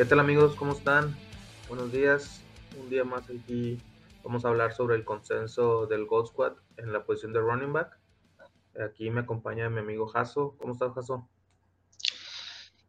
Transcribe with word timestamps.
¿Qué 0.00 0.06
tal 0.06 0.18
amigos? 0.18 0.54
¿Cómo 0.56 0.72
están? 0.72 1.14
Buenos 1.68 1.92
días. 1.92 2.40
Un 2.80 2.88
día 2.88 3.04
más 3.04 3.24
aquí 3.28 3.76
vamos 4.24 4.46
a 4.46 4.48
hablar 4.48 4.72
sobre 4.72 4.96
el 4.96 5.04
consenso 5.04 5.86
del 5.86 6.06
Gold 6.06 6.28
Squad 6.28 6.54
en 6.78 6.90
la 6.90 7.04
posición 7.04 7.34
de 7.34 7.40
running 7.40 7.74
back. 7.74 7.98
Aquí 8.82 9.10
me 9.10 9.20
acompaña 9.20 9.68
mi 9.68 9.80
amigo 9.80 10.06
Jaso. 10.06 10.56
¿Cómo 10.56 10.72
estás, 10.72 10.94
Jaso? 10.94 11.28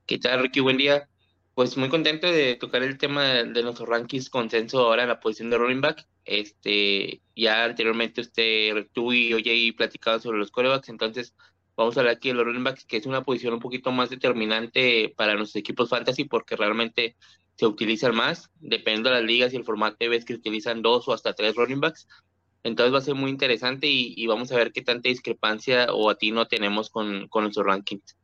¿Qué 0.05 0.19
tal, 0.19 0.41
Ricky? 0.41 0.61
Buen 0.61 0.77
día. 0.77 1.09
Pues 1.53 1.75
muy 1.75 1.89
contento 1.89 2.31
de 2.31 2.55
tocar 2.55 2.81
el 2.81 2.97
tema 2.97 3.25
de, 3.25 3.61
nuestros 3.61 3.89
rankings 3.89 4.29
consenso 4.29 4.79
ahora 4.79 5.01
en 5.03 5.09
la 5.09 5.19
posición 5.19 5.49
de 5.49 5.57
running 5.57 5.81
back. 5.81 6.07
Este, 6.23 7.21
ya 7.35 7.65
anteriormente 7.65 8.21
usted, 8.21 8.87
tú 8.93 9.11
y 9.11 9.33
OJ 9.33 9.75
platicaban 9.75 10.21
sobre 10.21 10.37
los 10.37 10.49
corebacks, 10.49 10.87
entonces 10.87 11.35
vamos 11.75 11.95
a 11.95 12.01
hablar 12.01 12.15
aquí 12.15 12.29
de 12.29 12.35
los 12.35 12.45
running 12.45 12.63
backs, 12.63 12.85
que 12.85 12.97
es 12.97 13.05
una 13.05 13.23
posición 13.23 13.53
un 13.53 13.59
poquito 13.59 13.91
más 13.91 14.09
determinante 14.09 15.13
para 15.15 15.35
nuestros 15.35 15.59
equipos 15.59 15.89
fantasy 15.89 16.25
porque 16.25 16.55
realmente 16.55 17.15
se 17.55 17.65
utilizan 17.67 18.15
más, 18.15 18.49
dependiendo 18.59 19.09
de 19.09 19.15
las 19.17 19.23
ligas 19.25 19.53
y 19.53 19.57
el 19.57 19.63
formato, 19.63 20.09
ves 20.09 20.25
que 20.25 20.33
utilizan 20.33 20.81
dos 20.81 21.07
o 21.07 21.13
hasta 21.13 21.33
tres 21.33 21.55
running 21.55 21.79
backs. 21.79 22.07
Entonces 22.63 22.93
va 22.93 22.99
a 22.99 23.01
ser 23.01 23.15
muy 23.15 23.31
interesante 23.31 23.87
y, 23.87 24.25
vamos 24.27 24.51
a 24.51 24.55
ver 24.55 24.71
qué 24.71 24.81
tanta 24.81 25.09
discrepancia 25.09 25.87
o 25.93 26.09
a 26.09 26.15
ti 26.15 26.31
no 26.31 26.47
tenemos 26.47 26.89
con, 26.89 27.27
con 27.27 27.43
nuestros 27.43 27.65
rankings. 27.65 28.17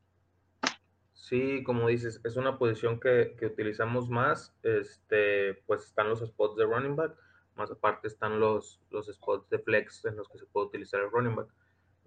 Sí, 1.13 1.63
como 1.63 1.87
dices, 1.87 2.21
es 2.23 2.35
una 2.37 2.57
posición 2.57 2.99
que, 2.99 3.35
que, 3.37 3.47
utilizamos 3.47 4.09
más. 4.09 4.53
Este, 4.63 5.55
pues 5.65 5.85
están 5.85 6.09
los 6.09 6.19
spots 6.19 6.55
de 6.55 6.65
running 6.65 6.95
back, 6.95 7.17
más 7.55 7.71
aparte 7.71 8.07
están 8.07 8.39
los, 8.39 8.79
los 8.91 9.07
spots 9.07 9.49
de 9.49 9.59
flex 9.59 10.05
en 10.05 10.15
los 10.15 10.29
que 10.29 10.37
se 10.37 10.45
puede 10.45 10.67
utilizar 10.67 11.01
el 11.01 11.11
running 11.11 11.35
back. 11.35 11.47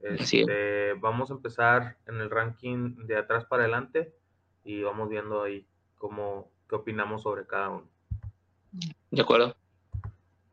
Este, 0.03 0.95
vamos 0.95 1.31
a 1.31 1.35
empezar 1.35 1.97
en 2.07 2.21
el 2.21 2.31
ranking 2.31 3.07
de 3.07 3.17
atrás 3.17 3.45
para 3.45 3.65
adelante 3.65 4.15
y 4.65 4.83
vamos 4.83 5.09
viendo 5.09 5.43
ahí 5.43 5.67
cómo, 5.97 6.51
qué 6.69 6.77
opinamos 6.77 7.23
sobre 7.23 7.47
cada 7.47 7.71
uno. 7.71 7.89
De 9.11 9.23
acuerdo. 9.23 9.55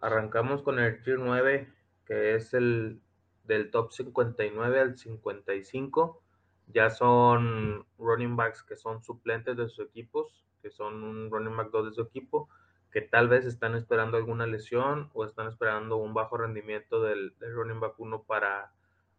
Arrancamos 0.01 0.61
con 0.61 0.79
el 0.79 1.01
tier 1.01 1.19
9, 1.19 1.67
que 2.05 2.35
es 2.35 2.53
el 2.53 2.99
del 3.45 3.71
top 3.71 3.91
59 3.91 4.79
al 4.79 4.97
55 4.97 6.21
ya 6.67 6.89
son 6.89 7.85
running 7.97 8.35
backs 8.35 8.63
que 8.63 8.75
son 8.75 9.01
suplentes 9.01 9.55
de 9.55 9.67
sus 9.69 9.85
equipos, 9.87 10.45
que 10.61 10.69
son 10.69 11.03
un 11.03 11.31
running 11.31 11.55
back 11.55 11.71
2 11.71 11.89
de 11.89 11.93
su 11.93 12.01
equipo, 12.01 12.49
que 12.91 13.01
tal 13.01 13.29
vez 13.29 13.45
están 13.45 13.75
esperando 13.75 14.17
alguna 14.17 14.47
lesión 14.47 15.09
o 15.13 15.25
están 15.25 15.47
esperando 15.47 15.97
un 15.97 16.13
bajo 16.13 16.37
rendimiento 16.37 17.01
del, 17.01 17.33
running 17.39 17.79
back 17.79 17.99
1 17.99 18.23
para, 18.23 18.71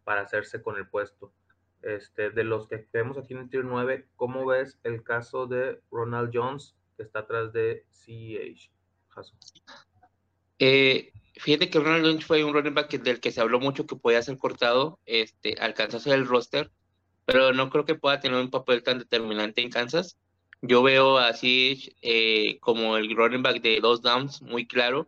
para 0.09 0.23
hacerse 0.23 0.63
con 0.63 0.79
el 0.79 0.89
puesto. 0.89 1.35
Este, 1.83 2.31
de 2.31 2.43
los 2.43 2.67
que 2.67 2.89
vemos 2.95 3.19
aquí 3.19 3.35
en 3.35 3.41
el 3.41 3.51
tier 3.51 3.67
9, 3.67 4.09
¿cómo 4.17 4.47
ves 4.47 4.79
el 4.83 5.03
caso 5.03 5.47
de 5.47 5.83
Ronald 5.91 6.31
Jones, 6.33 6.75
que 6.97 7.03
está 7.03 7.19
atrás 7.19 7.53
de 7.53 7.85
CEH? 7.91 8.71
Eh, 10.59 11.13
fíjate 11.35 11.69
que 11.69 11.79
Ronald 11.79 12.07
Jones 12.07 12.25
fue 12.25 12.43
un 12.43 12.55
running 12.55 12.73
back 12.73 12.91
del 12.91 13.21
que 13.21 13.31
se 13.31 13.43
habló 13.43 13.61
mucho 13.61 13.87
que 13.87 13.97
podía 13.97 14.23
ser 14.23 14.39
cortado, 14.39 14.99
este, 15.05 15.57
alcanzó 15.61 15.99
a 15.99 16.01
ser 16.01 16.15
el 16.15 16.27
roster, 16.27 16.71
pero 17.27 17.53
no 17.53 17.69
creo 17.69 17.85
que 17.85 17.95
pueda 17.95 18.19
tener 18.19 18.41
un 18.41 18.51
papel 18.51 18.83
tan 18.83 19.01
determinante 19.01 19.61
en 19.61 19.69
Kansas. 19.69 20.17
Yo 20.63 20.83
veo 20.83 21.19
así 21.19 21.95
eh, 22.01 22.59
como 22.61 22.97
el 22.97 23.15
running 23.15 23.43
back 23.43 23.61
de 23.61 23.79
dos 23.83 24.01
downs, 24.01 24.41
muy 24.41 24.67
claro, 24.67 25.07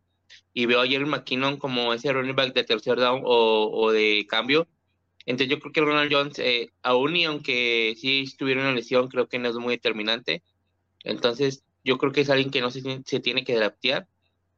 y 0.52 0.66
veo 0.66 0.82
a 0.82 0.86
Jerry 0.86 1.06
McKinnon 1.06 1.56
como 1.56 1.94
ese 1.94 2.12
running 2.12 2.36
back 2.36 2.52
de 2.52 2.64
tercer 2.64 2.98
down 2.98 3.22
o, 3.24 3.90
de 3.92 4.26
cambio. 4.28 4.68
Entonces 5.26 5.48
yo 5.48 5.60
creo 5.60 5.72
que 5.72 5.80
Ronald 5.80 6.12
Jones, 6.12 6.38
eh, 6.38 6.70
aún 6.82 7.16
y 7.16 7.24
aunque 7.24 7.94
sí 7.98 8.22
estuviera 8.22 8.62
una 8.62 8.72
lesión, 8.72 9.08
creo 9.08 9.28
que 9.28 9.38
no 9.38 9.48
es 9.48 9.56
muy 9.56 9.74
determinante. 9.74 10.42
Entonces 11.04 11.64
yo 11.84 11.98
creo 11.98 12.12
que 12.12 12.22
es 12.22 12.30
alguien 12.30 12.50
que 12.50 12.60
no 12.60 12.70
se, 12.70 12.82
se 13.04 13.20
tiene 13.20 13.44
que 13.44 13.56
adaptar. 13.56 14.08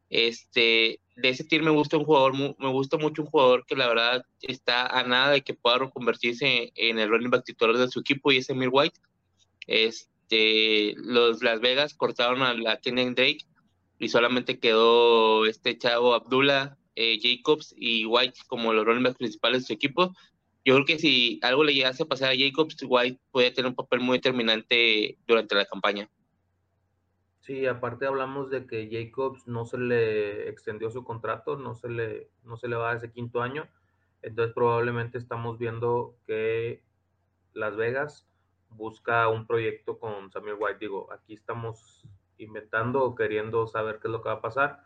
Este, 0.08 1.00
de 1.16 1.28
ese 1.28 1.44
tier 1.44 1.62
me 1.62 1.70
gusta 1.70 1.96
un 1.96 2.04
jugador, 2.04 2.34
me 2.34 2.68
gusta 2.68 2.98
mucho 2.98 3.22
un 3.22 3.28
jugador 3.28 3.64
que 3.66 3.76
la 3.76 3.88
verdad 3.88 4.24
está 4.40 4.86
a 4.86 5.04
nada 5.04 5.30
de 5.30 5.42
que 5.42 5.54
pueda 5.54 5.78
reconvertirse 5.78 6.72
en 6.74 6.98
el 6.98 7.08
running 7.08 7.30
back 7.30 7.44
titular 7.44 7.76
de 7.76 7.88
su 7.88 8.00
equipo 8.00 8.32
y 8.32 8.38
es 8.38 8.50
Emir 8.50 8.68
White. 8.70 8.98
Este, 9.66 10.94
los 10.96 11.42
Las 11.42 11.60
Vegas 11.60 11.94
cortaron 11.94 12.42
a 12.42 12.54
la 12.54 12.78
Kenyan 12.78 13.14
Drake 13.14 13.44
y 13.98 14.08
solamente 14.08 14.58
quedó 14.58 15.46
este 15.46 15.78
chavo 15.78 16.14
Abdullah, 16.14 16.76
eh, 16.96 17.18
Jacobs 17.22 17.74
y 17.76 18.04
White 18.04 18.40
como 18.48 18.72
los 18.72 18.84
running 18.84 19.04
backs 19.04 19.18
principales 19.18 19.62
de 19.62 19.66
su 19.68 19.72
equipo. 19.72 20.14
Yo 20.64 20.74
creo 20.74 20.86
que 20.86 20.98
si 20.98 21.40
algo 21.42 21.64
le 21.64 21.74
llegase 21.74 22.04
a 22.04 22.06
pasar 22.06 22.30
a 22.30 22.36
Jacobs, 22.36 22.76
White 22.86 23.20
puede 23.32 23.50
tener 23.50 23.68
un 23.68 23.74
papel 23.74 24.00
muy 24.00 24.18
determinante 24.18 25.18
durante 25.26 25.56
la 25.56 25.64
campaña. 25.64 26.08
Sí, 27.40 27.66
aparte 27.66 28.06
hablamos 28.06 28.50
de 28.50 28.66
que 28.68 28.88
Jacobs 28.88 29.48
no 29.48 29.64
se 29.64 29.76
le 29.76 30.48
extendió 30.48 30.90
su 30.90 31.02
contrato, 31.02 31.56
no 31.56 31.74
se 31.74 31.88
le, 31.88 32.30
no 32.44 32.56
se 32.56 32.68
le 32.68 32.76
va 32.76 32.92
a 32.92 32.96
ese 32.96 33.10
quinto 33.10 33.42
año. 33.42 33.68
Entonces 34.22 34.54
probablemente 34.54 35.18
estamos 35.18 35.58
viendo 35.58 36.14
que 36.28 36.84
Las 37.54 37.74
Vegas 37.76 38.28
busca 38.70 39.28
un 39.28 39.48
proyecto 39.48 39.98
con 39.98 40.30
Samuel 40.30 40.56
White. 40.60 40.78
Digo, 40.78 41.12
aquí 41.12 41.34
estamos 41.34 42.06
inventando 42.38 43.02
o 43.02 43.16
queriendo 43.16 43.66
saber 43.66 43.98
qué 44.00 44.06
es 44.06 44.12
lo 44.12 44.22
que 44.22 44.28
va 44.28 44.36
a 44.36 44.40
pasar. 44.40 44.84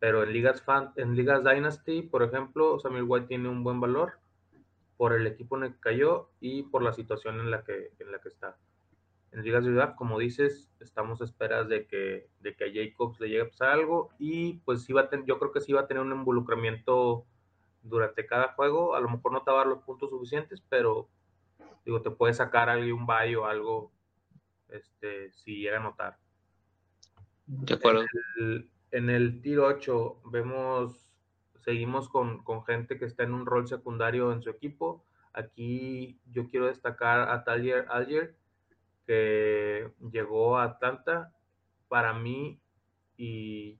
Pero 0.00 0.24
en 0.24 0.32
ligas, 0.32 0.60
fan, 0.62 0.92
en 0.96 1.14
ligas 1.14 1.44
Dynasty, 1.44 2.02
por 2.02 2.24
ejemplo, 2.24 2.80
Samuel 2.80 3.04
White 3.06 3.28
tiene 3.28 3.48
un 3.48 3.62
buen 3.62 3.80
valor 3.80 4.14
por 5.02 5.14
el 5.14 5.26
equipo 5.26 5.56
en 5.56 5.64
el 5.64 5.72
que 5.72 5.80
cayó 5.80 6.30
y 6.38 6.62
por 6.62 6.80
la 6.80 6.92
situación 6.92 7.40
en 7.40 7.50
la 7.50 7.64
que, 7.64 7.90
en 7.98 8.12
la 8.12 8.20
que 8.20 8.28
está 8.28 8.56
en 9.32 9.42
Liga 9.42 9.60
Ciudad, 9.60 9.96
como 9.96 10.16
dices, 10.16 10.70
estamos 10.78 11.20
a 11.20 11.24
esperas 11.24 11.68
de 11.68 11.88
que, 11.88 12.28
de 12.38 12.54
que 12.54 12.64
a 12.66 12.72
Jacobs 12.72 13.18
le 13.18 13.28
llegue 13.28 13.42
a 13.42 13.48
pasar 13.48 13.70
algo 13.70 14.10
y 14.20 14.58
pues 14.58 14.84
sí 14.84 14.92
va 14.92 15.00
a 15.00 15.24
yo 15.26 15.40
creo 15.40 15.50
que 15.50 15.60
sí 15.60 15.72
va 15.72 15.80
a 15.80 15.86
tener 15.88 16.04
un 16.04 16.12
involucramiento 16.12 17.26
durante 17.82 18.26
cada 18.26 18.52
juego, 18.52 18.94
a 18.94 19.00
lo 19.00 19.08
mejor 19.08 19.32
no 19.32 19.42
te 19.42 19.50
va 19.50 19.56
a 19.56 19.64
dar 19.64 19.66
los 19.66 19.82
puntos 19.82 20.08
suficientes, 20.08 20.62
pero 20.68 21.08
digo, 21.84 22.00
te 22.00 22.12
puede 22.12 22.32
sacar 22.32 22.68
ahí 22.68 22.92
un 22.92 23.04
bye 23.04 23.34
o 23.34 23.46
algo 23.46 23.90
este, 24.68 25.32
si 25.32 25.56
llega 25.56 25.78
a 25.78 25.82
notar. 25.82 26.16
De 27.48 27.74
acuerdo. 27.74 28.04
En 28.92 29.10
el, 29.10 29.42
tiro 29.42 29.66
8 29.66 30.20
vemos, 30.26 31.01
seguimos 31.62 32.08
con, 32.08 32.42
con, 32.44 32.64
gente 32.64 32.98
que 32.98 33.06
está 33.06 33.22
en 33.24 33.34
un 33.34 33.46
rol 33.46 33.66
secundario 33.66 34.32
en 34.32 34.42
su 34.42 34.50
equipo. 34.50 35.04
Aquí 35.32 36.20
yo 36.26 36.48
quiero 36.48 36.66
destacar 36.66 37.30
a 37.30 37.44
Talier 37.44 37.86
Alger, 37.88 38.36
que 39.06 39.90
llegó 40.10 40.58
a 40.58 40.64
Atlanta 40.64 41.32
para 41.88 42.12
mí 42.12 42.60
y 43.16 43.78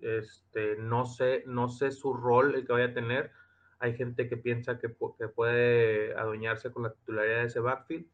este 0.00 0.76
no 0.76 1.06
sé 1.06 1.42
no 1.46 1.68
sé 1.68 1.90
su 1.90 2.14
rol 2.14 2.54
el 2.54 2.64
que 2.64 2.72
vaya 2.72 2.86
a 2.86 2.94
tener 2.94 3.32
hay 3.80 3.96
gente 3.96 4.28
que 4.28 4.36
piensa 4.36 4.78
que, 4.78 4.88
que 5.18 5.28
puede 5.28 6.14
adueñarse 6.14 6.72
con 6.72 6.84
la 6.84 6.92
titularidad 6.92 7.40
de 7.40 7.46
ese 7.46 7.60
backfield 7.60 8.06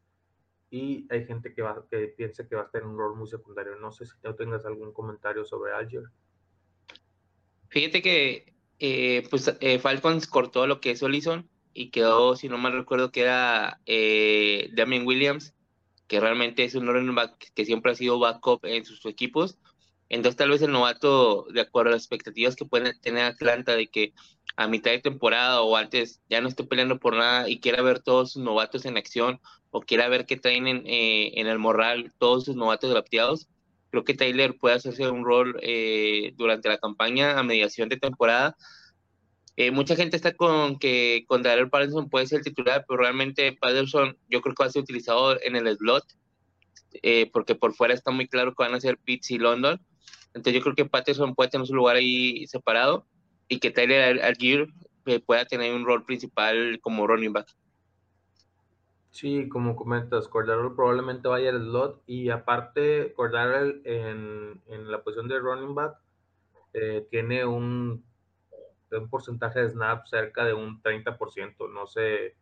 y 0.71 1.07
hay 1.11 1.25
gente 1.25 1.55
que, 1.55 1.63
va, 1.63 1.87
que 1.89 2.09
piensa 2.09 2.47
que 2.47 2.57
va 2.57 2.63
a 2.63 2.71
tener 2.71 2.87
un 2.87 2.99
rol 2.99 3.17
muy 3.17 3.29
secundario. 3.29 3.77
No 3.77 3.93
sé 3.93 4.07
si 4.07 4.13
tú 4.21 4.35
tengas 4.35 4.67
algún 4.67 4.93
comentario 4.93 5.45
sobre 5.45 5.73
Alger. 5.73 6.05
Fíjate 7.69 8.03
que 8.03 8.54
eh, 8.79 9.27
pues 9.31 9.55
eh, 9.61 9.79
Falcons 9.79 10.27
cortó 10.27 10.67
lo 10.67 10.81
que 10.81 10.93
es 10.93 11.03
Olison 11.03 11.49
y 11.73 11.91
quedó, 11.91 12.37
si 12.37 12.49
no 12.49 12.59
mal 12.59 12.73
recuerdo, 12.73 13.11
que 13.11 13.23
era 13.23 13.81
eh, 13.87 14.71
Damien 14.75 15.07
Williams 15.07 15.55
que 16.07 16.21
realmente 16.21 16.65
es 16.65 16.75
un 16.75 16.87
running 16.87 17.15
back 17.15 17.53
que 17.55 17.65
siempre 17.65 17.93
ha 17.93 17.95
sido 17.95 18.19
backup 18.19 18.65
en 18.65 18.85
sus 18.85 19.05
equipos. 19.07 19.59
Entonces 20.09 20.37
tal 20.37 20.51
vez 20.51 20.63
el 20.63 20.73
novato, 20.73 21.47
de 21.53 21.63
acuerdo 21.63 21.91
a 21.91 21.93
las 21.95 22.03
expectativas 22.03 22.57
que 22.57 22.67
puede 22.67 22.95
tener 22.95 23.25
Atlanta 23.25 23.75
de 23.75 23.89
que 23.89 24.13
a 24.57 24.69
mitad 24.69 24.91
de 24.91 25.01
temporada 25.01 25.63
o 25.63 25.77
antes 25.77 26.21
ya 26.29 26.41
no 26.41 26.49
esté 26.49 26.65
peleando 26.65 27.01
por 27.01 27.17
nada 27.17 27.49
y 27.49 27.59
quiera 27.59 27.83
ver 27.83 28.01
todos 28.01 28.33
sus 28.33 28.43
novatos 28.43 28.85
en 28.85 28.97
acción 28.97 29.41
o 29.71 29.81
quiera 29.81 30.09
ver 30.09 30.27
qué 30.27 30.37
traen 30.37 30.69
en, 30.69 30.87
eh, 30.87 31.33
en 31.41 31.47
el 31.47 31.59
morral 31.59 32.13
todos 32.19 32.45
sus 32.45 32.55
novatos 32.55 32.91
drafteados, 32.91 33.49
creo 33.95 34.05
que 34.05 34.15
Taylor 34.15 34.57
puede 34.59 34.77
hacerse 34.77 35.09
un 35.09 35.25
rol 35.25 35.57
eh, 35.63 36.33
durante 36.37 36.69
la 36.69 36.79
campaña 36.79 37.39
a 37.39 37.43
mediación 37.43 37.89
de 37.89 37.97
temporada 37.97 38.57
eh, 39.57 39.71
mucha 39.71 39.95
gente 39.95 40.17
está 40.17 40.35
con 40.35 40.79
que 40.79 41.25
con 41.29 41.43
Darrell 41.43 41.71
Patterson 41.71 42.11
puede 42.11 42.27
ser 42.27 42.43
titular, 42.43 42.85
pero 42.89 43.01
realmente 43.01 43.57
Patterson 43.61 44.17
yo 44.29 44.41
creo 44.41 44.55
que 44.55 44.65
va 44.65 44.67
a 44.67 44.73
ser 44.73 44.83
utilizado 44.83 45.41
en 45.43 45.55
el 45.55 45.77
slot, 45.77 46.05
eh, 47.03 47.31
porque 47.33 47.55
por 47.55 47.73
fuera 47.75 47.95
está 47.95 48.11
muy 48.11 48.27
claro 48.27 48.53
que 48.55 48.65
van 48.65 48.75
a 48.75 48.81
ser 48.81 48.99
Pitts 48.99 49.31
y 49.31 49.39
London. 49.39 49.81
Entonces 50.35 50.55
yo 50.55 50.61
creo 50.61 50.75
que 50.75 50.87
Patterson 50.87 51.37
puede 51.37 51.51
tener 51.51 51.67
su 51.69 51.75
lugar 51.75 51.97
ahí 51.97 52.47
separado 52.49 53.07
y 53.49 53.61
que 53.61 53.71
Tyler 53.71 54.21
Algier 54.23 54.67
eh, 55.07 55.21
pueda 55.21 55.45
tener 55.45 55.73
un 55.73 55.85
rol 55.85 56.05
principal 56.05 56.81
como 56.81 57.07
running 57.07 57.33
back. 57.33 57.47
Sí, 59.15 59.49
como 59.49 59.77
comentas, 59.77 60.29
Cordero 60.29 60.75
probablemente 60.75 61.29
vaya 61.29 61.51
al 61.51 61.63
slot 61.63 62.03
y 62.07 62.31
aparte 62.31 63.13
Cordero 63.15 63.81
en, 63.85 64.61
en 64.67 64.91
la 64.91 65.03
posición 65.03 65.29
de 65.29 65.39
running 65.39 65.75
back 65.75 65.99
tiene 67.11 67.47
un 67.47 68.05
un 68.99 69.09
porcentaje 69.09 69.61
de 69.61 69.71
snaps 69.71 70.11
cerca 70.11 70.45
de 70.45 70.55
un 70.55 70.83
30%. 70.83 71.69
No 71.71 71.87
sé, 71.87 72.37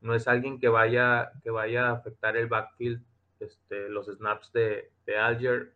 no 0.00 0.14
es 0.14 0.28
alguien 0.28 0.58
que 0.58 0.68
vaya, 0.68 1.32
que 1.42 1.50
vaya 1.50 1.88
a 1.88 1.92
afectar 1.92 2.36
el 2.36 2.46
backfield, 2.46 3.02
este, 3.40 3.88
los 3.88 4.06
snaps 4.06 4.52
de, 4.52 4.90
de 5.06 5.18
Alger. 5.18 5.74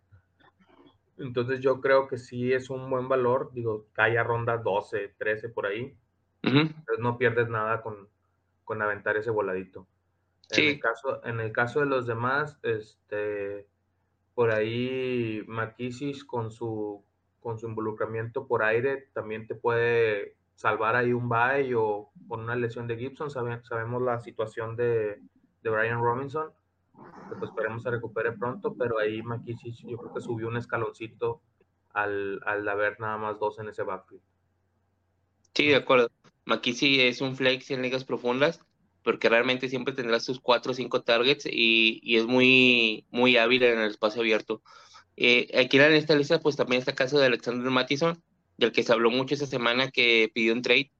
Entonces 1.19 1.61
yo 1.61 1.81
creo 1.81 2.09
que 2.09 2.19
sí 2.19 2.53
es 2.53 2.71
un 2.71 2.89
buen 2.91 3.09
valor, 3.09 3.53
digo, 3.53 3.87
cae 3.93 4.19
a 4.19 4.25
ronda 4.25 4.57
12, 4.59 5.15
13 5.19 5.49
por 5.51 5.67
ahí. 5.67 5.97
Entonces 6.43 6.99
no 6.99 7.19
pierdes 7.19 7.49
nada 7.49 7.83
con, 7.83 8.09
con 8.65 8.83
aventar 8.83 9.17
ese 9.17 9.31
voladito. 9.31 9.87
En, 10.53 10.65
el 10.65 10.81
caso, 10.81 11.25
en 11.25 11.41
el 11.41 11.53
caso 11.53 11.81
de 11.81 11.87
los 11.87 12.07
demás, 12.07 12.59
este, 12.63 13.67
por 14.35 14.51
ahí 14.51 15.43
Maquisis 15.47 16.25
con 16.25 16.51
su, 16.51 17.05
con 17.41 17.59
su 17.59 17.67
involucramiento 17.67 18.47
por 18.47 18.63
aire 18.63 19.09
también 19.13 19.47
te 19.47 19.55
puede 19.55 20.37
salvar 20.55 20.97
ahí 20.97 21.13
un 21.13 21.29
bye 21.29 21.75
o 21.75 22.11
con 22.29 22.41
una 22.41 22.57
lesión 22.57 22.87
de 22.87 22.97
Gibson. 22.97 23.31
sabemos 23.31 24.03
la 24.03 24.21
situación 24.21 24.77
de, 24.77 25.21
de 25.63 25.71
Brian 25.71 26.01
Robinson 26.01 26.53
que 27.29 27.37
pues 27.37 27.51
esperemos 27.51 27.83
se 27.83 27.91
recupere 27.91 28.33
pronto, 28.33 28.75
pero 28.77 28.99
ahí 28.99 29.23
McKissick 29.23 29.87
yo 29.87 29.97
creo 29.97 30.13
que 30.13 30.21
subió 30.21 30.49
un 30.49 30.57
escaloncito 30.57 31.41
al, 31.91 32.41
al 32.45 32.69
haber 32.69 33.01
nada 33.01 33.17
más 33.17 33.39
dos 33.39 33.59
en 33.59 33.69
ese 33.69 33.83
backfield. 33.83 34.23
Sí, 35.55 35.69
de 35.69 35.77
acuerdo. 35.77 36.09
McKissick 36.45 37.01
es 37.01 37.21
un 37.21 37.37
flex 37.37 37.71
en 37.71 37.83
ligas 37.83 38.05
profundas 38.05 38.61
porque 39.03 39.29
realmente 39.29 39.69
siempre 39.69 39.95
tendrá 39.95 40.21
sus 40.21 40.41
cuatro 40.41 40.73
o 40.73 40.75
cinco 40.75 41.03
targets 41.03 41.47
y, 41.47 42.01
y, 42.03 42.17
es 42.17 42.27
muy, 42.27 43.07
muy 43.11 43.37
hábil 43.37 43.63
en 43.63 43.79
el 43.79 43.91
espacio 43.91 44.23
abierto. 44.23 44.63
Eh, 45.17 45.49
aquí 45.59 45.79
en 45.79 45.93
esta 45.93 46.15
lista 46.15 46.41
pues 46.41 46.57
también 46.57 46.81
está 46.81 46.93
el 46.93 46.97
caso 46.97 47.19
de 47.19 47.27
Alexander 47.27 47.71
Mattison, 47.71 48.23
del 48.57 48.73
que 48.73 48.83
se 48.83 48.93
habló 48.93 49.11
mucho 49.11 49.35
esa 49.35 49.47
semana 49.47 49.91
que 49.91 50.31
pidió 50.33 50.53
un 50.53 50.63
trade 50.63 50.91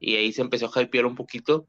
y 0.00 0.16
ahí 0.16 0.32
se 0.32 0.42
empezó 0.42 0.70
a 0.72 0.82
hypear 0.82 1.06
un 1.06 1.14
poquito 1.14 1.66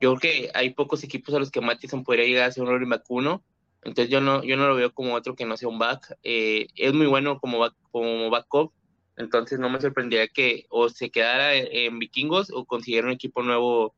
yo 0.00 0.14
creo 0.14 0.18
que 0.18 0.50
hay 0.54 0.70
pocos 0.70 1.04
equipos 1.04 1.34
a 1.34 1.38
los 1.38 1.50
que 1.50 1.60
Mattison 1.60 2.02
podría 2.02 2.24
llegar 2.24 2.48
a 2.48 2.52
ser 2.52 2.64
un 2.64 2.70
running 2.70 3.00
uno, 3.08 3.44
entonces 3.82 4.10
yo 4.10 4.20
no, 4.20 4.42
yo 4.42 4.56
no 4.56 4.66
lo 4.66 4.74
veo 4.74 4.94
como 4.94 5.14
otro 5.14 5.34
que 5.34 5.44
no 5.44 5.56
sea 5.56 5.68
un 5.68 5.78
back. 5.78 6.16
Eh, 6.22 6.68
es 6.74 6.94
muy 6.94 7.06
bueno 7.06 7.38
como, 7.38 7.58
back, 7.58 7.74
como 7.90 8.30
backup, 8.30 8.72
entonces 9.16 9.58
no 9.58 9.68
me 9.68 9.80
sorprendería 9.80 10.28
que 10.28 10.64
o 10.70 10.88
se 10.88 11.10
quedara 11.10 11.54
en 11.54 11.98
Vikingos 11.98 12.50
o 12.50 12.64
consiguiera 12.64 13.08
un 13.08 13.12
equipo 13.12 13.42
nuevo 13.42 13.94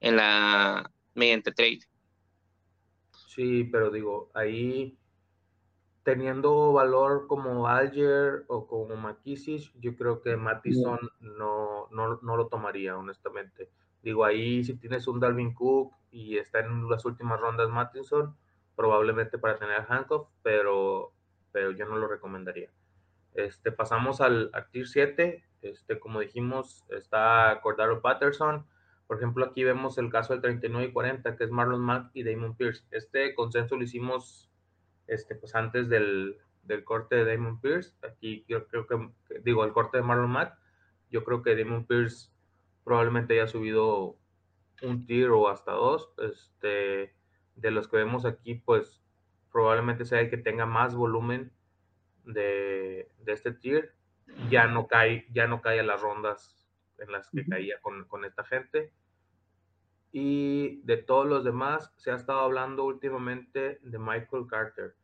en 0.00 0.16
la 0.16 0.90
mediante 1.14 1.52
trade. 1.52 1.80
Sí, 3.10 3.64
pero 3.64 3.90
digo, 3.90 4.30
ahí 4.34 4.98
teniendo 6.02 6.72
valor 6.72 7.26
como 7.26 7.66
Alger 7.66 8.44
o 8.46 8.66
como 8.66 8.94
McKissick, 8.94 9.72
yo 9.80 9.96
creo 9.96 10.22
que 10.22 10.36
Mattison 10.36 11.00
no, 11.20 11.88
no, 11.90 12.20
no 12.22 12.36
lo 12.36 12.46
tomaría, 12.46 12.96
honestamente. 12.96 13.70
Digo, 14.02 14.24
ahí 14.24 14.62
si 14.62 14.78
tienes 14.78 15.08
un 15.08 15.18
Dalvin 15.18 15.52
Cook 15.52 15.92
y 16.12 16.38
está 16.38 16.60
en 16.60 16.88
las 16.88 17.04
últimas 17.04 17.40
rondas 17.40 17.68
Mattinson, 17.70 18.36
probablemente 18.76 19.36
para 19.36 19.58
tener 19.58 19.80
a 19.80 19.84
Hancock, 19.84 20.30
pero, 20.42 21.12
pero 21.50 21.72
yo 21.72 21.86
no 21.86 21.96
lo 21.96 22.06
recomendaría. 22.06 22.70
Este, 23.34 23.72
pasamos 23.72 24.20
al, 24.20 24.52
Tier 24.70 24.86
7, 24.86 25.44
este, 25.62 25.98
como 25.98 26.20
dijimos, 26.20 26.86
está 26.90 27.58
Cordaro 27.62 28.00
Patterson. 28.00 28.64
Por 29.06 29.18
ejemplo, 29.18 29.44
aquí 29.44 29.62
vemos 29.62 29.98
el 29.98 30.10
caso 30.10 30.32
del 30.32 30.42
39 30.42 30.88
y 30.88 30.92
40, 30.92 31.36
que 31.36 31.44
es 31.44 31.50
Marlon 31.50 31.80
Mack 31.80 32.10
y 32.14 32.24
Damon 32.24 32.56
Pierce. 32.56 32.84
Este 32.90 33.34
consenso 33.34 33.76
lo 33.76 33.84
hicimos 33.84 34.50
este, 35.06 35.36
pues 35.36 35.54
antes 35.54 35.88
del, 35.88 36.38
del 36.64 36.84
corte 36.84 37.16
de 37.16 37.24
Damon 37.24 37.60
Pierce. 37.60 37.94
Aquí 38.02 38.44
yo 38.48 38.66
creo 38.66 38.86
que, 38.86 39.10
digo, 39.42 39.64
el 39.64 39.72
corte 39.72 39.98
de 39.98 40.02
Marlon 40.02 40.30
Mack. 40.30 40.58
Yo 41.10 41.24
creo 41.24 41.42
que 41.42 41.56
Damon 41.56 41.86
Pierce 41.86 42.30
probablemente 42.84 43.34
haya 43.34 43.46
subido 43.46 44.16
un 44.82 45.06
tier 45.06 45.30
o 45.30 45.48
hasta 45.48 45.72
dos. 45.72 46.10
Este, 46.18 47.14
de 47.54 47.70
los 47.70 47.88
que 47.88 47.98
vemos 47.98 48.24
aquí, 48.24 48.54
pues 48.54 49.02
probablemente 49.52 50.04
sea 50.04 50.20
el 50.20 50.30
que 50.30 50.36
tenga 50.36 50.66
más 50.66 50.94
volumen 50.94 51.52
de, 52.24 53.08
este 53.26 53.52
tier. 53.52 53.94
Ya 54.50 54.66
no 54.66 54.88
cae, 54.88 55.26
ya 55.30 55.46
no 55.46 55.62
cae 55.62 55.80
a 55.80 55.84
las 55.84 56.00
rondas 56.00 56.55
en 56.98 57.12
las 57.12 57.28
que 57.30 57.46
caía 57.46 57.80
con, 57.80 58.04
con 58.04 58.24
esta 58.24 58.44
gente. 58.44 58.92
Y 60.12 60.80
de 60.82 60.96
todos 60.96 61.26
los 61.26 61.44
demás, 61.44 61.92
se 61.96 62.10
ha 62.10 62.14
estado 62.14 62.40
hablando 62.40 62.84
últimamente 62.84 63.78
de 63.82 63.98
Michael 63.98 64.46
Carter. 64.48 64.94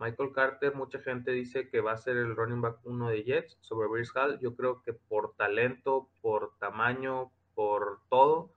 Michael 0.00 0.32
Carter, 0.32 0.74
mucha 0.74 0.98
gente 1.00 1.30
dice 1.30 1.68
que 1.68 1.82
va 1.82 1.92
a 1.92 1.98
ser 1.98 2.16
el 2.16 2.34
running 2.34 2.62
back 2.62 2.78
uno 2.84 3.10
de 3.10 3.22
Jets 3.22 3.58
sobre 3.60 3.86
Hall. 4.14 4.38
Yo 4.40 4.56
creo 4.56 4.82
que 4.82 4.94
por 4.94 5.34
talento, 5.36 6.08
por 6.22 6.56
tamaño, 6.58 7.30
por 7.54 8.00
todo, 8.08 8.50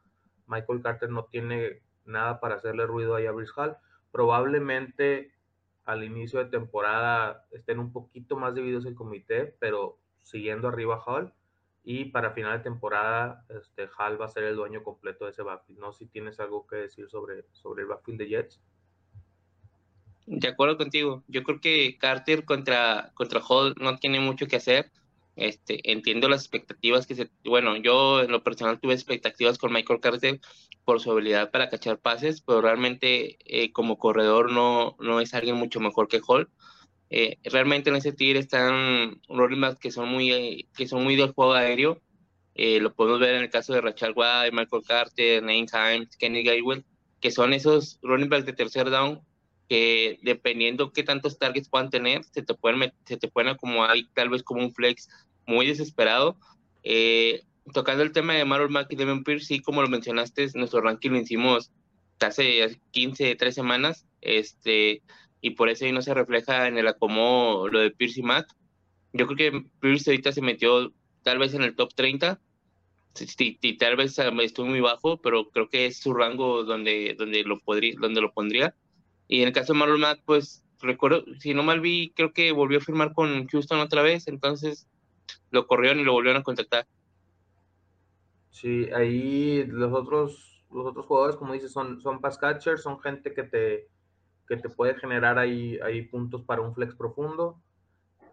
Michael 0.47 0.81
Carter 0.81 1.09
no 1.09 1.25
tiene 1.25 1.81
nada 2.05 2.39
para 2.39 2.55
hacerle 2.55 2.85
ruido 2.85 3.15
ahí 3.15 3.25
a 3.25 3.33
Hall. 3.33 3.75
Probablemente 4.11 5.33
al 5.83 6.05
inicio 6.05 6.39
de 6.39 6.45
temporada 6.49 7.45
estén 7.51 7.79
un 7.79 7.91
poquito 7.91 8.37
más 8.37 8.55
divididos 8.55 8.85
el 8.85 8.95
comité, 8.95 9.53
pero 9.59 9.97
siguiendo 10.21 10.69
arriba 10.69 11.03
Hall. 11.05 11.33
Y 11.83 12.05
para 12.05 12.31
final 12.31 12.57
de 12.57 12.63
temporada, 12.63 13.45
este, 13.49 13.89
Hall 13.97 14.19
va 14.19 14.25
a 14.25 14.29
ser 14.29 14.43
el 14.43 14.55
dueño 14.55 14.83
completo 14.83 15.25
de 15.25 15.31
ese 15.31 15.43
backfield. 15.43 15.79
No 15.79 15.91
si 15.91 16.07
tienes 16.07 16.39
algo 16.39 16.65
que 16.65 16.77
decir 16.77 17.09
sobre, 17.09 17.45
sobre 17.51 17.83
el 17.83 17.89
backfield 17.89 18.19
de 18.19 18.27
Jets. 18.27 18.61
De 20.25 20.47
acuerdo 20.47 20.77
contigo. 20.77 21.23
Yo 21.27 21.43
creo 21.43 21.59
que 21.59 21.97
Carter 21.97 22.45
contra, 22.45 23.11
contra 23.13 23.41
Hall 23.41 23.75
no 23.79 23.97
tiene 23.97 24.21
mucho 24.21 24.47
que 24.47 24.55
hacer. 24.55 24.91
Este, 25.35 25.91
entiendo 25.91 26.29
las 26.29 26.41
expectativas 26.41 27.07
que 27.07 27.15
se, 27.15 27.31
bueno, 27.43 27.75
yo 27.77 28.21
en 28.21 28.31
lo 28.31 28.43
personal 28.43 28.79
tuve 28.79 28.93
expectativas 28.93 29.57
con 29.57 29.73
Michael 29.73 29.99
Carter 29.99 30.39
por 30.85 30.99
su 30.99 31.11
habilidad 31.11 31.49
para 31.49 31.69
cachar 31.69 31.97
pases, 31.99 32.41
pero 32.41 32.61
realmente 32.61 33.37
eh, 33.45 33.71
como 33.73 33.97
corredor 33.97 34.51
no, 34.51 34.95
no 34.99 35.19
es 35.19 35.33
alguien 35.33 35.55
mucho 35.55 35.79
mejor 35.79 36.07
que 36.07 36.21
Hall. 36.25 36.49
Eh, 37.09 37.37
realmente 37.43 37.89
en 37.89 37.95
ese 37.95 38.11
tier 38.13 38.37
están 38.37 39.21
running 39.29 39.61
backs 39.61 39.79
que 39.79 39.91
son 39.91 40.09
muy, 40.09 40.67
que 40.75 40.87
son 40.87 41.03
muy 41.03 41.15
del 41.15 41.33
juego 41.33 41.53
aéreo. 41.53 42.01
Eh, 42.55 42.79
lo 42.79 42.93
podemos 42.93 43.19
ver 43.19 43.35
en 43.35 43.43
el 43.43 43.49
caso 43.49 43.73
de 43.73 43.81
Rachel 43.81 44.13
White, 44.15 44.51
Michael 44.51 44.83
Carter, 44.87 45.43
Nate 45.43 45.95
Himes, 45.95 46.17
Kenny 46.17 46.43
Gaywell, 46.43 46.85
que 47.19 47.31
son 47.31 47.53
esos 47.53 47.99
running 48.01 48.29
backs 48.29 48.45
de 48.45 48.53
tercer 48.53 48.89
down 48.89 49.21
que 49.69 50.19
dependiendo 50.23 50.91
qué 50.91 51.03
tantos 51.03 51.37
targets 51.37 51.69
puedan 51.69 51.89
tener, 51.89 52.23
se 52.25 52.43
te 52.43 52.53
pueden, 52.53 52.93
se 53.05 53.17
te 53.17 53.27
pueden 53.27 53.51
acomodar 53.51 53.95
tal 54.13 54.29
vez 54.29 54.43
como 54.43 54.61
un 54.61 54.73
flex 54.73 55.07
muy 55.45 55.65
desesperado. 55.65 56.37
Eh, 56.83 57.43
tocando 57.73 58.03
el 58.03 58.11
tema 58.11 58.33
de 58.33 58.45
Marlon 58.45 58.73
Mack 58.73 58.91
y 58.91 58.95
Devin 58.95 59.23
Pierce, 59.23 59.45
sí, 59.45 59.59
como 59.61 59.81
lo 59.81 59.87
mencionaste, 59.87 60.47
nuestro 60.55 60.81
ranking 60.81 61.11
lo 61.11 61.19
hicimos 61.19 61.71
hace 62.19 62.79
15, 62.91 63.35
3 63.35 63.55
semanas, 63.55 64.05
este, 64.21 65.01
y 65.43 65.51
por 65.51 65.67
eso 65.67 65.83
ahí 65.83 65.91
no 65.91 66.01
se 66.01 66.13
refleja 66.13 66.67
en 66.69 66.77
el 66.77 66.87
acomodo 66.87 67.67
lo 67.67 67.79
de 67.79 67.91
Pierce 67.91 68.21
y 68.21 68.23
Mack. 68.23 68.47
Yo 69.11 69.27
creo 69.27 69.51
que 69.51 69.65
Pierce 69.81 70.09
ahorita 70.09 70.31
se 70.31 70.41
metió 70.41 70.93
tal 71.21 71.37
vez 71.37 71.53
en 71.53 71.63
el 71.63 71.75
top 71.75 71.93
30, 71.93 72.39
y, 73.37 73.77
tal 73.77 73.97
vez 73.97 74.17
estuvo 74.17 74.65
muy 74.65 74.79
bajo, 74.79 75.21
pero 75.21 75.49
creo 75.49 75.67
que 75.67 75.85
es 75.85 75.99
su 75.99 76.13
rango 76.13 76.63
donde, 76.63 77.13
donde, 77.19 77.43
lo, 77.43 77.59
podría, 77.59 77.93
donde 77.99 78.21
lo 78.21 78.31
pondría. 78.31 78.73
Y 79.27 79.41
en 79.41 79.49
el 79.49 79.53
caso 79.53 79.73
de 79.73 79.79
Marlon 79.79 79.99
Mack, 79.99 80.21
pues 80.25 80.63
recuerdo, 80.79 81.25
si 81.39 81.53
no 81.53 81.61
mal 81.61 81.81
vi, 81.81 82.13
creo 82.15 82.31
que 82.31 82.53
volvió 82.53 82.77
a 82.77 82.81
firmar 82.81 83.13
con 83.13 83.45
Houston 83.47 83.79
otra 83.81 84.01
vez, 84.01 84.29
entonces 84.29 84.87
lo 85.51 85.67
corrieron 85.67 85.99
y 85.99 86.05
lo 86.05 86.13
volvieron 86.13 86.39
a 86.41 86.43
contactar. 86.43 86.87
Sí, 88.49 88.87
ahí 88.95 89.65
los 89.67 89.91
otros, 89.91 90.63
los 90.71 90.85
otros 90.85 91.05
jugadores, 91.05 91.35
como 91.35 91.51
dices, 91.51 91.73
son, 91.73 91.99
son 92.01 92.21
pass 92.21 92.37
catchers, 92.37 92.81
son 92.81 92.99
gente 93.01 93.33
que 93.33 93.43
te, 93.43 93.89
que 94.55 94.61
te 94.61 94.69
puede 94.69 94.95
generar 94.95 95.39
ahí, 95.39 95.79
ahí 95.81 96.03
puntos 96.03 96.43
para 96.43 96.61
un 96.61 96.75
flex 96.75 96.95
profundo. 96.95 97.61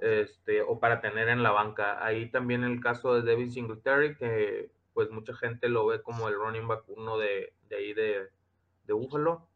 Este, 0.00 0.62
o 0.62 0.81
para 0.81 1.00
tener 1.00 1.29
en 1.29 1.43
la 1.43 1.50
banca. 1.50 2.05
Ahí 2.05 2.31
también 2.31 2.65
el 2.65 2.81
caso 2.81 3.15
de 3.15 3.23
David 3.23 3.50
Singletary, 3.50 4.17
que 4.17 4.73
pues 4.95 5.11
mucha 5.11 5.35
gente 5.35 5.69
lo 5.69 5.87
ve 5.87 6.03
como 6.03 6.29
el 6.29 6.35
running 6.35 6.67
back 6.67 6.85
uno 6.89 7.19
de, 7.19 7.55
de 7.69 7.77
ahí 7.77 7.93
de, 7.93 8.29
de 8.85 8.93
Buffalo. 8.93 9.47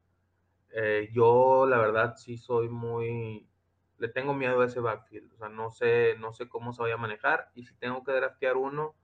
Eh, 0.70 1.08
yo, 1.12 1.66
la 1.66 1.78
verdad, 1.78 2.16
sí 2.16 2.36
soy 2.36 2.68
muy. 2.68 3.48
Le 3.98 4.08
tengo 4.08 4.34
miedo 4.34 4.60
a 4.60 4.66
ese 4.66 4.80
backfield. 4.80 5.32
O 5.32 5.36
sea, 5.36 5.48
no 5.48 5.70
sé, 5.70 6.16
no 6.18 6.32
sé 6.32 6.48
cómo 6.48 6.72
se 6.72 6.82
vaya 6.82 6.94
a 6.94 6.98
manejar. 6.98 7.48
Y 7.54 7.64
si 7.64 7.74
tengo 7.76 8.04
que 8.04 8.12
draftear 8.12 8.56
uno, 8.56 8.94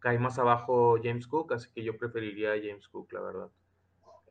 cae 0.00 0.18
más 0.18 0.38
abajo 0.38 0.96
James 1.02 1.26
Cook. 1.28 1.52
Así 1.52 1.70
que 1.72 1.84
yo 1.84 1.96
preferiría 1.96 2.52
a 2.52 2.58
James 2.58 2.88
Cook, 2.88 3.12
la 3.12 3.20
verdad. 3.20 3.50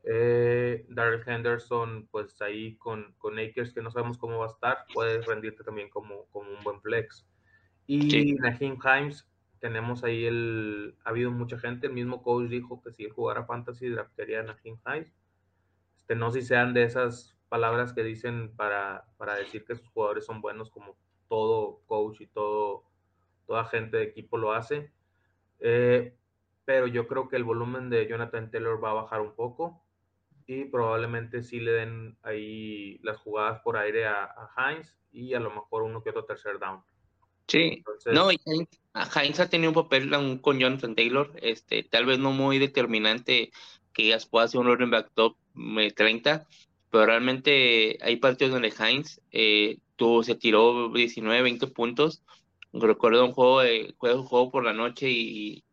Eh, 0.04 0.86
Darrell 0.90 1.24
Henderson, 1.26 2.08
pues 2.12 2.42
ahí 2.42 2.76
con, 2.78 3.14
con 3.18 3.38
Akers, 3.38 3.74
que 3.74 3.82
no 3.82 3.92
sabemos 3.92 4.18
cómo 4.18 4.40
va 4.40 4.46
a 4.46 4.50
estar, 4.50 4.86
puede 4.94 5.22
rendirte 5.22 5.64
también 5.64 5.90
como, 5.90 6.26
como 6.32 6.50
un 6.50 6.64
buen 6.64 6.82
flex. 6.82 7.26
Y 7.88 8.10
sí. 8.10 8.34
Naheem 8.36 8.78
Himes, 8.84 9.28
tenemos 9.60 10.04
ahí 10.04 10.26
el. 10.26 10.96
Ha 11.04 11.10
habido 11.10 11.32
mucha 11.32 11.60
gente, 11.60 11.88
el 11.88 11.94
mismo 11.94 12.24
coach 12.24 12.50
dijo 12.50 12.82
que 12.82 12.92
si 12.92 13.10
jugara 13.10 13.46
fantasy, 13.46 13.90
draftearía 13.90 14.40
a 14.40 14.44
Naheem 14.44 14.78
Himes 14.86 15.14
este, 16.12 16.20
no 16.20 16.32
si 16.32 16.42
sean 16.42 16.74
de 16.74 16.84
esas 16.84 17.38
palabras 17.48 17.94
que 17.94 18.04
dicen 18.04 18.54
para, 18.58 19.06
para 19.18 19.36
decir 19.36 19.64
que 19.64 19.76
sus 19.76 19.88
jugadores 19.90 20.26
son 20.26 20.42
buenos 20.42 20.70
como 20.70 20.98
todo 21.30 21.80
coach 21.86 22.20
y 22.20 22.28
todo, 22.28 22.84
toda 23.48 23.64
gente 23.66 23.96
de 23.96 24.04
equipo 24.04 24.38
lo 24.38 24.52
hace. 24.52 24.92
Eh, 25.60 26.14
pero 26.66 26.88
yo 26.88 27.08
creo 27.08 27.30
que 27.30 27.38
el 27.38 27.46
volumen 27.46 27.90
de 27.90 28.08
Jonathan 28.08 28.52
Taylor 28.52 28.84
va 28.84 28.92
a 28.92 28.96
bajar 28.96 29.22
un 29.22 29.34
poco 29.36 29.81
y 30.52 30.66
probablemente 30.66 31.44
sí 31.44 31.60
le 31.60 31.72
den 31.72 32.18
ahí 32.24 33.00
las 33.04 33.18
jugadas 33.18 33.62
por 33.62 33.78
aire 33.78 34.06
a, 34.06 34.24
a 34.24 34.72
Heinz 34.72 34.98
y 35.12 35.34
a 35.34 35.40
lo 35.40 35.50
mejor 35.50 35.84
uno 35.84 36.04
que 36.04 36.10
otro 36.10 36.26
tercer 36.26 36.60
down. 36.60 36.84
Sí, 37.48 37.84
no, 38.14 38.32
y 38.32 38.40
Heinz 38.46 39.40
ha 39.40 39.50
tenido 39.50 39.72
un 39.72 39.76
papel 39.76 40.10
con 40.42 40.60
Jonathan 40.60 40.96
Taylor, 40.96 41.32
este, 41.42 41.84
tal 41.84 42.06
vez 42.06 42.20
no 42.20 42.32
muy 42.32 42.60
determinante 42.60 43.52
que 43.94 44.08
ya 44.08 44.18
pueda 44.30 44.46
hacer 44.46 44.60
un 44.60 44.68
running 44.68 44.90
back 44.90 45.12
top 45.14 45.36
30, 45.96 46.34
eh, 46.34 46.46
pero 46.90 47.06
realmente 47.06 47.98
hay 48.02 48.18
partidos 48.18 48.54
donde 48.54 48.74
Heinz 48.78 49.20
eh, 49.32 49.80
tuvo, 49.96 50.24
se 50.24 50.36
tiró 50.36 50.90
19, 50.94 51.42
20 51.42 51.68
puntos. 51.68 52.24
Recuerdo 52.74 53.26
un 53.26 53.34
juego, 53.34 53.62
de, 53.62 53.94
juego, 53.98 54.24
juego 54.24 54.52
por 54.52 54.64
la 54.64 54.74
noche 54.74 55.10
y, 55.10 55.64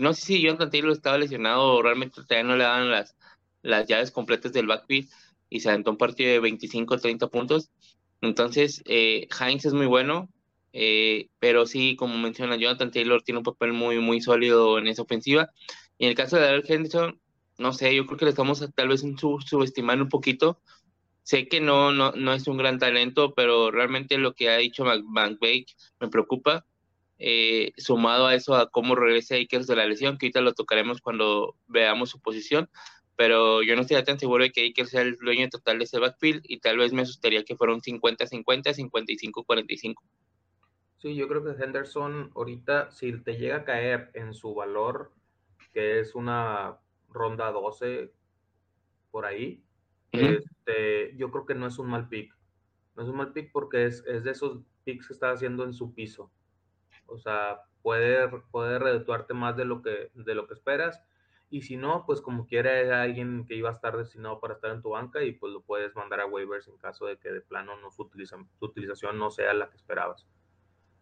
no 0.00 0.14
sé 0.14 0.22
si 0.22 0.42
Jonathan 0.42 0.70
Taylor 0.70 0.92
estaba 0.92 1.18
lesionado 1.18 1.74
o 1.74 1.82
realmente 1.82 2.22
todavía 2.22 2.42
no 2.42 2.56
le 2.56 2.64
daban 2.64 2.90
las, 2.90 3.16
las 3.64 3.86
llaves 3.86 4.10
completas 4.10 4.52
del 4.52 4.66
backfield 4.66 5.08
y 5.48 5.60
se 5.60 5.70
aventó 5.70 5.90
un 5.90 5.96
partido 5.96 6.30
de 6.30 6.40
25 6.40 6.98
30 6.98 7.28
puntos. 7.28 7.70
Entonces, 8.20 8.82
eh, 8.86 9.26
Heinz 9.40 9.64
es 9.64 9.72
muy 9.72 9.86
bueno, 9.86 10.28
eh, 10.72 11.28
pero 11.38 11.66
sí, 11.66 11.96
como 11.96 12.16
menciona 12.18 12.56
Jonathan 12.56 12.90
Taylor, 12.90 13.22
tiene 13.22 13.38
un 13.38 13.44
papel 13.44 13.72
muy, 13.72 13.98
muy 13.98 14.20
sólido 14.20 14.78
en 14.78 14.86
esa 14.86 15.02
ofensiva. 15.02 15.50
Y 15.98 16.04
en 16.04 16.10
el 16.10 16.16
caso 16.16 16.36
de 16.36 16.42
Daryl 16.42 16.64
Henderson, 16.66 17.20
no 17.58 17.72
sé, 17.72 17.94
yo 17.94 18.06
creo 18.06 18.18
que 18.18 18.24
le 18.26 18.30
estamos 18.30 18.64
tal 18.74 18.88
vez 18.88 19.02
subestimando 19.46 20.04
un 20.04 20.10
poquito. 20.10 20.60
Sé 21.22 21.48
que 21.48 21.60
no, 21.60 21.92
no, 21.92 22.12
no 22.12 22.34
es 22.34 22.46
un 22.48 22.58
gran 22.58 22.78
talento, 22.78 23.34
pero 23.34 23.70
realmente 23.70 24.18
lo 24.18 24.34
que 24.34 24.50
ha 24.50 24.58
dicho 24.58 24.84
McVeigh 24.84 25.66
me 26.00 26.08
preocupa. 26.08 26.66
Eh, 27.18 27.72
sumado 27.76 28.26
a 28.26 28.34
eso, 28.34 28.54
a 28.54 28.70
cómo 28.70 28.96
regresa 28.96 29.36
Akers 29.36 29.66
de 29.66 29.76
la 29.76 29.86
lesión, 29.86 30.18
que 30.18 30.26
ahorita 30.26 30.40
lo 30.40 30.52
tocaremos 30.52 31.00
cuando 31.00 31.56
veamos 31.68 32.10
su 32.10 32.20
posición, 32.20 32.68
pero 33.16 33.62
yo 33.62 33.76
no 33.76 33.82
estoy 33.82 34.02
tan 34.04 34.18
seguro 34.18 34.44
de 34.44 34.50
que 34.50 34.68
Akers 34.68 34.90
sea 34.90 35.02
el 35.02 35.16
dueño 35.16 35.48
total 35.48 35.78
de 35.78 35.84
ese 35.84 35.98
backfield 35.98 36.42
y 36.44 36.58
tal 36.58 36.78
vez 36.78 36.92
me 36.92 37.02
asustaría 37.02 37.44
que 37.44 37.56
fuera 37.56 37.74
un 37.74 37.80
50-50, 37.80 38.44
55-45. 38.44 39.94
Sí, 40.98 41.14
yo 41.14 41.28
creo 41.28 41.44
que 41.44 41.62
Henderson 41.62 42.30
ahorita, 42.34 42.90
si 42.90 43.12
te 43.20 43.36
llega 43.36 43.56
a 43.56 43.64
caer 43.64 44.10
en 44.14 44.32
su 44.32 44.54
valor, 44.54 45.12
que 45.72 46.00
es 46.00 46.14
una 46.14 46.78
ronda 47.10 47.50
12 47.52 48.10
por 49.10 49.26
ahí, 49.26 49.62
este, 50.12 51.14
yo 51.16 51.30
creo 51.30 51.44
que 51.44 51.54
no 51.54 51.66
es 51.66 51.78
un 51.78 51.88
mal 51.88 52.08
pick. 52.08 52.34
No 52.96 53.02
es 53.02 53.08
un 53.08 53.16
mal 53.16 53.32
pick 53.32 53.52
porque 53.52 53.86
es, 53.86 54.04
es 54.06 54.24
de 54.24 54.30
esos 54.30 54.60
picks 54.84 55.08
que 55.08 55.12
está 55.12 55.30
haciendo 55.30 55.64
en 55.64 55.72
su 55.72 55.92
piso. 55.94 56.30
O 57.06 57.18
sea, 57.18 57.60
puede, 57.82 58.28
puede 58.50 58.78
redituarte 58.78 59.34
más 59.34 59.56
de 59.56 59.64
lo, 59.64 59.82
que, 59.82 60.10
de 60.14 60.34
lo 60.34 60.46
que 60.46 60.54
esperas. 60.54 61.02
Y 61.50 61.62
si 61.62 61.76
no, 61.76 62.04
pues 62.06 62.20
como 62.20 62.46
quiera 62.46 63.02
alguien 63.02 63.44
que 63.46 63.54
iba 63.54 63.68
a 63.68 63.72
estar 63.72 63.96
destinado 63.96 64.40
para 64.40 64.54
estar 64.54 64.70
en 64.72 64.82
tu 64.82 64.90
banca 64.90 65.22
y 65.22 65.32
pues 65.32 65.52
lo 65.52 65.62
puedes 65.62 65.94
mandar 65.94 66.20
a 66.20 66.26
waivers 66.26 66.68
en 66.68 66.78
caso 66.78 67.06
de 67.06 67.16
que 67.18 67.30
de 67.30 67.40
plano 67.42 67.76
no 67.80 67.90
su, 67.90 68.10
su 68.58 68.64
utilización 68.64 69.18
no 69.18 69.30
sea 69.30 69.54
la 69.54 69.70
que 69.70 69.76
esperabas. 69.76 70.26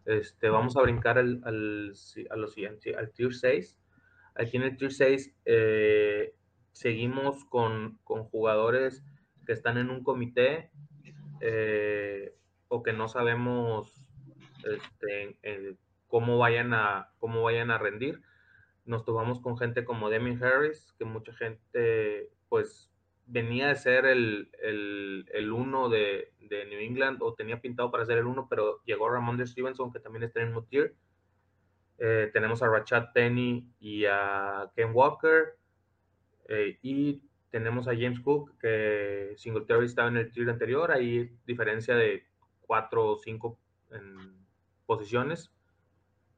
Este, 0.05 0.49
vamos 0.49 0.75
a 0.75 0.81
brincar 0.81 1.17
al, 1.17 1.41
al, 1.45 1.93
a 2.29 2.35
lo 2.35 2.47
siguiente, 2.47 2.95
al 2.95 3.11
tier 3.11 3.33
6. 3.33 3.79
Aquí 4.35 4.57
en 4.57 4.63
el 4.63 4.77
tier 4.77 4.91
6 4.91 5.35
eh, 5.45 6.35
seguimos 6.71 7.45
con, 7.45 7.99
con, 8.03 8.25
jugadores 8.25 9.03
que 9.45 9.53
están 9.53 9.77
en 9.77 9.89
un 9.89 10.03
comité 10.03 10.71
eh, 11.39 12.35
o 12.67 12.83
que 12.83 12.93
no 12.93 13.07
sabemos 13.07 14.05
este, 14.65 15.37
cómo, 16.07 16.37
vayan 16.37 16.73
a, 16.73 17.13
cómo 17.17 17.43
vayan 17.43 17.71
a 17.71 17.77
rendir. 17.77 18.21
Nos 18.85 19.05
tomamos 19.05 19.39
con 19.39 19.57
gente 19.57 19.85
como 19.85 20.09
Demi 20.09 20.37
Harris, 20.41 20.93
que 20.97 21.05
mucha 21.05 21.33
gente 21.33 22.29
pues 22.49 22.89
venía 23.25 23.69
de 23.69 23.75
ser 23.75 24.05
el, 24.05 24.49
el, 24.61 25.25
el 25.33 25.51
uno 25.51 25.89
de, 25.89 26.33
de, 26.41 26.65
New 26.65 26.79
England 26.79 27.19
o 27.21 27.33
tenía 27.33 27.61
pintado 27.61 27.89
para 27.89 28.05
ser 28.05 28.17
el 28.17 28.25
uno, 28.25 28.47
pero 28.49 28.83
llegó 28.83 29.09
Ramón 29.09 29.37
de 29.37 29.47
Stevenson, 29.47 29.91
que 29.91 29.99
también 29.99 30.23
está 30.23 30.41
en 30.41 30.53
el 30.53 30.65
tier. 30.67 30.93
Eh, 31.99 32.29
tenemos 32.33 32.61
a 32.61 32.67
Rachat 32.67 33.13
Penny 33.13 33.65
y 33.79 34.05
a 34.05 34.69
Ken 34.75 34.91
Walker. 34.93 35.57
Eh, 36.49 36.77
y 36.81 37.23
tenemos 37.49 37.87
a 37.87 37.91
James 37.91 38.19
Cook, 38.19 38.57
que 38.59 39.33
Singletary 39.37 39.85
estaba 39.85 40.09
en 40.09 40.17
el 40.17 40.31
tier 40.31 40.49
anterior. 40.49 40.91
Hay 40.91 41.31
diferencia 41.45 41.95
de 41.95 42.25
cuatro 42.61 43.11
o 43.11 43.17
cinco 43.17 43.59
posiciones. 44.85 45.51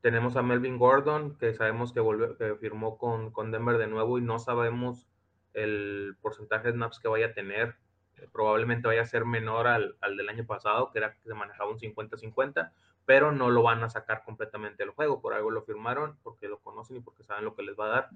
Tenemos 0.06 0.36
a 0.36 0.44
Melvin 0.44 0.78
Gordon, 0.78 1.36
que 1.40 1.56
sabemos 1.56 1.92
que, 1.92 2.00
volvió, 2.00 2.38
que 2.38 2.54
firmó 2.58 3.00
con, 3.00 3.32
con 3.32 3.50
Denver 3.50 3.80
de 3.80 3.88
nuevo 3.88 4.20
y 4.20 4.22
no 4.22 4.38
sabemos 4.38 5.08
el 5.56 6.16
porcentaje 6.22 6.68
de 6.68 6.74
snaps 6.74 7.00
que 7.00 7.08
vaya 7.08 7.26
a 7.26 7.34
tener. 7.34 7.76
Eh, 8.18 8.28
probablemente 8.32 8.88
vaya 8.88 9.02
a 9.02 9.06
ser 9.06 9.26
menor 9.26 9.66
al, 9.66 9.98
al, 10.02 10.16
del 10.16 10.30
año 10.30 10.46
pasado, 10.46 10.92
que 10.92 11.00
era 11.00 11.16
que 11.16 11.28
se 11.28 11.34
manejaba 11.34 11.72
un 11.72 11.80
50-50, 11.80 12.72
pero 13.08 13.32
no 13.32 13.50
lo 13.50 13.64
van 13.64 13.84
a 13.84 13.90
sacar 13.90 14.24
completamente 14.24 14.84
del 14.84 14.92
juego. 14.92 15.22
Por 15.22 15.34
algo 15.34 15.50
lo 15.50 15.64
firmaron, 15.64 16.20
porque 16.22 16.48
lo 16.50 16.60
conocen 16.60 16.98
y 16.98 17.00
porque 17.00 17.24
saben 17.24 17.44
lo 17.44 17.56
que 17.56 17.64
les 17.64 17.76
va 17.76 17.88
a 17.88 17.90
dar. 17.90 18.10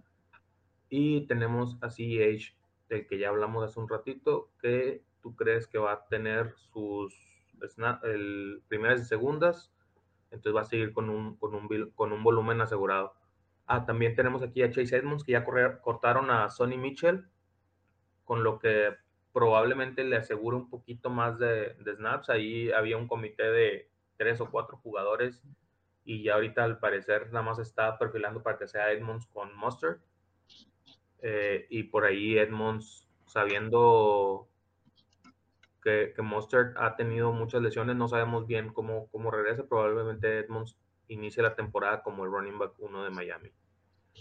Y 0.89 1.21
tenemos 1.21 1.79
a 1.81 1.89
CEH, 1.89 2.55
del 2.87 3.07
que 3.07 3.17
ya 3.17 3.29
hablamos 3.29 3.67
hace 3.67 3.79
un 3.79 3.89
ratito, 3.89 4.51
que 4.61 5.01
tú 5.23 5.35
crees 5.35 5.65
que 5.65 5.79
va 5.79 5.93
a 5.93 6.05
tener 6.05 6.53
sus 6.71 7.15
el, 8.03 8.61
primeras 8.67 9.01
y 9.01 9.05
segundas, 9.05 9.71
entonces 10.31 10.55
va 10.55 10.61
a 10.61 10.65
seguir 10.65 10.93
con 10.93 11.09
un, 11.09 11.35
con 11.37 11.55
un, 11.55 11.91
con 11.95 12.11
un 12.11 12.23
volumen 12.23 12.61
asegurado. 12.61 13.13
Ah, 13.65 13.85
también 13.85 14.15
tenemos 14.15 14.41
aquí 14.41 14.63
a 14.63 14.71
Chase 14.71 14.97
Edmonds, 14.97 15.23
que 15.23 15.33
ya 15.33 15.45
cortaron 15.81 16.31
a 16.31 16.49
Sonny 16.49 16.77
Mitchell, 16.77 17.27
con 18.25 18.43
lo 18.43 18.57
que 18.57 18.95
probablemente 19.31 20.03
le 20.03 20.17
asegura 20.17 20.57
un 20.57 20.69
poquito 20.69 21.09
más 21.09 21.37
de, 21.37 21.75
snaps. 21.95 22.29
Ahí 22.29 22.71
había 22.71 22.97
un 22.97 23.07
comité 23.07 23.43
de 23.43 23.89
tres 24.17 24.41
o 24.41 24.49
cuatro 24.49 24.77
jugadores 24.77 25.43
y 26.03 26.23
ya 26.23 26.33
ahorita 26.33 26.63
al 26.63 26.79
parecer 26.79 27.27
nada 27.27 27.45
más 27.45 27.59
está 27.59 27.97
perfilando 27.97 28.41
para 28.41 28.57
que 28.57 28.67
sea 28.67 28.91
Edmonds 28.91 29.27
con 29.27 29.55
Mustard. 29.55 29.99
Eh, 31.21 31.67
y 31.69 31.83
por 31.83 32.05
ahí 32.05 32.37
Edmonds, 32.37 33.07
sabiendo 33.25 34.48
que, 35.83 36.13
Mustard 36.21 36.77
ha 36.77 36.95
tenido 36.95 37.31
muchas 37.31 37.61
lesiones, 37.61 37.95
no 37.95 38.07
sabemos 38.07 38.47
bien 38.47 38.73
cómo, 38.73 39.07
cómo 39.11 39.31
regresa. 39.31 39.67
Probablemente 39.67 40.39
Edmonds 40.39 40.77
inicie 41.07 41.43
la 41.43 41.55
temporada 41.55 42.03
como 42.03 42.25
el 42.25 42.31
running 42.31 42.57
back 42.57 42.73
uno 42.79 43.03
de 43.03 43.09
Miami. 43.09 43.51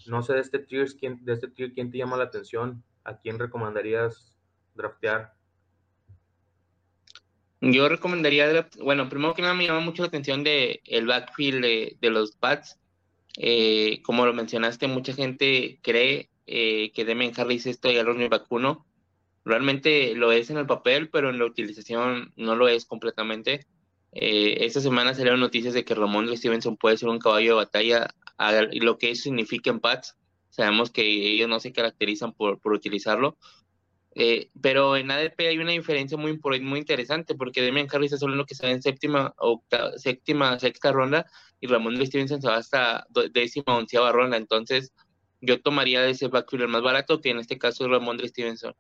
No 0.07 0.23
sé 0.23 0.35
de 0.35 0.41
este 0.41 0.59
tier, 0.59 0.89
¿quién, 0.99 1.25
de 1.25 1.33
este 1.33 1.49
tier, 1.49 1.73
¿quién 1.73 1.91
te 1.91 1.99
llama 1.99 2.17
la 2.17 2.25
atención? 2.25 2.83
¿A 3.05 3.19
quién 3.19 3.39
recomendarías 3.39 4.37
draftear? 4.75 5.35
Yo 7.61 7.89
recomendaría, 7.89 8.69
bueno, 8.81 9.09
primero 9.09 9.35
que 9.35 9.43
nada 9.43 9.55
me 9.55 9.67
llama 9.67 9.81
mucho 9.81 10.03
la 10.03 10.09
atención 10.09 10.45
de 10.45 10.81
el 10.85 11.07
backfield 11.07 11.63
de, 12.01 12.11
los 12.11 12.37
Pats. 12.37 12.79
Eh, 13.37 14.01
como 14.03 14.27
lo 14.27 14.33
mencionaste, 14.33 14.87
mucha 14.87 15.13
gente 15.13 15.81
cree 15.83 16.31
eh, 16.47 16.93
que 16.93 17.05
Demian 17.05 17.33
Harris 17.37 17.67
es 17.67 17.81
y 17.83 17.89
el 17.89 18.07
running 18.07 18.31
back 18.31 18.47
uno. 18.51 18.87
Realmente 19.49 20.15
lo 20.15 20.31
es 20.31 20.51
en 20.51 20.59
el 20.59 20.67
papel, 20.67 21.09
pero 21.09 21.31
en 21.31 21.39
la 21.39 21.47
utilización 21.47 22.35
no 22.37 22.55
lo 22.55 22.69
es 22.69 22.85
completamente. 22.85 23.67
Eh, 24.13 24.59
esta 24.67 24.83
semana 24.83 25.15
salieron 25.15 25.41
noticias 25.41 25.73
de 25.73 25.87
que 25.87 25.95
Ramón 25.95 26.29
Stevenson 26.37 26.77
puede 26.77 26.99
ser 26.99 27.09
un 27.09 27.19
caballo 27.19 27.53
de 27.53 27.65
batalla, 27.65 28.09
y 28.71 28.81
lo 28.81 28.99
que 28.99 29.11
eso 29.11 29.23
significa 29.23 29.71
en 29.71 29.81
Pats. 29.81 30.19
Sabemos 30.51 30.91
que 30.91 31.03
ellos 31.03 31.49
no 31.49 31.61
se 31.61 31.73
caracterizan 31.73 32.35
por, 32.35 32.61
por 32.61 32.75
utilizarlo. 32.75 33.39
Eh, 34.15 34.51
pero 34.61 34.99
en 34.99 35.11
ADP 35.11 35.41
hay 35.49 35.59
una 35.59 35.73
diferencia 35.73 36.19
muy, 36.19 36.39
muy 36.61 36.79
interesante, 36.79 37.35
porque 37.35 37.63
Demian 37.63 37.89
Harris 37.91 38.13
es 38.13 38.21
solo 38.21 38.37
lo 38.37 38.45
que 38.45 38.53
está 38.53 38.71
en 38.71 38.83
séptima, 38.83 39.33
octava, 39.39 39.97
séptima, 39.97 40.59
sexta 40.59 40.93
ronda, 40.93 41.25
y 41.59 41.69
Ramón 41.69 41.97
Stevenson 42.05 42.43
se 42.43 42.49
va 42.49 42.57
hasta 42.57 43.07
décima, 43.33 43.79
onceava 43.79 44.13
ronda. 44.13 44.37
Entonces, 44.37 44.93
yo 45.41 45.63
tomaría 45.63 46.07
ese 46.07 46.29
backfield 46.29 46.69
más 46.69 46.83
barato, 46.83 47.23
que 47.23 47.31
en 47.31 47.39
este 47.39 47.57
caso 47.57 47.85
es 47.85 47.91
Ramón 47.91 48.21
Stevenson. 48.23 48.75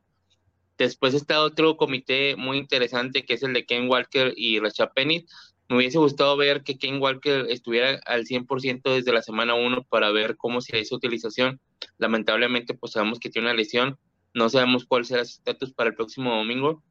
Después 0.78 1.12
está 1.12 1.42
otro 1.42 1.76
comité 1.76 2.37
muy 2.37 2.56
interesante 2.56 3.25
que 3.25 3.35
es 3.35 3.42
el 3.42 3.52
de 3.52 3.66
Ken 3.66 3.88
Walker 3.88 4.32
y 4.37 4.61
Rashad 4.61 4.92
Penny. 4.94 5.26
Me 5.68 5.76
hubiese 5.76 5.99
gustado 5.99 6.37
ver 6.37 6.62
que 6.62 6.78
Ken 6.78 7.02
Walker 7.02 7.47
estuviera 7.50 8.00
al 8.06 8.25
100% 8.25 8.94
desde 8.94 9.12
la 9.12 9.20
semana 9.23 9.54
1 9.54 9.82
para 9.90 10.11
ver 10.12 10.37
cómo 10.37 10.61
sería 10.61 10.85
su 10.85 10.94
utilización. 10.94 11.61
Lamentablemente, 11.99 12.75
pues 12.75 12.92
sabemos 12.92 13.18
que 13.18 13.28
tiene 13.28 13.49
una 13.49 13.56
lesión. 13.56 13.99
No 14.35 14.49
sabemos 14.49 14.87
cuál 14.87 15.04
será 15.04 15.25
su 15.25 15.38
estatus 15.38 15.73
para 15.73 15.90
el 15.90 15.97
próximo 15.97 16.35
domingo, 16.35 16.82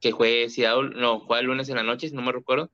que 0.00 0.10
juegue 0.10 0.50
Seattle, 0.50 0.90
no, 1.00 1.20
juega 1.20 1.40
el 1.40 1.46
lunes 1.46 1.68
en 1.68 1.76
la 1.76 1.84
noche, 1.84 2.08
si 2.08 2.14
no 2.14 2.22
me 2.22 2.32
recuerdo. 2.32 2.70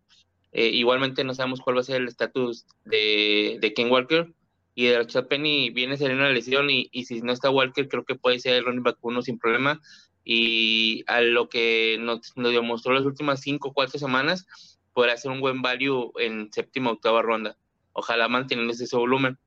Eh, 0.53 0.69
igualmente 0.69 1.25
no 1.25 1.35
sabemos 1.35 1.61
cuál 1.61 1.77
va 1.77 1.81
a 1.81 1.85
ser 1.85 1.97
el 2.01 2.09
estatus 2.09 2.67
de, 2.85 3.59
de 3.61 3.75
Ken 3.75 3.91
Walker 3.91 4.33
y 4.75 4.87
de 4.87 4.97
Rashad 4.97 5.27
Penny 5.27 5.71
viene 5.71 5.99
ser 5.99 6.13
una 6.13 6.31
lesión 6.31 6.71
y, 6.71 6.89
y, 6.91 7.05
si 7.05 7.21
no 7.21 7.33
está 7.33 7.51
Walker 7.51 7.87
creo 7.87 8.05
que 8.05 8.15
puede 8.15 8.39
ser 8.39 8.55
el 8.55 8.65
running 8.65 8.83
back 8.83 8.97
uno 9.03 9.21
sin 9.21 9.39
problema 9.39 9.81
y 10.31 11.05
a 11.07 11.23
lo 11.23 11.49
que 11.49 11.97
nos, 11.99 12.35
demostró 12.37 12.93
las 12.93 13.07
últimas 13.07 13.41
cinco 13.41 13.69
o 13.69 13.73
cuatro 13.73 13.99
semanas, 13.99 14.47
podrá 14.93 15.17
ser 15.17 15.31
un 15.31 15.41
buen 15.41 15.63
value 15.63 16.13
en 16.19 16.53
séptima 16.53 16.91
octava 16.91 17.23
ronda. 17.23 17.57
Ojalá 17.95 18.29
mantener 18.29 18.69
ese 18.69 18.95
volumen. 18.95 19.39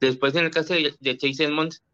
Después, 0.00 0.34
en 0.34 0.44
el 0.44 0.50
caso 0.50 0.74
de, 0.74 1.16
Chase 1.16 1.44
Edmonds, 1.44 1.84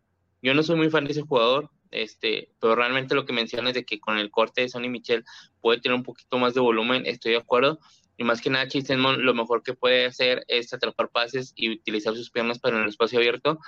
yo 0.40 0.54
no 0.54 0.62
soy 0.62 0.76
muy 0.76 0.88
fan 0.88 1.04
de 1.04 1.12
ese 1.12 1.20
jugador. 1.20 1.68
este, 1.90 2.48
pero 2.60 2.74
realmente 2.76 3.14
lo 3.14 3.26
que 3.26 3.34
mencionas 3.34 3.74
de 3.74 3.84
que 3.84 4.00
con 4.00 4.16
el 4.16 4.30
corte 4.30 4.62
de 4.62 4.70
Sonny 4.70 4.88
Michel 4.88 5.26
puede 5.60 5.78
tener 5.82 5.94
un 5.94 6.02
poquito 6.02 6.38
más 6.38 6.54
de 6.54 6.60
volumen, 6.60 7.04
estoy 7.04 7.32
de 7.32 7.38
acuerdo. 7.38 7.78
Y 8.16 8.24
más 8.24 8.40
que 8.40 8.48
nada, 8.48 8.68
Chase 8.68 8.96
lo 8.96 9.34
mejor 9.34 9.62
que 9.62 9.74
puede 9.74 10.06
hacer 10.06 10.46
es 10.48 10.72
atrapar 10.72 11.10
pases 11.10 11.52
y 11.56 11.68
utilizar 11.68 12.14
sus 12.14 12.30
piernas 12.30 12.58
para 12.58 12.82
el 12.82 12.88
espacio 12.88 13.18
abierto. 13.18 13.58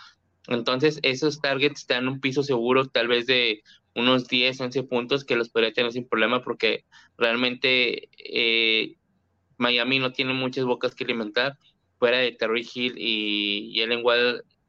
Entonces, 0.47 0.99
esos 1.02 1.43
targets 1.43 1.87
dan 1.87 2.09
un 2.09 2.21
piso 2.21 2.43
seguro, 2.43 2.87
tal 2.87 3.09
vez 3.09 3.26
de 3.26 3.62
unos 3.95 4.27
10, 4.29 4.61
11 4.61 4.83
puntos 4.85 5.25
que 5.25 5.37
los 5.37 5.49
podría 5.49 5.73
tener 5.73 5.93
sin 5.93 6.09
problema, 6.09 6.43
porque 6.43 6.85
realmente 7.17 8.09
eh, 8.19 8.97
Miami 9.57 9.99
no 9.99 10.13
tiene 10.13 10.35
muchas 10.35 10.65
bocas 10.65 10.95
que 10.95 11.05
alimentar. 11.05 11.59
Fuera 11.99 12.19
de 12.19 12.33
Terry 12.33 12.67
Hill 12.75 12.95
y, 12.99 13.71
y 13.73 13.81
Ellen 13.81 14.03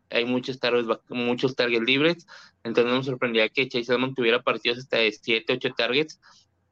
hay 0.10 0.26
muchos 0.26 0.60
targets, 0.60 0.88
muchos 1.10 1.56
targets 1.56 1.86
libres. 1.86 2.28
Entonces, 2.64 2.92
no 2.92 3.00
me 3.00 3.04
sorprendía 3.04 3.50
que 3.50 3.68
Chase 3.68 3.94
Edmond 3.94 4.16
tuviera 4.16 4.42
partidos 4.42 4.80
hasta 4.80 4.98
de 4.98 5.12
7, 5.12 5.54
8 5.54 5.70
targets 5.76 6.20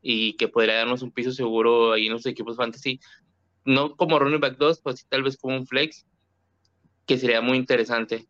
y 0.01 0.33
que 0.33 0.47
podría 0.47 0.75
darnos 0.75 1.01
un 1.01 1.11
piso 1.11 1.31
seguro 1.31 1.93
ahí 1.93 2.07
en 2.07 2.13
los 2.13 2.25
equipos 2.25 2.57
fantasy. 2.57 2.99
No 3.65 3.95
como 3.95 4.19
running 4.19 4.39
back 4.39 4.57
2, 4.57 4.81
pues 4.81 5.05
tal 5.07 5.23
vez 5.23 5.37
como 5.37 5.55
un 5.55 5.65
flex, 5.65 6.05
que 7.05 7.17
sería 7.17 7.41
muy 7.41 7.57
interesante. 7.57 8.27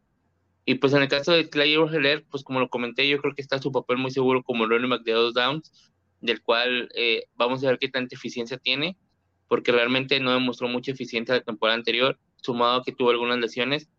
Y 0.65 0.75
pues 0.75 0.93
en 0.93 1.01
el 1.01 1.09
caso 1.09 1.33
de 1.33 1.49
Clay 1.49 1.73
Heller, 1.73 2.25
pues 2.29 2.43
como 2.43 2.59
lo 2.59 2.69
comenté, 2.69 3.07
yo 3.07 3.19
creo 3.19 3.35
que 3.35 3.41
está 3.41 3.59
su 3.59 3.71
papel 3.71 3.97
muy 3.97 4.11
seguro 4.11 4.43
como 4.43 4.65
running 4.65 4.89
back 4.89 5.03
de 5.03 5.11
dos 5.11 5.33
downs, 5.33 5.71
del 6.21 6.41
cual 6.41 6.89
eh, 6.95 7.25
vamos 7.35 7.63
a 7.63 7.67
ver 7.67 7.79
qué 7.79 7.89
tanta 7.89 8.15
eficiencia 8.15 8.57
tiene, 8.57 8.97
porque 9.47 9.71
realmente 9.71 10.19
no 10.19 10.31
demostró 10.31 10.69
mucha 10.69 10.91
eficiencia 10.91 11.35
la 11.35 11.41
temporada 11.41 11.77
anterior, 11.77 12.17
sumado 12.37 12.79
a 12.79 12.83
que 12.83 12.93
tuvo 12.93 13.09
algunas 13.09 13.39
lesiones, 13.39 13.89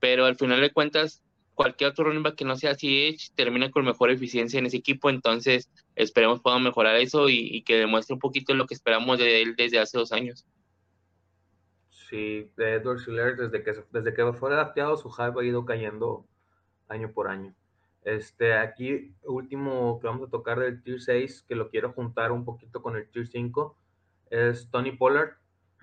pero 0.00 0.24
al 0.24 0.36
final 0.36 0.60
de 0.60 0.72
cuentas 0.72 1.22
cualquier 1.56 1.90
otro 1.90 2.04
running 2.04 2.22
back 2.22 2.36
que 2.36 2.44
no 2.44 2.54
sea 2.54 2.76
CH 2.76 3.32
termina 3.34 3.70
con 3.70 3.84
mejor 3.84 4.10
eficiencia 4.10 4.58
en 4.58 4.66
ese 4.66 4.76
equipo, 4.76 5.10
entonces 5.10 5.70
esperemos 5.96 6.40
pueda 6.40 6.58
mejorar 6.58 6.96
eso 6.96 7.28
y, 7.28 7.62
que 7.62 7.76
demuestre 7.76 8.14
un 8.14 8.20
poquito 8.20 8.54
lo 8.54 8.66
que 8.66 8.74
esperamos 8.74 9.18
de 9.18 9.42
él 9.42 9.54
desde 9.56 9.78
hace 9.78 9.98
dos 9.98 10.12
años. 10.12 10.44
Sí, 12.08 12.50
de 12.56 12.74
Edward 12.74 13.00
Schiller, 13.00 13.36
desde 13.36 13.62
que, 13.62 13.72
desde 13.90 14.14
que 14.14 14.32
fue 14.32 14.52
adaptado, 14.52 14.96
su 14.96 15.10
hype 15.10 15.40
ha 15.40 15.44
ido 15.44 15.64
cayendo 15.64 16.24
año 16.88 17.10
por 17.12 17.28
año. 17.28 17.54
Este, 18.02 18.54
aquí, 18.54 19.14
último 19.24 19.98
que 20.00 20.06
vamos 20.06 20.28
a 20.28 20.30
tocar 20.30 20.60
del 20.60 20.82
Tier 20.82 21.00
6, 21.00 21.44
que 21.48 21.56
lo 21.56 21.68
quiero 21.68 21.92
juntar 21.92 22.30
un 22.30 22.44
poquito 22.44 22.82
con 22.82 22.96
el 22.96 23.08
Tier 23.08 23.26
5, 23.26 23.76
es 24.30 24.70
Tony 24.70 24.92
Pollard. 24.92 25.32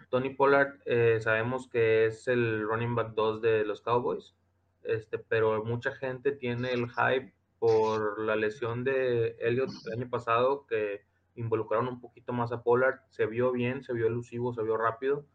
Tony 0.09 0.29
Pollard, 0.29 0.79
eh, 0.85 1.19
sabemos 1.21 1.67
que 1.67 2.05
es 2.05 2.27
el 2.27 2.63
running 2.67 2.95
back 2.95 3.13
2 3.13 3.41
de 3.41 3.65
los 3.65 3.81
Cowboys 3.81 4.35
este, 4.83 5.17
pero 5.17 5.63
mucha 5.63 5.91
gente 5.93 6.31
tiene 6.31 6.71
el 6.71 6.89
hype 6.89 7.33
por 7.59 8.19
la 8.21 8.35
lesión 8.35 8.83
de 8.83 9.37
Elliot 9.39 9.69
el 9.85 9.93
año 9.93 10.09
pasado, 10.09 10.65
que 10.67 11.01
involucraron 11.35 11.87
un 11.87 12.01
poquito 12.01 12.33
más 12.33 12.51
a 12.51 12.61
Pollard, 12.61 12.99
se 13.09 13.25
vio 13.25 13.51
bien, 13.51 13.83
se 13.83 13.93
vio 13.93 14.07
elusivo, 14.07 14.53
se 14.53 14.61
vio 14.63 14.77
rápido. 14.77 15.25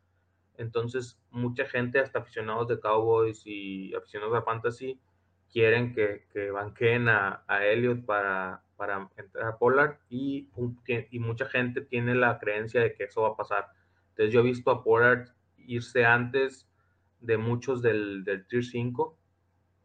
Entonces, 0.58 1.18
mucha 1.30 1.64
gente, 1.64 1.98
hasta 1.98 2.18
aficionados 2.18 2.68
de 2.68 2.78
Cowboys 2.78 3.42
y 3.46 3.94
aficionados 3.94 4.34
de 4.34 4.42
Fantasy, 4.42 5.00
quieren 5.50 5.94
que, 5.94 6.26
que 6.32 6.50
banqueen 6.50 7.08
a, 7.08 7.42
a 7.46 7.64
Elliot 7.64 8.04
para, 8.04 8.62
para 8.76 9.08
entrar 9.16 9.46
a 9.46 9.56
Pollard 9.56 9.96
y, 10.10 10.50
y 11.10 11.18
mucha 11.18 11.46
gente 11.46 11.80
tiene 11.80 12.14
la 12.14 12.38
creencia 12.38 12.82
de 12.82 12.94
que 12.94 13.04
eso 13.04 13.22
va 13.22 13.28
a 13.28 13.36
pasar. 13.36 13.68
Entonces, 14.10 14.34
yo 14.34 14.40
he 14.40 14.44
visto 14.44 14.70
a 14.70 14.84
Pollard 14.84 15.28
irse 15.56 16.04
antes 16.04 16.68
de 17.20 17.38
muchos 17.38 17.80
del, 17.80 18.24
del 18.24 18.46
Tier 18.46 18.64
5 18.64 19.18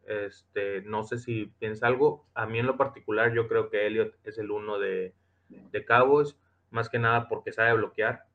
este, 0.06 0.82
no 0.82 1.02
sé 1.04 1.18
si 1.18 1.46
piensa 1.58 1.86
algo. 1.86 2.26
A 2.34 2.46
mí 2.46 2.58
en 2.58 2.66
lo 2.66 2.76
particular, 2.76 3.32
yo 3.32 3.48
creo 3.48 3.70
que 3.70 3.86
Elliot 3.86 4.14
es 4.24 4.38
el 4.38 4.50
uno 4.50 4.78
de, 4.78 5.14
de 5.48 5.84
Cowboys, 5.84 6.36
más 6.70 6.88
que 6.88 6.98
nada 6.98 7.28
porque 7.28 7.52
sabe 7.52 7.74
bloquear. 7.74 8.26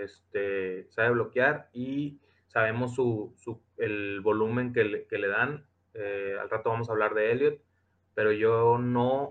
Este, 0.00 0.86
sabe 0.90 1.10
bloquear 1.10 1.68
y 1.72 2.18
sabemos 2.48 2.94
su, 2.94 3.34
el 3.76 4.20
volumen 4.20 4.72
que 4.72 4.84
le, 4.84 5.06
que 5.06 5.18
le 5.18 5.28
dan. 5.28 5.66
Eh, 5.94 6.36
al 6.40 6.48
rato 6.48 6.70
vamos 6.70 6.88
a 6.88 6.92
hablar 6.92 7.14
de 7.14 7.32
Elliot, 7.32 7.60
pero 8.14 8.32
yo 8.32 8.78
no, 8.78 9.30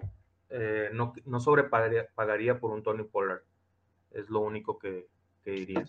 eh, 0.50 0.90
no, 0.94 1.14
no 1.26 1.40
sobrepagaría 1.40 2.60
por 2.60 2.72
un 2.72 2.84
Tony 2.84 3.04
Pollard. 3.04 3.42
Es 4.12 4.30
lo 4.30 4.42
único 4.42 4.78
que, 4.78 5.08
que 5.44 5.52
diría. 5.52 5.86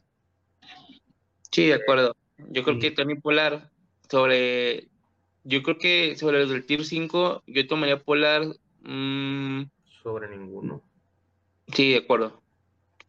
Sí, 1.50 1.66
de 1.66 1.74
acuerdo. 1.74 2.16
Yo 2.38 2.62
creo 2.62 2.78
que 2.78 2.90
Tony 2.90 3.16
Pollard 3.16 3.70
sobre 4.08 4.88
yo 5.44 5.62
creo 5.62 5.78
que 5.78 6.16
sobre 6.16 6.40
los 6.40 6.50
del 6.50 6.64
Tier 6.64 6.84
5, 6.84 7.42
yo 7.46 7.66
tomaría 7.66 7.98
Polar. 7.98 8.42
Mm, 8.82 9.64
sobre 10.02 10.28
ninguno. 10.28 10.82
Sí, 11.68 11.92
de 11.92 11.98
acuerdo. 11.98 12.41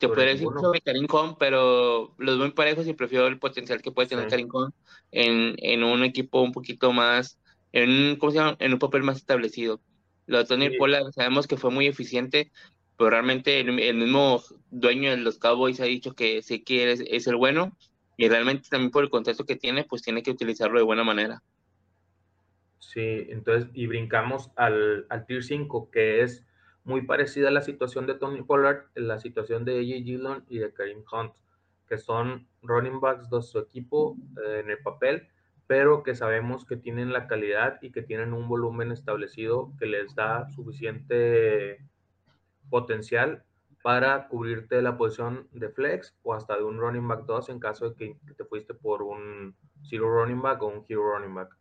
Te 0.03 0.09
podría 0.09 0.33
decir 0.33 0.49
sobre 0.59 0.81
Karim 0.81 1.07
Khan, 1.07 1.37
pero 1.39 2.13
los 2.17 2.37
veo 2.37 2.53
parejos 2.53 2.85
y 2.87 2.93
prefiero 2.93 3.25
el 3.27 3.39
potencial 3.39 3.81
que 3.81 3.89
puede 3.89 4.09
tener 4.09 4.27
Karim 4.27 4.49
Khan 4.49 4.73
en, 5.11 5.55
en, 5.59 5.81
un 5.81 6.03
equipo 6.03 6.41
un 6.41 6.51
poquito 6.51 6.91
más, 6.91 7.39
en, 7.71 8.17
¿cómo 8.17 8.33
se 8.33 8.39
llama? 8.39 8.57
en 8.59 8.73
un 8.73 8.79
papel 8.79 9.03
más 9.03 9.15
establecido. 9.15 9.79
Lo 10.25 10.39
de 10.39 10.45
Tony 10.45 10.77
Polar 10.77 11.03
sabemos 11.13 11.47
que 11.47 11.55
fue 11.55 11.71
muy 11.71 11.87
eficiente, 11.87 12.51
pero 12.97 13.11
realmente 13.11 13.61
el, 13.61 13.95
mismo 13.95 14.43
dueño 14.71 15.11
de 15.11 15.17
los 15.17 15.37
Cowboys 15.37 15.79
ha 15.79 15.85
dicho 15.85 16.13
que 16.13 16.41
sí 16.41 16.61
que 16.61 16.91
es, 16.91 17.01
es 17.07 17.25
el 17.27 17.37
bueno 17.37 17.71
y 18.17 18.27
realmente 18.27 18.67
también 18.69 18.91
por 18.91 19.05
el 19.05 19.09
contexto 19.09 19.45
que 19.45 19.55
tiene, 19.55 19.85
pues 19.85 20.01
tiene 20.01 20.21
que 20.21 20.31
utilizarlo 20.31 20.79
de 20.79 20.85
buena 20.85 21.05
manera. 21.05 21.41
Sí, 22.79 23.25
entonces, 23.29 23.69
y 23.73 23.87
brincamos 23.87 24.51
al, 24.57 25.05
al 25.09 25.25
Tier 25.25 25.45
5, 25.45 25.89
que 25.91 26.23
es 26.23 26.45
muy 26.83 27.03
parecida 27.03 27.47
a 27.47 27.51
la 27.51 27.61
situación 27.61 28.05
de 28.05 28.15
Tony 28.15 28.43
Pollard, 28.43 28.85
la 28.95 29.19
situación 29.19 29.65
de 29.65 29.79
AJ 29.79 30.03
Dillon 30.03 30.45
y 30.49 30.59
de 30.59 30.73
Karim 30.73 31.03
Hunt, 31.11 31.33
que 31.87 31.97
son 31.97 32.47
running 32.61 32.99
backs 32.99 33.29
de 33.29 33.41
su 33.41 33.59
equipo 33.59 34.17
eh, 34.45 34.61
en 34.63 34.69
el 34.69 34.79
papel, 34.79 35.29
pero 35.67 36.03
que 36.03 36.15
sabemos 36.15 36.65
que 36.65 36.75
tienen 36.75 37.13
la 37.13 37.27
calidad 37.27 37.79
y 37.81 37.91
que 37.91 38.01
tienen 38.01 38.33
un 38.33 38.47
volumen 38.47 38.91
establecido 38.91 39.71
que 39.79 39.85
les 39.85 40.13
da 40.15 40.49
suficiente 40.49 41.79
potencial 42.69 43.43
para 43.81 44.27
cubrirte 44.29 44.81
la 44.81 44.97
posición 44.97 45.47
de 45.51 45.69
flex 45.69 46.15
o 46.23 46.33
hasta 46.33 46.55
de 46.57 46.63
un 46.63 46.79
running 46.79 47.07
back 47.07 47.25
2 47.25 47.49
en 47.49 47.59
caso 47.59 47.89
de 47.89 47.95
que 47.95 48.33
te 48.35 48.45
fuiste 48.45 48.73
por 48.73 49.03
un 49.03 49.55
zero 49.83 50.09
running 50.09 50.41
back 50.41 50.63
o 50.63 50.67
un 50.67 50.85
hero 50.87 51.11
running 51.13 51.35
back. 51.35 51.57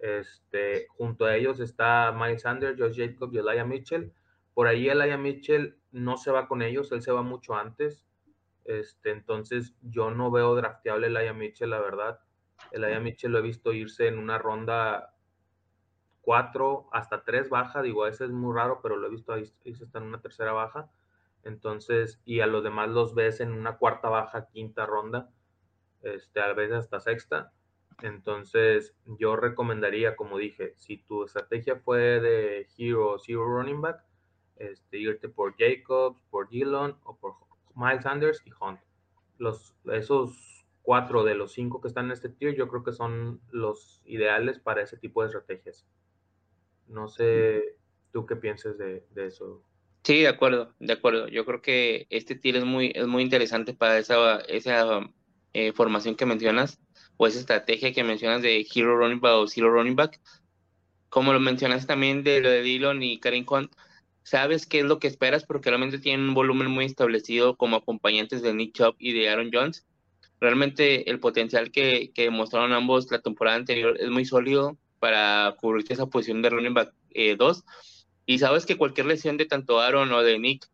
Este, 0.00 0.88
junto 0.88 1.24
a 1.24 1.36
ellos 1.36 1.60
está 1.60 2.12
Miles 2.12 2.42
Sanders, 2.42 2.78
Josh 2.78 2.96
Jacobs 2.96 3.32
y 3.32 3.38
Elijah 3.38 3.64
Mitchell. 3.64 4.12
Por 4.54 4.66
ahí 4.66 4.88
Elijah 4.88 5.16
Mitchell 5.16 5.78
no 5.92 6.16
se 6.16 6.30
va 6.30 6.48
con 6.48 6.62
ellos, 6.62 6.92
él 6.92 7.02
se 7.02 7.12
va 7.12 7.22
mucho 7.22 7.54
antes. 7.54 8.04
Este, 8.64 9.10
entonces 9.10 9.74
yo 9.82 10.10
no 10.10 10.30
veo 10.30 10.54
drafteable 10.54 11.08
Elijah 11.08 11.32
Mitchell, 11.32 11.70
la 11.70 11.80
verdad. 11.80 12.20
Elijah 12.70 13.00
Mitchell 13.00 13.32
lo 13.32 13.38
he 13.38 13.42
visto 13.42 13.72
irse 13.72 14.06
en 14.06 14.18
una 14.18 14.38
ronda 14.38 15.14
4 16.22 16.88
hasta 16.92 17.24
3 17.24 17.50
baja, 17.50 17.82
digo, 17.82 18.06
ese 18.06 18.24
es 18.24 18.30
muy 18.30 18.54
raro, 18.54 18.80
pero 18.82 18.96
lo 18.96 19.06
he 19.06 19.10
visto 19.10 19.32
ahí, 19.32 19.52
está 19.64 19.98
en 19.98 20.04
una 20.04 20.20
tercera 20.20 20.52
baja. 20.52 20.90
Entonces, 21.44 22.20
y 22.24 22.40
a 22.40 22.46
los 22.46 22.62
demás 22.62 22.88
los 22.88 23.14
ves 23.14 23.40
en 23.40 23.52
una 23.52 23.76
cuarta 23.76 24.08
baja, 24.08 24.48
quinta 24.48 24.86
ronda, 24.86 25.30
este, 26.02 26.40
a 26.40 26.52
veces 26.52 26.76
hasta 26.76 27.00
sexta. 27.00 27.52
Entonces, 28.00 28.96
yo 29.04 29.36
recomendaría, 29.36 30.16
como 30.16 30.38
dije, 30.38 30.74
si 30.78 30.98
tu 30.98 31.24
estrategia 31.24 31.76
fue 31.76 32.20
de 32.20 32.68
Hero 32.78 33.18
Zero 33.18 33.44
Running 33.44 33.80
Back, 33.80 34.04
este, 34.70 34.98
irte 34.98 35.28
por 35.28 35.54
Jacobs, 35.58 36.20
por 36.30 36.48
Dillon 36.48 36.96
o 37.04 37.16
por 37.16 37.34
Miles 37.74 38.02
Sanders 38.02 38.42
y 38.44 38.50
Hunt. 38.60 38.80
Los, 39.38 39.74
esos 39.92 40.64
cuatro 40.82 41.24
de 41.24 41.34
los 41.34 41.52
cinco 41.52 41.80
que 41.80 41.88
están 41.88 42.06
en 42.06 42.12
este 42.12 42.28
tier, 42.28 42.54
yo 42.54 42.68
creo 42.68 42.84
que 42.84 42.92
son 42.92 43.40
los 43.50 44.02
ideales 44.04 44.58
para 44.58 44.82
ese 44.82 44.96
tipo 44.96 45.22
de 45.22 45.28
estrategias. 45.28 45.86
No 46.88 47.08
sé 47.08 47.76
tú 48.12 48.26
qué 48.26 48.36
piensas 48.36 48.76
de, 48.78 49.04
eso. 49.16 49.62
Sí, 50.02 50.20
de 50.20 50.28
acuerdo, 50.28 50.74
de 50.78 50.92
acuerdo. 50.92 51.28
Yo 51.28 51.44
creo 51.44 51.62
que 51.62 52.06
este 52.10 52.34
tier 52.34 52.56
es 52.56 52.64
muy, 52.64 52.92
es 52.94 53.06
muy 53.06 53.22
interesante 53.22 53.74
para 53.74 53.98
esa, 53.98 54.40
esa 54.42 55.00
eh, 55.52 55.72
formación 55.72 56.14
que 56.16 56.26
mencionas 56.26 56.80
o 57.16 57.26
esa 57.26 57.40
estrategia 57.40 57.92
que 57.92 58.04
mencionas 58.04 58.42
de 58.42 58.66
Hero 58.74 58.96
Running 58.96 59.20
Back 59.20 59.34
o 59.34 59.46
Zero 59.46 59.70
Running 59.70 59.96
Back, 59.96 60.20
como 61.08 61.32
lo 61.32 61.40
mencionas 61.40 61.86
también 61.86 62.24
de 62.24 62.40
lo 62.40 62.50
de 62.50 62.62
Dillon 62.62 63.02
y 63.02 63.20
Karen 63.20 63.46
Hunt, 63.48 63.72
sabes 64.22 64.66
qué 64.66 64.80
es 64.80 64.84
lo 64.84 64.98
que 64.98 65.08
esperas 65.08 65.44
porque 65.44 65.70
realmente 65.70 65.98
tienen 65.98 66.28
un 66.28 66.34
volumen 66.34 66.68
muy 66.68 66.84
establecido 66.84 67.56
como 67.56 67.76
acompañantes 67.76 68.42
de 68.42 68.54
Nick 68.54 68.74
Chubb 68.74 68.94
y 68.98 69.12
de 69.12 69.28
Aaron 69.28 69.50
Jones. 69.52 69.86
Realmente 70.40 71.08
el 71.10 71.20
potencial 71.20 71.70
que, 71.70 72.10
que 72.14 72.22
demostraron 72.22 72.72
ambos 72.72 73.10
la 73.10 73.20
temporada 73.20 73.56
anterior 73.56 73.96
es 74.00 74.10
muy 74.10 74.24
sólido 74.24 74.76
para 74.98 75.54
cubrir 75.60 75.84
esa 75.88 76.06
posición 76.06 76.42
de 76.42 76.50
running 76.50 76.74
back 76.74 76.92
2. 77.36 77.58
Eh, 77.58 77.62
y 78.26 78.38
sabes 78.38 78.66
que 78.66 78.76
cualquier 78.76 79.06
lesión 79.06 79.36
de 79.36 79.46
tanto 79.46 79.80
Aaron 79.80 80.12
o 80.12 80.22
de 80.22 80.38
Nick 80.38 80.68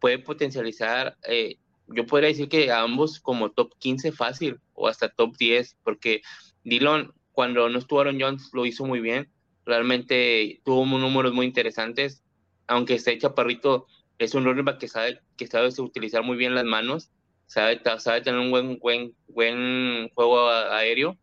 puede 0.00 0.18
potencializar 0.18 1.16
eh, 1.28 1.58
yo 1.88 2.04
podría 2.04 2.28
decir 2.28 2.48
que 2.48 2.72
ambos 2.72 3.20
como 3.20 3.52
top 3.52 3.72
15 3.78 4.10
fácil 4.10 4.58
o 4.74 4.88
hasta 4.88 5.08
top 5.08 5.36
10, 5.36 5.76
porque 5.84 6.20
Dillon 6.64 7.12
cuando 7.30 7.68
no 7.68 7.78
estuvo 7.78 8.00
Aaron 8.00 8.20
Jones 8.20 8.50
lo 8.52 8.66
hizo 8.66 8.84
muy 8.84 9.00
bien, 9.00 9.30
Realmente 9.66 10.60
tuvo 10.64 10.86
números 10.86 11.34
muy 11.34 11.44
interesantes, 11.44 12.22
aunque 12.66 12.94
esté 12.94 13.16
chaparrito, 13.18 13.86
es 14.18 14.34
un 14.34 14.44
running 14.44 14.64
back 14.64 14.78
que 14.78 14.88
sabe, 14.88 15.20
que 15.36 15.46
sabe 15.46 15.68
utilizar 15.78 16.22
muy 16.22 16.36
bien 16.36 16.54
las 16.54 16.64
manos, 16.64 17.10
sabe, 17.46 17.80
sabe 17.98 18.22
tener 18.22 18.40
un 18.40 18.50
buen, 18.50 18.78
buen, 18.78 19.14
buen 19.28 20.08
juego 20.14 20.48
aéreo. 20.48 21.16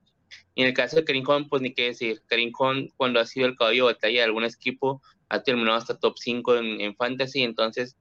Y 0.56 0.62
en 0.62 0.68
el 0.68 0.74
caso 0.74 0.98
de 0.98 1.04
Karim 1.04 1.24
pues 1.50 1.62
ni 1.62 1.74
qué 1.74 1.86
decir, 1.86 2.22
Karim 2.28 2.52
cuando 2.96 3.20
ha 3.20 3.26
sido 3.26 3.48
el 3.48 3.56
caballo 3.56 3.88
de 3.88 3.94
batalla 3.94 4.20
de 4.20 4.26
algún 4.26 4.46
equipo, 4.46 5.02
ha 5.30 5.42
terminado 5.42 5.78
hasta 5.78 6.00
top 6.00 6.18
5 6.18 6.58
en, 6.58 6.82
en 6.82 6.96
fantasy, 6.96 7.42
entonces 7.42 7.96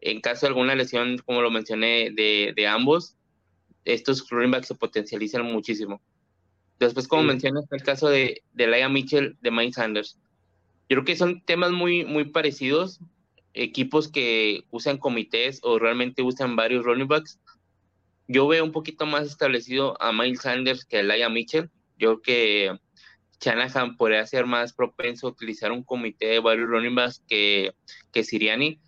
en 0.00 0.20
caso 0.20 0.46
de 0.46 0.48
alguna 0.48 0.74
lesión, 0.74 1.18
como 1.18 1.42
lo 1.42 1.50
mencioné, 1.50 2.10
de, 2.10 2.52
de 2.56 2.66
ambos, 2.66 3.16
estos 3.84 4.28
running 4.30 4.50
backs 4.50 4.68
se 4.68 4.74
potencializan 4.74 5.44
muchísimo. 5.44 6.00
Después, 6.78 7.06
como 7.06 7.22
mencionas, 7.22 7.66
el 7.70 7.82
caso 7.82 8.08
de, 8.08 8.42
de 8.54 8.66
Laia 8.66 8.88
Mitchell, 8.88 9.36
de 9.42 9.50
Mike 9.50 9.74
Sanders. 9.74 10.18
Yo 10.90 10.96
creo 10.96 11.04
que 11.04 11.16
son 11.16 11.40
temas 11.42 11.70
muy, 11.70 12.04
muy 12.04 12.24
parecidos. 12.24 12.98
Equipos 13.54 14.08
que 14.08 14.64
usan 14.70 14.98
comités 14.98 15.60
o 15.62 15.78
realmente 15.78 16.20
usan 16.22 16.56
varios 16.56 16.84
running 16.84 17.06
backs. 17.06 17.40
Yo 18.26 18.48
veo 18.48 18.64
un 18.64 18.72
poquito 18.72 19.06
más 19.06 19.26
establecido 19.26 19.96
a 20.02 20.12
Miles 20.12 20.40
Sanders 20.40 20.84
que 20.84 20.98
a 20.98 21.02
Laia 21.04 21.28
Mitchell. 21.28 21.70
Yo 21.96 22.20
creo 22.20 22.22
que 22.22 22.78
Shanahan 23.40 23.96
podría 23.96 24.26
ser 24.26 24.46
más 24.46 24.72
propenso 24.72 25.28
a 25.28 25.30
utilizar 25.30 25.70
un 25.70 25.84
comité 25.84 26.26
de 26.26 26.40
varios 26.40 26.68
running 26.68 26.96
backs 26.96 27.22
que, 27.28 27.72
que 28.12 28.24
Siriani 28.24 28.80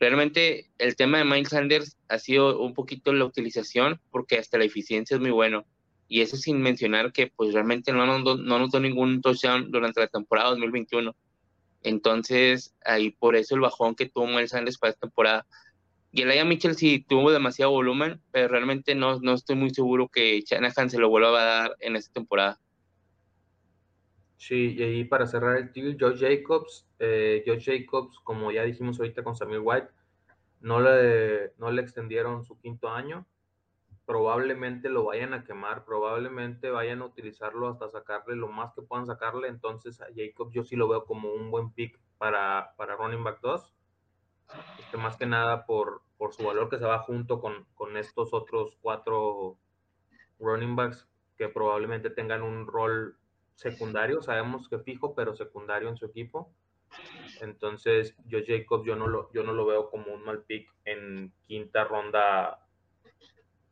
Realmente 0.00 0.70
el 0.78 0.94
tema 0.96 1.18
de 1.18 1.24
Miles 1.24 1.50
Sanders 1.50 1.96
ha 2.08 2.18
sido 2.18 2.60
un 2.60 2.74
poquito 2.74 3.12
la 3.12 3.24
utilización 3.24 4.00
porque 4.10 4.38
hasta 4.38 4.58
la 4.58 4.64
eficiencia 4.64 5.14
es 5.14 5.20
muy 5.20 5.30
bueno. 5.30 5.66
Y 6.08 6.20
eso 6.20 6.36
sin 6.36 6.62
mencionar 6.62 7.12
que 7.12 7.26
pues 7.28 7.52
realmente 7.52 7.92
no 7.92 8.02
anotó, 8.02 8.36
no 8.36 8.80
ningún 8.80 9.20
touchdown 9.20 9.70
durante 9.70 10.00
la 10.00 10.08
temporada 10.08 10.50
2021. 10.50 11.14
Entonces, 11.82 12.74
ahí 12.84 13.10
por 13.10 13.36
eso 13.36 13.54
el 13.54 13.60
bajón 13.60 13.94
que 13.94 14.08
tuvo 14.08 14.26
Miles 14.26 14.50
Sanders 14.50 14.78
para 14.78 14.92
esta 14.92 15.06
temporada. 15.06 15.46
Y 16.10 16.22
el 16.22 16.30
Aya 16.30 16.44
Mitchell 16.44 16.74
sí 16.74 17.04
tuvo 17.06 17.30
demasiado 17.30 17.70
volumen, 17.70 18.20
pero 18.32 18.48
realmente 18.48 18.94
no, 18.94 19.20
no 19.20 19.34
estoy 19.34 19.56
muy 19.56 19.70
seguro 19.70 20.08
que 20.08 20.40
Shanahan 20.40 20.90
se 20.90 20.98
lo 20.98 21.08
vuelva 21.08 21.28
a 21.28 21.44
dar 21.44 21.76
en 21.80 21.96
esta 21.96 22.12
temporada. 22.12 22.58
Sí, 24.38 24.74
y 24.78 24.82
ahí 24.82 25.04
para 25.04 25.26
cerrar 25.26 25.56
el 25.58 25.72
tío, 25.72 25.94
Josh 25.98 26.20
Jacobs, 26.20 26.86
eh, 27.00 27.44
Jacobs, 27.44 28.18
como 28.20 28.52
ya 28.52 28.62
dijimos 28.62 28.98
ahorita 28.98 29.22
con 29.22 29.36
Samuel 29.36 29.62
White, 29.62 29.88
no 30.60 30.80
le, 30.80 31.52
no 31.58 31.70
le 31.70 31.82
extendieron 31.82 32.44
su 32.44 32.56
quinto 32.58 32.88
año, 32.88 33.26
probablemente 34.08 34.88
lo 34.88 35.04
vayan 35.04 35.34
a 35.34 35.44
quemar, 35.44 35.84
probablemente 35.84 36.70
vayan 36.70 37.02
a 37.02 37.04
utilizarlo 37.04 37.68
hasta 37.68 37.90
sacarle 37.90 38.36
lo 38.36 38.48
más 38.48 38.72
que 38.72 38.80
puedan 38.80 39.04
sacarle, 39.04 39.48
entonces 39.48 40.00
a 40.00 40.06
Jacobs 40.16 40.54
yo 40.54 40.64
sí 40.64 40.76
lo 40.76 40.88
veo 40.88 41.04
como 41.04 41.30
un 41.30 41.50
buen 41.50 41.74
pick 41.74 42.00
para, 42.16 42.72
para 42.78 42.96
running 42.96 43.22
back 43.22 43.42
2, 43.42 43.74
este, 44.78 44.96
más 44.96 45.18
que 45.18 45.26
nada 45.26 45.66
por, 45.66 46.00
por 46.16 46.32
su 46.32 46.42
valor 46.42 46.70
que 46.70 46.78
se 46.78 46.86
va 46.86 47.00
junto 47.00 47.38
con, 47.38 47.66
con 47.74 47.98
estos 47.98 48.32
otros 48.32 48.78
cuatro 48.80 49.58
running 50.38 50.74
backs 50.74 51.06
que 51.36 51.50
probablemente 51.50 52.08
tengan 52.08 52.40
un 52.40 52.66
rol 52.66 53.14
secundario, 53.56 54.22
sabemos 54.22 54.70
que 54.70 54.78
fijo, 54.78 55.14
pero 55.14 55.34
secundario 55.34 55.86
en 55.90 55.98
su 55.98 56.06
equipo. 56.06 56.50
Entonces, 57.42 58.16
yo 58.24 58.38
Jacobs 58.46 58.86
yo 58.86 58.96
no 58.96 59.06
lo, 59.06 59.30
yo 59.34 59.42
no 59.42 59.52
lo 59.52 59.66
veo 59.66 59.90
como 59.90 60.14
un 60.14 60.24
mal 60.24 60.44
pick 60.44 60.72
en 60.86 61.30
quinta 61.42 61.84
ronda, 61.84 62.66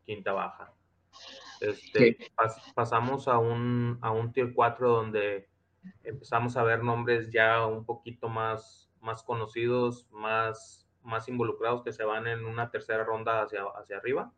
quinta 0.07 0.33
baja. 0.33 0.73
Este, 1.61 2.19
pasamos 2.75 3.29
a 3.29 3.39
un, 3.39 3.99
a 4.01 4.11
un 4.11 4.33
tier 4.33 4.53
4 4.55 4.91
donde 4.91 5.49
empezamos 6.03 6.57
a 6.57 6.63
ver 6.63 6.83
nombres 6.83 7.31
ya 7.31 7.67
un 7.67 7.85
poquito 7.85 8.29
más, 8.29 8.91
más 9.01 9.23
conocidos, 9.23 10.07
más, 10.11 10.89
más 11.03 11.29
involucrados 11.29 11.83
que 11.83 11.93
se 11.93 12.05
van 12.05 12.27
en 12.27 12.45
una 12.45 12.71
tercera 12.71 13.05
ronda 13.05 13.43
hacia, 13.43 13.63
hacia 13.65 13.97
arriba. 13.97 14.33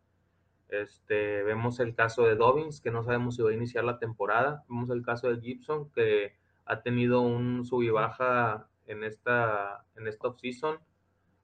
Este, 0.68 1.42
vemos 1.44 1.80
el 1.80 1.94
caso 1.94 2.24
de 2.24 2.36
Dobbins, 2.36 2.80
que 2.80 2.90
no 2.90 3.02
sabemos 3.02 3.36
si 3.36 3.42
va 3.42 3.50
a 3.50 3.54
iniciar 3.54 3.84
la 3.84 3.98
temporada. 3.98 4.64
Vemos 4.68 4.90
el 4.90 5.02
caso 5.02 5.30
de 5.30 5.40
Gibson, 5.40 5.90
que 5.90 6.34
ha 6.66 6.82
tenido 6.82 7.22
un 7.22 7.64
sub 7.64 7.82
y 7.82 7.90
baja 7.90 8.68
en 8.86 9.02
esta, 9.02 9.86
en 9.96 10.06
esta 10.06 10.28
offseason. 10.28 10.78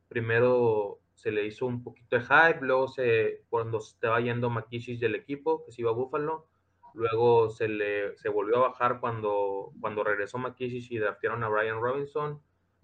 Primero 0.08 1.00
se 1.14 1.30
le 1.30 1.46
hizo 1.46 1.66
un 1.66 1.82
poquito 1.82 2.16
de 2.16 2.22
hype, 2.22 2.60
luego 2.60 2.88
se, 2.88 3.44
cuando 3.48 3.80
se 3.80 3.94
estaba 3.94 4.20
yendo 4.20 4.50
Makishis 4.50 5.00
del 5.00 5.14
equipo, 5.14 5.64
que 5.64 5.72
se 5.72 5.82
iba 5.82 5.90
a 5.90 5.94
Buffalo, 5.94 6.46
luego 6.94 7.50
se 7.50 7.68
le 7.68 8.16
se 8.16 8.28
volvió 8.28 8.56
a 8.56 8.68
bajar 8.68 9.00
cuando, 9.00 9.72
cuando 9.80 10.04
regresó 10.04 10.38
Makishis 10.38 10.90
y 10.90 10.98
draftearon 10.98 11.42
a 11.44 11.48
Brian 11.48 11.80
Robinson. 11.80 12.40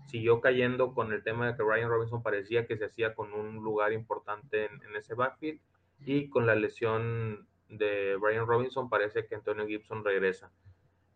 Siguió 0.06 0.40
cayendo 0.40 0.94
con 0.94 1.12
el 1.12 1.22
tema 1.22 1.46
de 1.46 1.56
que 1.56 1.62
Brian 1.62 1.90
Robinson 1.90 2.22
parecía 2.22 2.66
que 2.66 2.76
se 2.76 2.86
hacía 2.86 3.14
con 3.14 3.34
un 3.34 3.56
lugar 3.56 3.92
importante 3.92 4.64
en, 4.64 4.82
en 4.82 4.96
ese 4.96 5.14
backfield 5.14 5.60
y 6.04 6.28
con 6.30 6.46
la 6.46 6.54
lesión 6.54 7.46
de 7.68 8.16
Brian 8.16 8.46
Robinson 8.46 8.88
parece 8.88 9.26
que 9.26 9.34
Antonio 9.34 9.66
Gibson 9.66 10.04
regresa. 10.04 10.50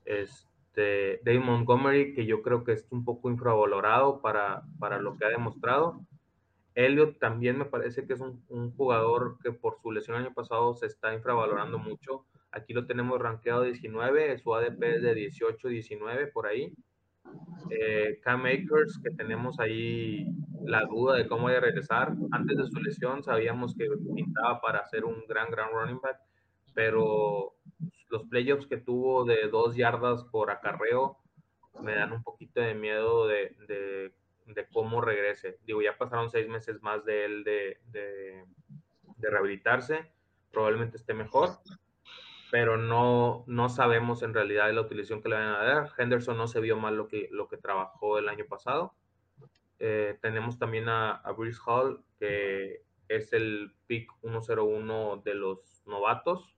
Este, 0.05 1.21
Dave 1.25 1.41
Montgomery, 1.41 2.15
que 2.15 2.27
yo 2.27 2.43
creo 2.43 2.65
que 2.65 2.73
es 2.73 2.87
un 2.91 3.05
poco 3.05 3.31
infravalorado 3.31 4.21
para, 4.21 4.63
para 4.79 4.99
lo 4.99 5.17
que 5.17 5.25
ha 5.25 5.31
demostrado. 5.31 6.01
Elliot 6.75 7.19
también 7.19 7.59
me 7.59 7.65
parece 7.65 8.07
que 8.07 8.15
es 8.15 8.21
un, 8.21 8.73
jugador 8.77 9.39
que 9.43 9.53
por 9.53 9.79
su 9.81 9.93
lesión 9.93 10.17
el 10.17 10.27
año 10.27 10.35
pasado 10.35 10.75
se 10.75 10.87
está 10.87 11.15
infravalorando 11.15 11.79
mucho. 11.79 12.25
Aquí 12.51 12.73
lo 12.73 12.87
tenemos 12.87 13.21
rankeado 13.21 13.63
19, 13.63 14.39
su 14.39 14.55
ADP 14.55 14.83
es 14.83 15.03
de 15.03 15.15
18, 15.15 15.69
19 15.69 16.27
por 16.29 16.47
ahí. 16.47 16.73
Eh, 17.71 18.21
Cam 18.23 18.45
Akers, 18.47 19.01
que 19.03 19.11
tenemos 19.11 19.59
ahí 19.59 20.27
la 20.65 20.85
duda 20.85 21.17
de 21.17 21.27
cómo 21.27 21.45
va 21.45 21.57
a 21.57 21.61
regresar. 21.61 22.13
Antes 22.33 22.57
de 22.57 22.67
su 22.67 22.81
lesión 22.81 23.23
sabíamos 23.23 23.75
que 23.77 23.89
pintaba 24.15 24.61
para 24.61 24.85
ser 24.87 25.05
un 25.05 25.25
gran, 25.29 25.51
gran 25.51 25.71
running 25.73 26.01
back, 26.01 26.19
pero 26.75 27.55
los 28.11 28.25
playoffs 28.25 28.67
que 28.67 28.77
tuvo 28.77 29.25
de 29.25 29.49
dos 29.49 29.77
yardas 29.77 30.25
por 30.25 30.51
acarreo 30.51 31.19
me 31.83 31.95
dan 31.95 32.13
un 32.13 32.23
poquito 32.23 32.61
de 32.61 32.75
miedo 32.75 33.27
de, 33.27 33.57
de, 33.67 34.13
de 34.47 34.67
cómo 34.69 35.01
regrese. 35.01 35.59
Digo, 35.65 35.83
ya 35.83 35.97
pasaron 35.97 36.31
seis 36.31 36.49
meses 36.49 36.83
más 36.83 37.05
de 37.05 37.25
él 37.25 37.45
de, 37.45 37.81
de, 37.87 38.45
de 39.17 39.31
rehabilitarse, 39.31 40.13
probablemente 40.51 40.97
esté 40.97 41.15
mejor, 41.15 41.51
pero 42.51 42.77
no, 42.77 43.45
no 43.47 43.69
sabemos 43.69 44.23
en 44.23 44.35
realidad 44.35 44.73
la 44.73 44.83
utilización 44.83 45.23
que 45.23 45.29
le 45.29 45.37
van 45.37 45.49
a 45.49 45.65
dar. 45.65 45.91
Henderson 45.99 46.37
no 46.37 46.47
se 46.47 46.61
vio 46.61 46.77
mal 46.77 46.97
lo 46.97 47.09
que, 47.09 47.29
lo 47.33 47.49
que 47.49 47.57
trabajó 47.57 48.19
el 48.19 48.29
año 48.29 48.45
pasado. 48.47 48.95
Eh, 49.79 50.19
tenemos 50.23 50.59
también 50.59 50.89
a, 50.89 51.17
a 51.17 51.33
Bruce 51.33 51.61
Hall, 51.67 52.05
que 52.19 52.85
es 53.09 53.33
el 53.33 53.75
pick 53.87 54.11
101 54.21 55.23
de 55.25 55.35
los 55.35 55.83
novatos, 55.87 56.57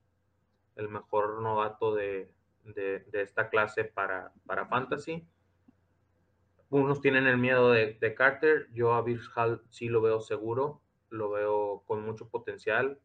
el 0.75 0.89
mejor 0.89 1.41
novato 1.41 1.95
de, 1.95 2.31
de, 2.63 3.03
esta 3.13 3.49
clase 3.49 3.83
para, 3.83 4.31
para 4.45 4.67
Fantasy. 4.67 5.27
Unos 6.69 7.01
tienen 7.01 7.27
el 7.27 7.37
miedo 7.37 7.71
de, 7.71 7.97
de 7.99 8.13
Carter, 8.13 8.67
yo 8.73 8.93
a 8.93 9.05
Hall 9.35 9.63
sí 9.69 9.87
lo 9.87 10.01
veo 10.01 10.19
seguro, 10.19 10.81
lo 11.09 11.29
veo 11.29 11.83
con 11.85 12.03
mucho 12.03 12.29
potencial, 12.29 12.99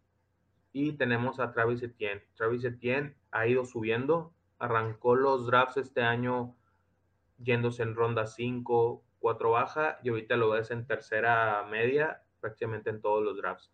y 0.72 0.94
tenemos 0.94 1.38
a 1.38 1.52
Travis 1.52 1.82
Etienne. 1.82 2.24
Travis 2.34 2.64
Etienne 2.64 3.16
ha 3.30 3.46
ido 3.46 3.64
subiendo, 3.64 4.32
arrancó 4.58 5.14
los 5.14 5.46
drafts 5.46 5.76
este 5.76 6.02
año 6.02 6.56
yéndose 7.38 7.82
en 7.82 7.94
ronda 7.94 8.26
5, 8.26 9.02
4 9.18 9.50
baja 9.50 9.98
y 10.02 10.10
ahorita 10.10 10.36
lo 10.36 10.50
ves 10.50 10.70
en 10.70 10.86
tercera 10.86 11.64
media 11.70 12.22
prácticamente 12.40 12.90
en 12.90 13.00
todos 13.00 13.22
los 13.22 13.36
drafts. 13.36 13.70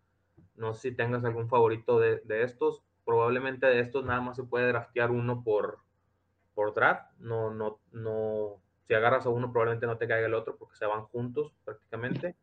No 0.55 0.75
sé 0.75 0.91
si 0.91 0.97
tengas 0.97 1.25
algún 1.25 1.49
favorito 1.49 1.99
de, 1.99 2.23
estos. 2.43 2.83
Probablemente 3.05 3.67
de 3.67 3.81
estos 3.81 4.05
nada 4.05 4.21
más 4.21 4.37
se 4.37 4.45
puede 4.45 4.69
draftear 4.69 5.11
uno 5.11 5.43
por, 5.43 5.79
por 6.55 6.75
draft. 6.75 7.11
No, 7.19 7.51
no, 7.55 7.81
no. 7.93 8.61
Si 8.89 8.95
agarras 8.95 9.27
a 9.27 9.29
uno, 9.29 9.53
probablemente 9.53 9.87
no 9.87 9.99
te 9.99 10.09
caiga 10.09 10.27
el 10.27 10.35
otro 10.35 10.57
porque 10.57 10.77
se 10.77 10.87
van 10.87 11.03
juntos 11.03 11.53
prácticamente. 11.63 12.35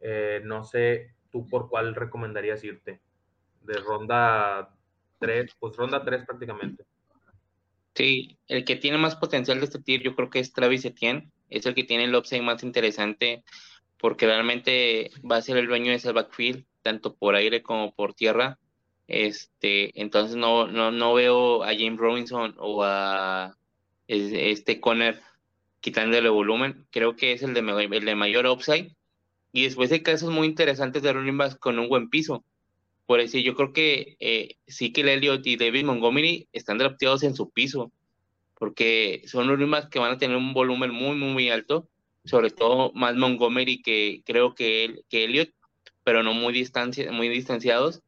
Eh, 0.00 0.42
no 0.44 0.64
sé 0.64 1.14
tú 1.32 1.48
por 1.48 1.70
cuál 1.70 1.94
recomendarías 1.94 2.62
irte 2.62 3.00
de 3.62 3.78
ronda 3.78 4.76
3, 5.18 5.56
pues 5.58 5.74
ronda 5.76 6.04
3 6.04 6.26
prácticamente. 6.26 6.84
Sí, 7.94 8.38
el 8.48 8.66
que 8.66 8.76
tiene 8.76 8.98
más 8.98 9.16
potencial 9.16 9.58
de 9.58 9.64
este 9.64 9.80
tier 9.80 10.02
yo 10.02 10.14
creo 10.14 10.28
que 10.28 10.40
es 10.40 10.52
Travis 10.52 10.84
Etienne, 10.84 11.30
es 11.48 11.64
el 11.64 11.74
que 11.74 11.84
tiene 11.84 12.04
el 12.04 12.14
upside 12.14 12.42
más 12.42 12.62
interesante 12.62 13.42
porque 13.98 14.26
realmente 14.26 15.10
va 15.28 15.36
a 15.36 15.42
ser 15.42 15.56
el 15.56 15.68
dueño 15.68 15.90
de 15.90 15.96
ese 15.96 16.12
backfield, 16.12 16.66
tanto 16.82 17.16
por 17.16 17.34
aire 17.34 17.62
como 17.62 17.94
por 17.94 18.12
tierra. 18.12 18.58
Este, 19.06 19.98
entonces 20.00 20.36
no, 20.36 20.66
no, 20.66 20.90
no 20.90 21.14
veo 21.14 21.64
a 21.64 21.68
James 21.68 21.98
Robinson 21.98 22.54
o 22.58 22.84
a 22.84 23.56
este 24.06 24.80
Conner 24.80 25.20
quitándole 25.80 26.28
volumen. 26.28 26.86
Creo 26.90 27.16
que 27.16 27.32
es 27.32 27.42
el 27.42 27.54
de, 27.54 27.62
mayor 27.62 28.46
upside. 28.46 28.96
Y 29.52 29.64
después 29.64 29.90
hay 29.92 30.02
casos 30.02 30.30
muy 30.30 30.46
interesantes 30.46 31.02
de 31.02 31.12
running 31.12 31.38
backs 31.38 31.56
con 31.56 31.78
un 31.78 31.88
buen 31.88 32.10
piso. 32.10 32.44
Por 33.06 33.20
decir, 33.20 33.44
yo 33.44 33.54
creo 33.54 33.72
que 33.72 34.16
eh, 34.20 34.56
que 34.66 35.00
Elliott 35.00 35.46
y 35.46 35.56
David 35.56 35.84
Montgomery 35.84 36.48
están 36.52 36.78
drafteados 36.78 37.22
en 37.22 37.34
su 37.34 37.50
piso. 37.50 37.92
porque 38.58 39.22
son 39.26 39.48
running 39.48 39.70
backs 39.70 39.90
que 39.90 39.98
van 39.98 40.12
a 40.12 40.18
tener 40.18 40.36
un 40.36 40.54
volumen 40.54 40.90
muy, 40.90 41.16
muy, 41.16 41.28
muy 41.28 41.50
alto, 41.50 41.88
sobre 42.24 42.50
todo 42.50 42.90
más 42.94 43.14
Montgomery 43.14 43.82
que 43.82 44.22
creo 44.24 44.54
que, 44.54 45.02
que 45.10 45.24
Elliot, 45.24 45.50
pero 46.04 46.22
no 46.22 46.32
muy, 46.34 46.54
muy 47.12 47.28
distanciados. 47.28 48.02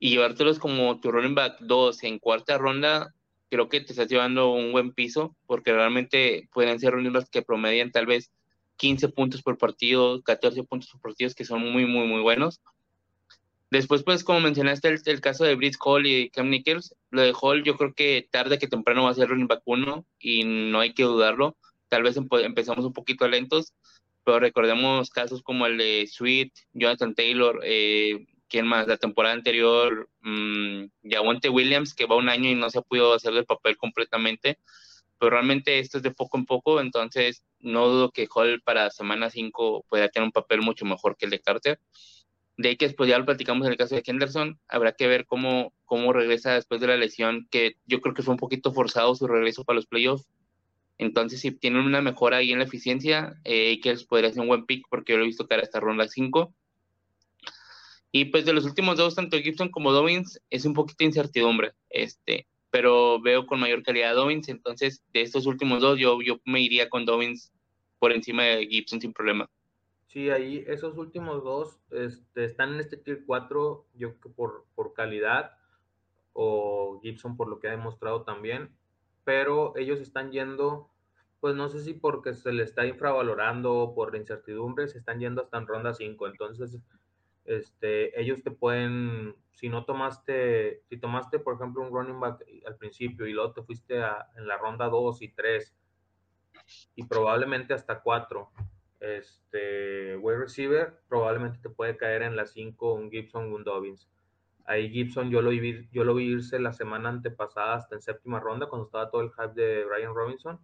Y 0.00 0.10
llevártelos 0.10 0.58
como 0.58 1.00
tu 1.00 1.10
running 1.10 1.34
back 1.34 1.58
2 1.60 2.02
en 2.04 2.18
cuarta 2.18 2.58
ronda, 2.58 3.14
creo 3.50 3.68
que 3.68 3.80
te 3.80 3.92
estás 3.92 4.08
llevando 4.08 4.52
un 4.52 4.72
buen 4.72 4.92
piso, 4.92 5.36
porque 5.46 5.72
realmente 5.72 6.48
pueden 6.52 6.78
ser 6.80 6.94
backs 6.94 7.30
que 7.30 7.42
promedian 7.42 7.90
tal 7.90 8.06
vez 8.06 8.30
15 8.76 9.08
puntos 9.08 9.42
por 9.42 9.58
partido, 9.58 10.22
14 10.22 10.62
puntos 10.64 10.90
por 10.90 11.00
partido, 11.00 11.30
que 11.36 11.44
son 11.44 11.60
muy, 11.62 11.86
muy, 11.86 12.06
muy 12.06 12.20
buenos. 12.20 12.60
Después, 13.70 14.02
pues, 14.02 14.24
como 14.24 14.40
mencionaste, 14.40 14.88
el, 14.88 15.20
caso 15.20 15.44
de 15.44 15.54
Brice 15.54 15.76
Hall 15.84 16.06
y 16.06 16.30
Cam 16.30 16.48
Nichols, 16.48 16.94
lo 17.10 17.20
de 17.20 17.34
Hall 17.38 17.64
yo 17.64 17.76
creo 17.76 17.92
que 17.92 18.26
tarde 18.30 18.58
que 18.58 18.66
temprano 18.66 19.04
va 19.04 19.10
a 19.10 19.14
ser 19.14 19.28
running 19.28 19.46
back 19.46 19.60
uno 19.66 20.06
y 20.18 20.44
no 20.44 20.80
hay 20.80 20.94
que 20.94 21.02
dudarlo. 21.02 21.56
Tal 21.88 22.02
vez 22.02 22.16
empezamos 22.16 22.84
un 22.86 22.92
poquito 22.94 23.28
lentos, 23.28 23.74
pero 24.24 24.40
recordemos 24.40 25.10
casos 25.10 25.42
como 25.42 25.66
el 25.66 25.76
de 25.76 26.08
Sweet, 26.10 26.52
Jonathan 26.72 27.14
Taylor, 27.14 27.60
eh, 27.62 28.26
¿quién 28.48 28.66
más? 28.66 28.86
La 28.86 28.96
temporada 28.96 29.34
anterior, 29.34 30.08
mmm, 30.20 30.86
Williams, 31.50 31.94
que 31.94 32.06
va 32.06 32.16
un 32.16 32.28
año 32.28 32.50
y 32.50 32.54
no 32.54 32.70
se 32.70 32.78
ha 32.78 32.82
podido 32.82 33.14
hacer 33.14 33.34
el 33.34 33.44
papel 33.46 33.76
completamente, 33.76 34.58
pero 35.18 35.30
realmente 35.30 35.78
esto 35.78 35.98
es 35.98 36.02
de 36.02 36.10
poco 36.10 36.38
en 36.38 36.46
poco, 36.46 36.80
entonces 36.80 37.44
no 37.60 37.88
dudo 37.88 38.10
que 38.10 38.28
Hall 38.32 38.62
para 38.62 38.90
semana 38.90 39.30
5 39.30 39.84
pueda 39.88 40.08
tener 40.08 40.26
un 40.26 40.32
papel 40.32 40.62
mucho 40.62 40.84
mejor 40.84 41.16
que 41.16 41.26
el 41.26 41.30
de 41.32 41.40
Carter. 41.40 41.80
De 42.56 42.70
ahí 42.70 42.76
que 42.76 42.86
después 42.86 43.08
ya 43.08 43.18
lo 43.18 43.24
platicamos 43.24 43.66
en 43.66 43.72
el 43.72 43.78
caso 43.78 43.94
de 43.94 44.02
Henderson, 44.04 44.58
habrá 44.68 44.92
que 44.92 45.06
ver 45.06 45.26
cómo, 45.26 45.72
cómo 45.84 46.12
regresa 46.12 46.54
después 46.54 46.80
de 46.80 46.88
la 46.88 46.96
lesión, 46.96 47.46
que 47.50 47.76
yo 47.86 48.00
creo 48.00 48.14
que 48.14 48.22
fue 48.22 48.34
un 48.34 48.38
poquito 48.38 48.72
forzado 48.72 49.14
su 49.14 49.28
regreso 49.28 49.64
para 49.64 49.76
los 49.76 49.86
playoffs. 49.86 50.26
Entonces, 50.98 51.40
si 51.40 51.52
tienen 51.52 51.82
una 51.82 52.02
mejora 52.02 52.38
ahí 52.38 52.50
en 52.50 52.58
la 52.58 52.64
eficiencia, 52.64 53.34
eh, 53.44 53.78
que 53.80 53.94
podría 54.08 54.32
ser 54.32 54.42
un 54.42 54.48
buen 54.48 54.66
pick, 54.66 54.86
porque 54.90 55.12
yo 55.12 55.18
lo 55.18 55.24
he 55.24 55.28
visto 55.28 55.46
cara 55.46 55.62
hasta 55.62 55.78
ronda 55.78 56.08
5. 56.08 56.52
Y 58.10 58.26
pues 58.26 58.44
de 58.44 58.52
los 58.52 58.64
últimos 58.64 58.96
dos, 58.96 59.14
tanto 59.14 59.38
Gibson 59.38 59.70
como 59.70 59.92
Dobbins, 59.92 60.40
es 60.50 60.64
un 60.64 60.74
poquito 60.74 60.96
de 61.00 61.06
incertidumbre, 61.06 61.72
este, 61.90 62.46
pero 62.70 63.20
veo 63.20 63.46
con 63.46 63.60
mayor 63.60 63.82
calidad 63.82 64.10
a 64.10 64.14
Dobbins, 64.14 64.48
entonces 64.48 65.04
de 65.12 65.22
estos 65.22 65.46
últimos 65.46 65.80
dos, 65.80 65.98
yo, 65.98 66.20
yo 66.22 66.40
me 66.44 66.60
iría 66.60 66.88
con 66.88 67.04
Dobbins 67.04 67.52
por 67.98 68.12
encima 68.12 68.44
de 68.44 68.66
Gibson 68.66 69.00
sin 69.00 69.12
problema. 69.12 69.50
Sí, 70.06 70.30
ahí 70.30 70.64
esos 70.66 70.96
últimos 70.96 71.44
dos 71.44 71.78
este, 71.90 72.44
están 72.44 72.74
en 72.74 72.80
este 72.80 72.96
tier 72.96 73.24
4, 73.26 73.86
yo 73.94 74.08
creo 74.08 74.20
que 74.20 74.28
por, 74.30 74.64
por 74.74 74.94
calidad, 74.94 75.52
o 76.32 77.00
Gibson 77.02 77.36
por 77.36 77.48
lo 77.48 77.58
que 77.58 77.68
ha 77.68 77.72
demostrado 77.72 78.22
también, 78.22 78.70
pero 79.24 79.76
ellos 79.76 80.00
están 80.00 80.32
yendo, 80.32 80.88
pues 81.40 81.54
no 81.54 81.68
sé 81.68 81.82
si 81.82 81.92
porque 81.92 82.32
se 82.32 82.52
le 82.52 82.62
está 82.62 82.86
infravalorando 82.86 83.74
o 83.74 83.94
por 83.94 84.12
la 84.12 84.18
incertidumbre, 84.18 84.88
se 84.88 84.98
están 84.98 85.20
yendo 85.20 85.42
hasta 85.42 85.58
en 85.58 85.66
ronda 85.66 85.92
5, 85.92 86.26
entonces 86.26 86.78
este, 87.48 88.20
ellos 88.20 88.42
te 88.42 88.50
pueden, 88.50 89.34
si 89.52 89.70
no 89.70 89.86
tomaste, 89.86 90.82
si 90.88 90.98
tomaste 90.98 91.38
por 91.38 91.54
ejemplo 91.54 91.82
un 91.82 91.90
running 91.90 92.20
back 92.20 92.44
al 92.66 92.76
principio 92.76 93.26
y 93.26 93.32
luego 93.32 93.52
te 93.52 93.62
fuiste 93.62 94.02
a, 94.02 94.28
en 94.36 94.46
la 94.46 94.58
ronda 94.58 94.88
2 94.88 95.22
y 95.22 95.28
3 95.28 95.74
y 96.94 97.04
probablemente 97.04 97.72
hasta 97.72 98.00
4 98.00 98.50
este, 99.00 100.16
wide 100.18 100.38
receiver, 100.38 101.00
probablemente 101.08 101.58
te 101.62 101.70
puede 101.70 101.96
caer 101.96 102.22
en 102.22 102.36
la 102.36 102.44
5 102.44 102.92
un 102.92 103.10
Gibson, 103.10 103.50
un 103.50 103.64
Dobbins. 103.64 104.10
Ahí 104.66 104.90
Gibson 104.90 105.30
yo 105.30 105.40
lo, 105.40 105.48
vi, 105.48 105.88
yo 105.90 106.04
lo 106.04 106.14
vi 106.14 106.26
irse 106.26 106.58
la 106.58 106.74
semana 106.74 107.08
antepasada 107.08 107.76
hasta 107.76 107.94
en 107.94 108.02
séptima 108.02 108.40
ronda 108.40 108.66
cuando 108.66 108.84
estaba 108.84 109.10
todo 109.10 109.22
el 109.22 109.30
hype 109.30 109.54
de 109.54 109.86
Brian 109.86 110.14
Robinson. 110.14 110.60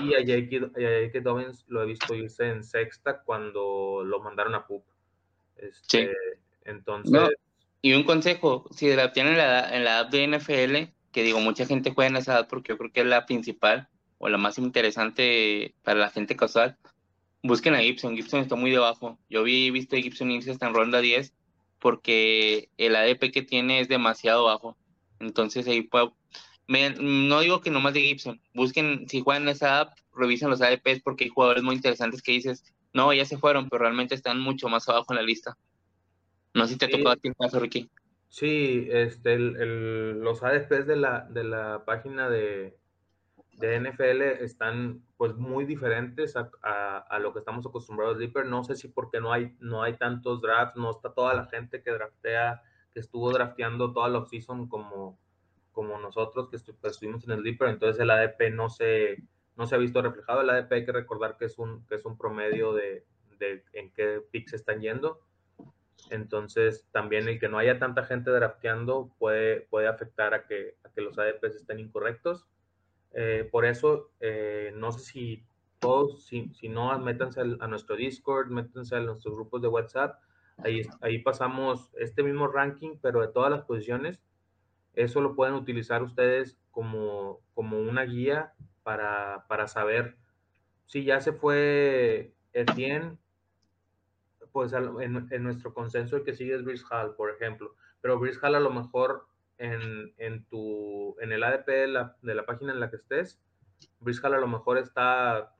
Y 0.00 0.14
a 0.14 0.18
J.K. 0.18 1.20
Dobbins 1.22 1.64
lo 1.66 1.82
he 1.82 1.86
visto 1.86 2.14
irse 2.14 2.48
en 2.48 2.62
sexta 2.62 3.22
cuando 3.22 4.04
lo 4.04 4.20
mandaron 4.20 4.54
a 4.54 4.64
PUP. 4.66 4.84
Este, 5.62 6.12
entonces... 6.64 7.30
Y 7.84 7.94
un 7.94 8.04
consejo, 8.04 8.68
si 8.70 8.94
la 8.94 9.12
tienen 9.12 9.32
en 9.32 9.38
la, 9.38 9.76
en 9.76 9.84
la 9.84 10.00
app 10.00 10.12
de 10.12 10.28
NFL, 10.28 10.92
que 11.10 11.22
digo, 11.24 11.40
mucha 11.40 11.66
gente 11.66 11.92
juega 11.92 12.10
en 12.10 12.16
esa 12.16 12.38
app 12.38 12.48
porque 12.48 12.72
yo 12.72 12.78
creo 12.78 12.92
que 12.92 13.00
es 13.00 13.06
la 13.06 13.26
principal 13.26 13.88
o 14.18 14.28
la 14.28 14.38
más 14.38 14.56
interesante 14.58 15.74
para 15.82 15.98
la 15.98 16.10
gente 16.10 16.36
casual, 16.36 16.78
busquen 17.42 17.74
a 17.74 17.80
Gibson, 17.80 18.14
Gibson 18.14 18.40
está 18.40 18.54
muy 18.54 18.70
debajo. 18.70 19.18
Yo 19.28 19.42
vi 19.42 19.70
visto 19.72 19.96
a 19.96 19.98
Gibson 19.98 20.30
irse 20.30 20.52
hasta 20.52 20.68
en 20.68 20.74
ronda 20.74 21.00
10 21.00 21.32
porque 21.80 22.70
el 22.76 22.94
ADP 22.94 23.32
que 23.32 23.42
tiene 23.42 23.80
es 23.80 23.88
demasiado 23.88 24.44
bajo. 24.44 24.76
Entonces 25.18 25.66
ahí 25.66 25.82
puedo, 25.82 26.16
no 26.68 27.40
digo 27.40 27.60
que 27.60 27.70
nomás 27.70 27.94
de 27.94 28.02
Gibson, 28.02 28.40
busquen, 28.54 29.08
si 29.08 29.20
juegan 29.20 29.48
esa 29.48 29.80
app, 29.80 29.98
revisen 30.14 30.50
los 30.50 30.62
ADPs 30.62 31.00
porque 31.02 31.24
hay 31.24 31.30
jugadores 31.30 31.64
muy 31.64 31.74
interesantes 31.74 32.22
que 32.22 32.32
dices, 32.32 32.64
no, 32.94 33.12
ya 33.12 33.24
se 33.24 33.38
fueron, 33.38 33.68
pero 33.68 33.82
realmente 33.82 34.14
están 34.14 34.40
mucho 34.40 34.68
más 34.68 34.88
abajo 34.88 35.06
en 35.10 35.16
la 35.16 35.22
lista. 35.22 35.56
No 36.54 36.66
sé 36.66 36.74
si 36.74 36.78
te 36.78 36.88
tocó 36.88 37.08
a 37.08 37.16
ti 37.16 37.28
el 37.28 37.36
caso, 37.36 37.58
Ricky. 37.58 37.90
Sí, 38.28 38.86
este, 38.90 39.38
los 39.38 40.42
ADPs 40.42 40.86
de 40.86 40.96
la, 40.96 41.26
de 41.30 41.44
la 41.44 41.84
página 41.84 42.28
de, 42.28 42.76
de 43.52 43.80
NFL 43.80 44.22
están 44.42 45.02
pues 45.16 45.34
muy 45.34 45.64
diferentes 45.64 46.34
a, 46.36 47.18
lo 47.20 47.32
que 47.32 47.38
estamos 47.38 47.66
acostumbrados 47.66 48.14
a 48.14 48.18
Sleeper. 48.18 48.46
No 48.46 48.64
sé 48.64 48.74
si 48.74 48.88
porque 48.88 49.20
no 49.20 49.32
hay, 49.32 49.54
no 49.60 49.82
hay 49.82 49.96
tantos 49.96 50.40
drafts, 50.40 50.76
no 50.76 50.90
está 50.90 51.12
toda 51.14 51.34
la 51.34 51.46
gente 51.46 51.82
que 51.82 51.90
draftea, 51.90 52.62
que 52.92 53.00
estuvo 53.00 53.30
drafteando 53.32 53.92
toda 53.92 54.08
la 54.08 54.18
offseason 54.18 54.68
como, 54.68 55.18
como 55.70 55.98
nosotros 55.98 56.48
que 56.48 56.56
estuvimos 56.56 57.24
en 57.24 57.32
el 57.32 57.40
Sleeper, 57.40 57.68
entonces 57.68 58.00
el 58.00 58.10
ADP 58.10 58.50
no 58.52 58.68
se, 58.68 59.22
no 59.56 59.66
se 59.66 59.74
ha 59.74 59.78
visto 59.78 60.02
reflejado. 60.02 60.40
El 60.40 60.50
ADP 60.50 60.72
hay 60.72 60.84
que 60.84 60.92
recordar 60.92 61.36
que 61.36 61.46
es 61.46 61.58
un, 61.58 61.86
que 61.86 61.96
es 61.96 62.04
un 62.04 62.16
promedio 62.16 62.72
de, 62.72 63.04
en 63.72 63.92
qué 63.92 64.22
picks 64.30 64.54
están 64.54 64.80
yendo. 64.80 65.20
Entonces, 66.10 66.86
también 66.90 67.28
el 67.28 67.38
que 67.38 67.48
no 67.48 67.58
haya 67.58 67.78
tanta 67.78 68.04
gente 68.04 68.30
drafteando 68.30 69.14
puede, 69.18 69.62
puede 69.62 69.88
afectar 69.88 70.34
a 70.34 70.46
que, 70.46 70.76
a 70.84 70.90
que 70.90 71.00
los 71.00 71.18
ADPs 71.18 71.56
estén 71.56 71.80
incorrectos. 71.80 72.46
Eh, 73.12 73.48
por 73.50 73.64
eso, 73.64 74.10
eh, 74.20 74.72
no 74.74 74.90
sé 74.92 75.00
si 75.00 75.46
todos, 75.78 76.24
si, 76.26 76.52
si 76.54 76.68
no, 76.68 76.96
métanse 76.98 77.40
a 77.40 77.66
nuestro 77.66 77.96
Discord, 77.96 78.48
métanse 78.48 78.96
a 78.96 79.00
nuestros 79.00 79.34
grupos 79.34 79.62
de 79.62 79.68
WhatsApp. 79.68 80.20
Ahí, 80.58 80.82
ahí 81.00 81.18
pasamos 81.18 81.90
este 81.98 82.22
mismo 82.22 82.46
ranking, 82.46 82.96
pero 83.00 83.20
de 83.20 83.28
todas 83.28 83.50
las 83.50 83.62
posiciones. 83.62 84.22
Eso 84.94 85.20
lo 85.20 85.34
pueden 85.34 85.54
utilizar 85.54 86.02
ustedes 86.02 86.58
como, 86.70 87.40
como 87.54 87.80
una 87.80 88.02
guía 88.02 88.52
para, 88.82 89.44
para 89.48 89.68
saber 89.68 90.16
si 90.86 91.04
ya 91.04 91.20
se 91.20 91.32
fue 91.32 92.34
Etienne, 92.52 93.18
pues 94.52 94.72
en, 94.72 95.28
en, 95.30 95.42
nuestro 95.42 95.72
consenso 95.72 96.16
el 96.16 96.24
que 96.24 96.34
sigue 96.34 96.54
es 96.54 96.64
Brice 96.64 96.84
Hall, 96.90 97.14
por 97.16 97.30
ejemplo. 97.30 97.74
Pero 98.00 98.18
Brice 98.18 98.38
Hall 98.42 98.54
a 98.54 98.60
lo 98.60 98.70
mejor 98.70 99.26
en, 99.58 100.12
en, 100.18 100.44
tu, 100.46 101.16
en 101.20 101.32
el 101.32 101.42
ADP 101.42 101.66
de 101.66 101.86
la, 101.86 102.16
de 102.20 102.34
la 102.34 102.44
página 102.44 102.72
en 102.72 102.80
la 102.80 102.90
que 102.90 102.96
estés, 102.96 103.40
Briscal 104.00 104.34
a 104.34 104.40
lo 104.40 104.48
mejor 104.48 104.78
está 104.78 105.54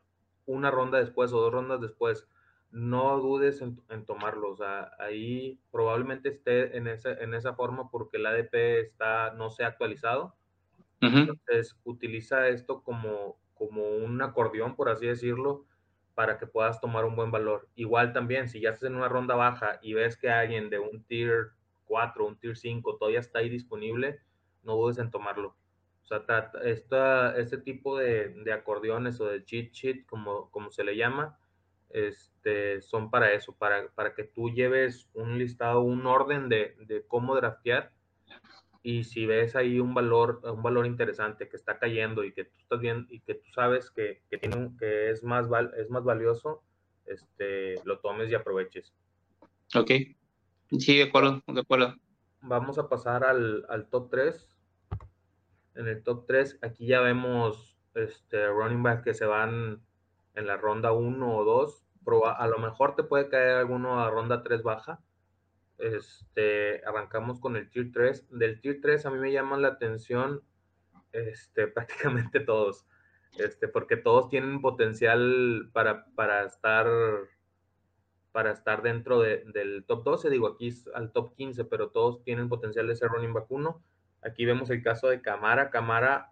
una 0.46 0.70
ronda 0.70 0.98
después 0.98 1.32
o 1.32 1.40
dos 1.40 1.52
rondas 1.52 1.80
después. 1.80 2.28
No 2.70 3.18
dudes 3.18 3.60
en, 3.60 3.80
en, 3.90 4.04
tomarlo. 4.06 4.50
O 4.50 4.56
sea, 4.56 4.92
ahí 4.98 5.60
probablemente 5.70 6.30
esté 6.30 6.76
en 6.76 6.86
esa, 6.88 7.12
en 7.12 7.34
esa 7.34 7.54
forma 7.54 7.90
porque 7.90 8.16
el 8.16 8.26
ADP 8.26 8.54
está, 8.80 9.32
no 9.34 9.50
se 9.50 9.64
ha 9.64 9.68
actualizado. 9.68 10.34
Entonces, 11.02 11.76
utiliza 11.84 12.48
esto 12.48 12.82
como, 12.82 13.36
como 13.54 13.82
un 13.88 14.22
acordeón, 14.22 14.76
por 14.76 14.88
así 14.88 15.06
decirlo, 15.06 15.66
para 16.14 16.38
que 16.38 16.46
puedas 16.46 16.80
tomar 16.80 17.04
un 17.04 17.16
buen 17.16 17.30
valor. 17.30 17.68
Igual 17.74 18.12
también, 18.12 18.48
si 18.48 18.60
ya 18.60 18.70
estás 18.70 18.88
en 18.88 18.96
una 18.96 19.08
ronda 19.08 19.34
baja 19.34 19.78
y 19.82 19.94
ves 19.94 20.16
que 20.16 20.30
alguien 20.30 20.70
de 20.70 20.78
un 20.78 21.02
tier 21.04 21.52
4, 21.86 22.26
un 22.26 22.38
tier 22.38 22.56
5 22.56 22.96
todavía 22.96 23.20
está 23.20 23.40
ahí 23.40 23.48
disponible, 23.48 24.20
no 24.62 24.76
dudes 24.76 24.98
en 24.98 25.10
tomarlo. 25.10 25.56
O 26.02 26.06
sea, 26.06 26.24
esta, 26.64 27.36
este 27.36 27.58
tipo 27.58 27.96
de, 27.96 28.28
de, 28.28 28.52
acordeones 28.52 29.20
o 29.20 29.26
de 29.26 29.44
cheat 29.44 29.72
sheet, 29.72 30.06
como, 30.06 30.50
como 30.50 30.70
se 30.70 30.84
le 30.84 30.96
llama, 30.96 31.38
este, 31.90 32.80
son 32.82 33.10
para 33.10 33.32
eso, 33.32 33.54
para, 33.54 33.88
para 33.88 34.14
que 34.14 34.24
tú 34.24 34.50
lleves 34.50 35.08
un 35.14 35.38
listado, 35.38 35.80
un 35.80 36.06
orden 36.06 36.48
de, 36.48 36.76
de, 36.80 37.06
cómo 37.06 37.36
draftear. 37.36 37.92
Y 38.82 39.04
si 39.04 39.26
ves 39.26 39.54
ahí 39.54 39.78
un 39.78 39.94
valor, 39.94 40.40
un 40.44 40.62
valor 40.62 40.86
interesante 40.86 41.48
que 41.48 41.56
está 41.56 41.78
cayendo 41.78 42.24
y 42.24 42.32
que 42.32 42.44
tú 42.44 42.58
estás 42.58 42.80
bien 42.80 43.06
y 43.10 43.20
que 43.20 43.34
tú 43.34 43.50
sabes 43.52 43.90
que, 43.90 44.22
que, 44.28 44.38
tiene 44.38 44.72
que 44.78 45.10
es, 45.10 45.22
más 45.22 45.48
val, 45.48 45.72
es 45.76 45.88
más 45.88 46.02
valioso, 46.02 46.62
este, 47.06 47.76
lo 47.84 48.00
tomes 48.00 48.30
y 48.30 48.34
aproveches. 48.34 48.92
Ok. 49.74 49.90
Sí, 50.78 50.96
de 50.96 51.04
acuerdo, 51.04 51.42
de 51.46 51.60
acuerdo. 51.60 51.94
Vamos 52.40 52.78
a 52.78 52.88
pasar 52.88 53.24
al, 53.24 53.64
al 53.68 53.88
top 53.88 54.10
3. 54.10 54.48
En 55.76 55.88
el 55.88 56.02
top 56.02 56.26
3, 56.26 56.58
aquí 56.62 56.86
ya 56.86 57.00
vemos 57.00 57.76
este, 57.94 58.48
running 58.48 58.82
back 58.82 59.04
que 59.04 59.14
se 59.14 59.26
van 59.26 59.80
en 60.34 60.46
la 60.46 60.56
ronda 60.56 60.92
1 60.92 61.36
o 61.36 61.44
2. 61.44 61.84
A 62.36 62.46
lo 62.48 62.58
mejor 62.58 62.96
te 62.96 63.04
puede 63.04 63.28
caer 63.28 63.56
alguno 63.56 64.00
a 64.00 64.10
ronda 64.10 64.42
3 64.42 64.62
baja. 64.62 65.00
Este, 65.78 66.82
arrancamos 66.86 67.40
con 67.40 67.56
el 67.56 67.68
tier 67.70 67.90
3. 67.92 68.28
Del 68.30 68.60
tier 68.60 68.80
3 68.80 69.06
a 69.06 69.10
mí 69.10 69.18
me 69.18 69.32
llaman 69.32 69.62
la 69.62 69.68
atención 69.68 70.42
Este, 71.12 71.66
prácticamente 71.68 72.40
todos. 72.40 72.86
Este, 73.38 73.66
porque 73.68 73.96
todos 73.96 74.28
tienen 74.28 74.60
potencial 74.60 75.70
para, 75.72 76.04
estar 76.44 76.86
para 78.30 78.50
estar 78.50 78.82
dentro 78.82 79.20
del 79.20 79.84
top 79.86 80.04
12, 80.04 80.30
digo 80.30 80.48
aquí 80.48 80.70
al 80.94 81.12
top 81.12 81.34
15, 81.34 81.64
pero 81.64 81.90
todos 81.90 82.22
tienen 82.24 82.48
potencial 82.48 82.86
de 82.86 82.96
ser 82.96 83.08
running 83.08 83.34
1. 83.48 83.82
Aquí 84.22 84.44
vemos 84.44 84.70
el 84.70 84.82
caso 84.82 85.08
de 85.08 85.22
Camara. 85.22 85.70
Camara, 85.70 86.28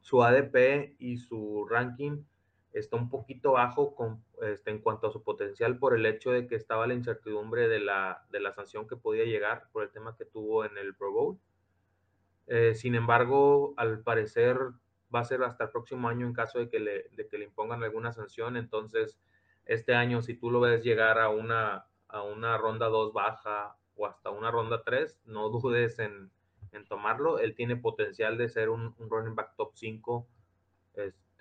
su 0.00 0.22
ADP 0.22 0.96
y 0.98 1.18
su 1.18 1.66
ranking 1.68 2.24
está 2.74 2.96
un 2.96 3.08
poquito 3.08 3.52
bajo 3.52 3.94
con, 3.94 4.24
este, 4.42 4.70
en 4.70 4.80
cuanto 4.80 5.06
a 5.06 5.12
su 5.12 5.22
potencial 5.22 5.78
por 5.78 5.94
el 5.94 6.04
hecho 6.06 6.32
de 6.32 6.48
que 6.48 6.56
estaba 6.56 6.88
la 6.88 6.94
incertidumbre 6.94 7.68
de 7.68 7.78
la, 7.78 8.26
de 8.30 8.40
la 8.40 8.52
sanción 8.52 8.88
que 8.88 8.96
podía 8.96 9.24
llegar 9.24 9.68
por 9.72 9.84
el 9.84 9.90
tema 9.90 10.16
que 10.16 10.24
tuvo 10.24 10.64
en 10.64 10.76
el 10.76 10.94
Pro 10.94 11.12
Bowl. 11.12 11.38
Eh, 12.48 12.74
sin 12.74 12.96
embargo, 12.96 13.74
al 13.76 14.00
parecer 14.02 14.58
va 15.14 15.20
a 15.20 15.24
ser 15.24 15.44
hasta 15.44 15.64
el 15.64 15.70
próximo 15.70 16.08
año 16.08 16.26
en 16.26 16.32
caso 16.32 16.58
de 16.58 16.68
que 16.68 16.80
le, 16.80 17.08
de 17.12 17.28
que 17.28 17.38
le 17.38 17.44
impongan 17.44 17.84
alguna 17.84 18.12
sanción. 18.12 18.56
Entonces, 18.56 19.20
este 19.66 19.94
año, 19.94 20.20
si 20.20 20.34
tú 20.34 20.50
lo 20.50 20.58
ves 20.58 20.82
llegar 20.82 21.20
a 21.20 21.28
una, 21.28 21.86
a 22.08 22.22
una 22.22 22.58
ronda 22.58 22.88
2 22.88 23.12
baja 23.12 23.76
o 23.94 24.06
hasta 24.06 24.30
una 24.30 24.50
ronda 24.50 24.82
3, 24.84 25.20
no 25.26 25.48
dudes 25.48 26.00
en, 26.00 26.32
en 26.72 26.84
tomarlo. 26.86 27.38
Él 27.38 27.54
tiene 27.54 27.76
potencial 27.76 28.36
de 28.36 28.48
ser 28.48 28.68
un, 28.68 28.96
un 28.98 29.08
running 29.08 29.36
back 29.36 29.54
top 29.56 29.70
5. 29.76 30.26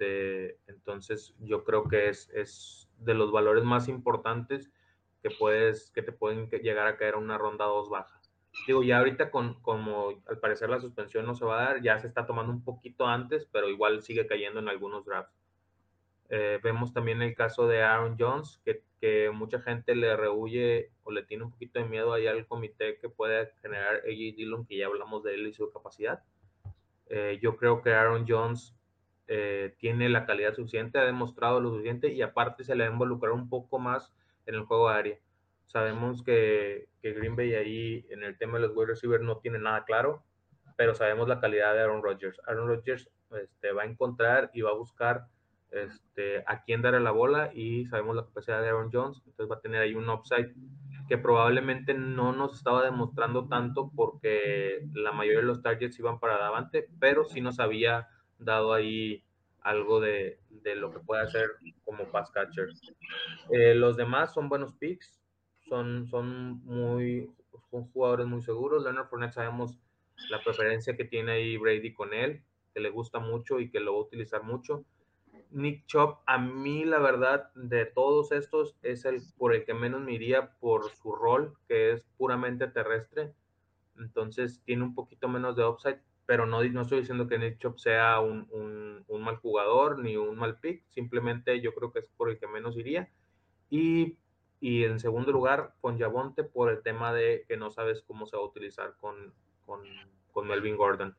Este, 0.04 0.60
entonces, 0.68 1.34
yo 1.40 1.64
creo 1.64 1.88
que 1.88 2.10
es, 2.10 2.30
es 2.34 2.90
de 3.00 3.14
los 3.14 3.32
valores 3.32 3.64
más 3.64 3.88
importantes 3.88 4.70
que, 5.22 5.30
puedes, 5.30 5.92
que 5.92 6.02
te 6.02 6.12
pueden 6.12 6.50
llegar 6.50 6.88
a 6.88 6.98
caer 6.98 7.16
una 7.16 7.38
ronda 7.38 7.66
2 7.66 7.90
baja. 7.90 8.20
Digo, 8.68 8.84
ya 8.84 9.00
ahorita 9.00 9.32
con, 9.32 9.62
como 9.62 10.22
al 10.28 10.40
parecer 10.40 10.70
la 10.70 10.80
suspensión 10.80 11.26
no 11.26 11.36
se 11.36 11.46
va 11.46 11.60
a 11.60 11.66
dar, 11.66 11.82
ya 11.82 11.98
se 12.00 12.08
está 12.08 12.28
tomando 12.28 12.52
un 12.52 12.64
poquito 12.64 13.08
antes, 13.08 13.48
pero 13.52 13.70
igual 13.70 14.04
sigue 14.04 14.28
cayendo 14.28 14.60
en 14.60 14.70
algunos 14.70 15.06
drafts. 15.06 15.34
Eh, 16.30 16.60
vemos 16.62 16.94
también 16.94 17.22
el 17.22 17.36
caso 17.36 17.68
de 17.68 17.82
Aaron 17.82 18.16
Jones, 18.20 18.62
que, 18.66 18.84
que, 19.00 19.32
mucha 19.32 19.60
gente 19.62 19.96
le 19.96 20.16
rehuye 20.16 20.92
o 21.04 21.12
le 21.12 21.24
tiene 21.24 21.46
un 21.46 21.52
poquito 21.52 21.80
de 21.80 21.86
miedo 21.86 22.14
ahí 22.14 22.28
al 22.28 22.46
comité 22.46 22.98
que 23.00 23.10
puede 23.10 23.52
generar 23.62 23.96
AJ 24.06 24.36
Dillon, 24.36 24.66
que 24.66 24.78
ya 24.78 24.88
hablamos 24.88 25.24
de 25.24 25.36
él 25.36 25.48
y 25.48 25.54
su 25.54 25.72
capacidad. 25.72 26.24
Eh, 27.08 27.40
yo 27.42 27.58
creo 27.58 27.82
que 27.82 27.94
Aaron 27.94 28.26
Jones 28.28 28.76
eh, 29.28 29.76
tiene 29.80 30.10
la 30.10 30.26
calidad 30.26 30.54
suficiente, 30.54 31.00
ha 31.00 31.06
demostrado 31.06 31.60
lo 31.60 31.72
suficiente 31.72 32.12
y 32.12 32.22
aparte 32.22 32.64
se 32.64 32.76
le 32.76 32.84
va 32.84 32.90
a 32.90 32.94
involucrar 32.94 33.32
un 33.32 33.50
poco 33.50 33.80
más 33.80 34.14
en 34.46 34.56
el 34.56 34.64
juego 34.64 34.90
aéreo. 34.90 35.18
Sabemos 35.66 36.24
que, 36.24 36.88
que 37.02 37.14
Green 37.14 37.36
Bay 37.36 37.56
ahí 37.56 38.06
en 38.10 38.24
el 38.24 38.38
tema 38.38 38.60
de 38.60 38.68
los 38.68 38.76
wide 38.76 38.88
receivers 38.88 39.24
no 39.24 39.38
tiene 39.38 39.60
nada 39.60 39.86
claro, 39.86 40.24
pero 40.76 40.94
sabemos 40.94 41.28
la 41.28 41.40
calidad 41.40 41.74
de 41.74 41.82
Aaron 41.82 42.04
Rodgers. 42.04 42.40
Aaron 42.48 42.68
Rodgers 42.68 43.10
este, 43.42 43.72
va 43.72 43.84
a 43.84 43.86
encontrar 43.86 44.52
y 44.54 44.62
va 44.62 44.72
a 44.72 44.76
buscar 44.76 45.28
este, 45.72 46.44
a 46.46 46.64
quién 46.64 46.82
darle 46.82 47.00
la 47.00 47.12
bola 47.12 47.52
y 47.54 47.86
sabemos 47.88 48.16
la 48.16 48.26
capacidad 48.26 48.62
de 48.62 48.68
Aaron 48.68 48.92
Jones, 48.92 49.22
entonces 49.26 49.52
va 49.52 49.56
a 49.56 49.62
tener 49.62 49.82
ahí 49.82 49.96
un 49.96 50.08
upside 50.08 50.54
que 51.08 51.18
probablemente 51.18 51.94
no 51.94 52.32
nos 52.32 52.56
estaba 52.56 52.84
demostrando 52.84 53.48
tanto 53.48 53.92
porque 53.96 54.88
la 54.94 55.12
mayoría 55.12 55.40
de 55.40 55.48
los 55.48 55.62
targets 55.62 55.98
iban 56.00 56.20
para 56.20 56.36
adelante, 56.36 56.88
pero 57.00 57.26
sí 57.26 57.42
nos 57.42 57.60
había 57.60 58.08
dado 58.40 58.74
ahí 58.74 59.24
algo 59.62 60.00
de, 60.00 60.40
de 60.50 60.76
lo 60.76 60.92
que 60.92 61.00
puede 61.00 61.22
hacer 61.22 61.52
como 61.86 62.06
pass 62.06 62.30
catcher. 62.32 62.70
Eh, 63.52 63.76
los 63.76 63.96
demás 63.96 64.34
son 64.34 64.50
buenos 64.50 64.74
picks, 64.74 65.20
son, 65.68 66.08
son 66.08 66.64
muy 66.66 67.30
son 67.70 67.90
jugadores 67.92 68.28
muy 68.28 68.42
seguros. 68.42 68.84
Leonard 68.84 69.08
Fournette 69.08 69.34
sabemos 69.34 69.80
la 70.30 70.42
preferencia 70.44 70.96
que 70.96 71.06
tiene 71.06 71.34
ahí 71.34 71.58
Brady 71.58 71.94
con 71.94 72.14
él, 72.14 72.44
que 72.74 72.80
le 72.80 72.90
gusta 72.90 73.20
mucho 73.20 73.60
y 73.60 73.70
que 73.70 73.80
lo 73.80 73.94
va 73.94 74.00
a 74.00 74.04
utilizar 74.04 74.44
mucho. 74.44 74.86
Nick 75.50 75.86
Chop, 75.86 76.22
a 76.26 76.38
mí 76.38 76.84
la 76.84 77.00
verdad 77.00 77.52
de 77.54 77.86
todos 77.86 78.32
estos 78.32 78.76
es 78.82 79.06
el 79.06 79.22
por 79.38 79.54
el 79.54 79.66
que 79.66 79.74
menos 79.74 80.02
me 80.02 80.14
iría 80.14 80.54
por 80.60 80.90
su 80.92 81.14
rol, 81.14 81.56
que 81.68 81.94
es 81.94 82.04
puramente 82.18 82.68
terrestre. 82.68 83.34
Entonces 83.98 84.62
tiene 84.66 84.84
un 84.84 84.96
poquito 84.96 85.28
menos 85.28 85.56
de 85.56 85.66
upside, 85.66 86.02
pero 86.26 86.46
no, 86.46 86.64
no 86.64 86.82
estoy 86.82 87.00
diciendo 87.00 87.28
que 87.28 87.38
Nick 87.38 87.60
Chop 87.60 87.78
sea 87.78 88.20
un, 88.20 88.48
un, 89.08 89.22
mal 89.22 89.38
jugador 89.38 90.00
ni 90.00 90.18
un 90.18 90.38
mal 90.38 90.60
pick, 90.60 90.84
simplemente 90.90 91.62
yo 91.62 91.74
creo 91.74 91.92
que 91.92 92.00
es 92.00 92.06
por 92.18 92.30
el 92.30 92.40
que 92.40 92.48
menos 92.48 92.78
iría. 92.78 93.10
Y, 93.70 94.18
y 94.60 94.84
en 94.84 95.00
segundo 95.00 95.32
lugar, 95.32 95.76
con 95.82 95.98
Javonte 95.98 96.44
por 96.44 96.70
el 96.70 96.82
tema 96.82 97.14
de 97.14 97.46
que 97.48 97.58
no 97.58 97.72
sabes 97.72 98.02
cómo 98.02 98.26
se 98.26 98.38
va 98.38 98.44
a 98.44 98.46
utilizar 98.48 98.96
con, 99.00 99.34
con, 99.66 99.82
con 100.32 100.48
Melvin 100.48 100.78
Gordon. 100.78 101.16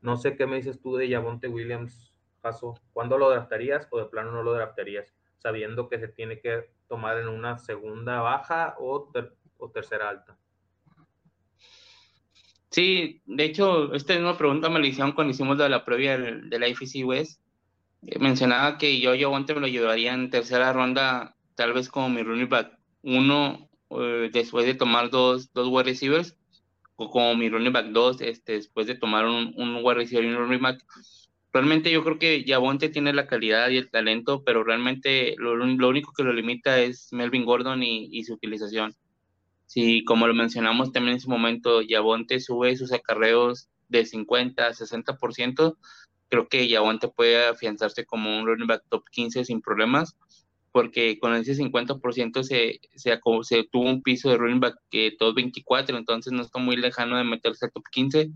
No 0.00 0.16
sé 0.16 0.36
qué 0.36 0.46
me 0.46 0.56
dices 0.56 0.80
tú 0.80 0.96
de 0.96 1.10
Javonte 1.10 1.48
Williams 1.48 2.12
caso, 2.40 2.74
¿cuándo 2.92 3.18
lo 3.18 3.30
draftarías 3.30 3.86
o 3.90 3.98
de 3.98 4.06
plano 4.06 4.32
no 4.32 4.42
lo 4.42 4.52
draftarías? 4.52 5.14
Sabiendo 5.38 5.88
que 5.88 5.98
se 5.98 6.08
tiene 6.08 6.40
que 6.40 6.72
tomar 6.88 7.18
en 7.18 7.28
una 7.28 7.58
segunda 7.58 8.20
baja 8.20 8.74
o, 8.78 9.10
o 9.58 9.70
tercera 9.70 10.08
alta. 10.08 10.36
Sí, 12.72 13.22
de 13.26 13.44
hecho, 13.44 13.94
esta 13.94 14.14
misma 14.14 14.36
pregunta 14.36 14.68
me 14.68 14.80
la 14.80 14.86
hicieron 14.86 15.12
cuando 15.12 15.32
hicimos 15.32 15.58
de 15.58 15.68
la 15.68 15.84
previa 15.84 16.18
de 16.18 16.58
la 16.58 16.68
IFC 16.68 17.04
West. 17.04 17.40
Eh, 18.02 18.18
mencionaba 18.18 18.78
que 18.78 19.00
yo, 19.00 19.14
yo 19.14 19.34
antes 19.36 19.54
me 19.54 19.62
lo 19.62 19.68
llevaría 19.68 20.14
en 20.14 20.30
tercera 20.30 20.72
ronda, 20.72 21.36
tal 21.54 21.72
vez 21.72 21.88
como 21.88 22.08
mi 22.08 22.22
running 22.22 22.48
back 22.48 22.76
uno, 23.02 23.68
eh, 23.90 24.30
después 24.32 24.66
de 24.66 24.74
tomar 24.74 25.10
dos, 25.10 25.52
dos 25.52 25.68
wide 25.68 25.84
receivers, 25.84 26.36
o 26.96 27.10
como 27.10 27.36
mi 27.36 27.48
running 27.48 27.72
back 27.72 27.86
dos, 27.88 28.20
este, 28.20 28.54
después 28.54 28.86
de 28.86 28.96
tomar 28.96 29.26
un, 29.26 29.54
un 29.56 29.76
wide 29.82 29.94
receiver 29.94 30.24
y 30.24 30.28
un 30.28 30.36
running 30.36 30.62
back 30.62 30.84
realmente 31.52 31.90
yo 31.90 32.02
creo 32.02 32.18
que 32.18 32.44
Yabonte 32.44 32.88
tiene 32.88 33.12
la 33.12 33.26
calidad 33.26 33.68
y 33.70 33.76
el 33.76 33.90
talento, 33.90 34.42
pero 34.44 34.64
realmente 34.64 35.34
lo, 35.38 35.52
único 35.88 36.12
que 36.12 36.22
lo 36.22 36.32
limita 36.32 36.80
es 36.80 37.12
Melvin 37.12 37.44
Gordon 37.44 37.82
y, 37.82 38.24
su 38.24 38.34
utilización. 38.34 38.94
Si, 39.72 40.04
como 40.04 40.26
lo 40.26 40.34
mencionamos 40.34 40.92
también 40.92 41.12
en 41.12 41.16
ese 41.16 41.30
momento, 41.30 41.80
Yabonte 41.80 42.40
sube 42.40 42.76
sus 42.76 42.92
acarreos 42.92 43.70
de 43.88 44.04
50 44.04 44.66
a 44.66 44.74
60%, 44.74 45.78
creo 46.28 46.46
que 46.46 46.68
Yabonte 46.68 47.08
puede 47.08 47.46
afianzarse 47.46 48.04
como 48.04 48.38
un 48.38 48.46
running 48.46 48.66
back 48.66 48.82
top 48.90 49.04
15 49.10 49.46
sin 49.46 49.62
problemas, 49.62 50.14
porque 50.72 51.18
con 51.18 51.34
ese 51.34 51.54
50% 51.54 52.42
se, 52.42 52.80
se, 52.96 53.18
se 53.44 53.64
tuvo 53.64 53.88
un 53.88 54.02
piso 54.02 54.28
de 54.28 54.36
running 54.36 54.60
back 54.60 54.76
que 54.90 55.10
todo 55.18 55.32
24, 55.32 55.96
entonces 55.96 56.34
no 56.34 56.42
está 56.42 56.58
muy 56.58 56.76
lejano 56.76 57.16
de 57.16 57.24
meterse 57.24 57.64
al 57.64 57.72
top 57.72 57.84
15. 57.90 58.30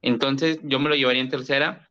Entonces 0.00 0.60
yo 0.62 0.78
me 0.78 0.90
lo 0.90 0.94
llevaría 0.94 1.22
en 1.22 1.28
tercera 1.28 1.90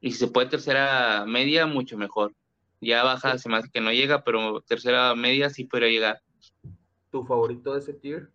y 0.00 0.12
si 0.12 0.18
se 0.18 0.28
puede 0.28 0.50
tercera 0.50 1.24
media, 1.26 1.66
mucho 1.66 1.96
mejor. 1.98 2.32
Ya 2.80 3.02
baja, 3.02 3.38
se 3.38 3.48
me 3.48 3.56
hace 3.56 3.70
que 3.72 3.80
no 3.80 3.90
llega, 3.90 4.22
pero 4.22 4.60
tercera 4.60 5.16
media 5.16 5.50
sí 5.50 5.64
podría 5.64 5.88
llegar. 5.88 6.23
¿Tu 7.14 7.24
favorito 7.24 7.74
de 7.74 7.78
ese 7.78 7.92
tier? 7.92 8.28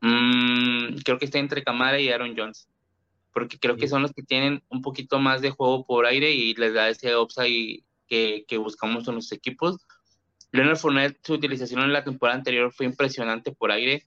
Mm, 0.00 0.98
creo 1.04 1.18
que 1.18 1.24
está 1.24 1.40
entre 1.40 1.64
Camara 1.64 1.98
y 1.98 2.08
Aaron 2.08 2.36
Jones. 2.36 2.68
Porque 3.32 3.58
creo 3.58 3.74
que 3.74 3.88
son 3.88 4.02
los 4.02 4.12
que 4.12 4.22
tienen 4.22 4.62
un 4.68 4.80
poquito 4.80 5.18
más 5.18 5.40
de 5.40 5.50
juego 5.50 5.84
por 5.84 6.06
aire 6.06 6.30
y 6.30 6.54
les 6.54 6.72
da 6.72 6.88
ese 6.88 7.16
upside 7.16 7.82
que, 8.06 8.44
que 8.46 8.58
buscamos 8.58 9.08
en 9.08 9.16
los 9.16 9.32
equipos. 9.32 9.84
Leonard 10.52 10.76
Fournette, 10.76 11.18
su 11.26 11.32
utilización 11.32 11.82
en 11.82 11.92
la 11.92 12.04
temporada 12.04 12.38
anterior 12.38 12.72
fue 12.72 12.86
impresionante 12.86 13.50
por 13.50 13.72
aire, 13.72 14.06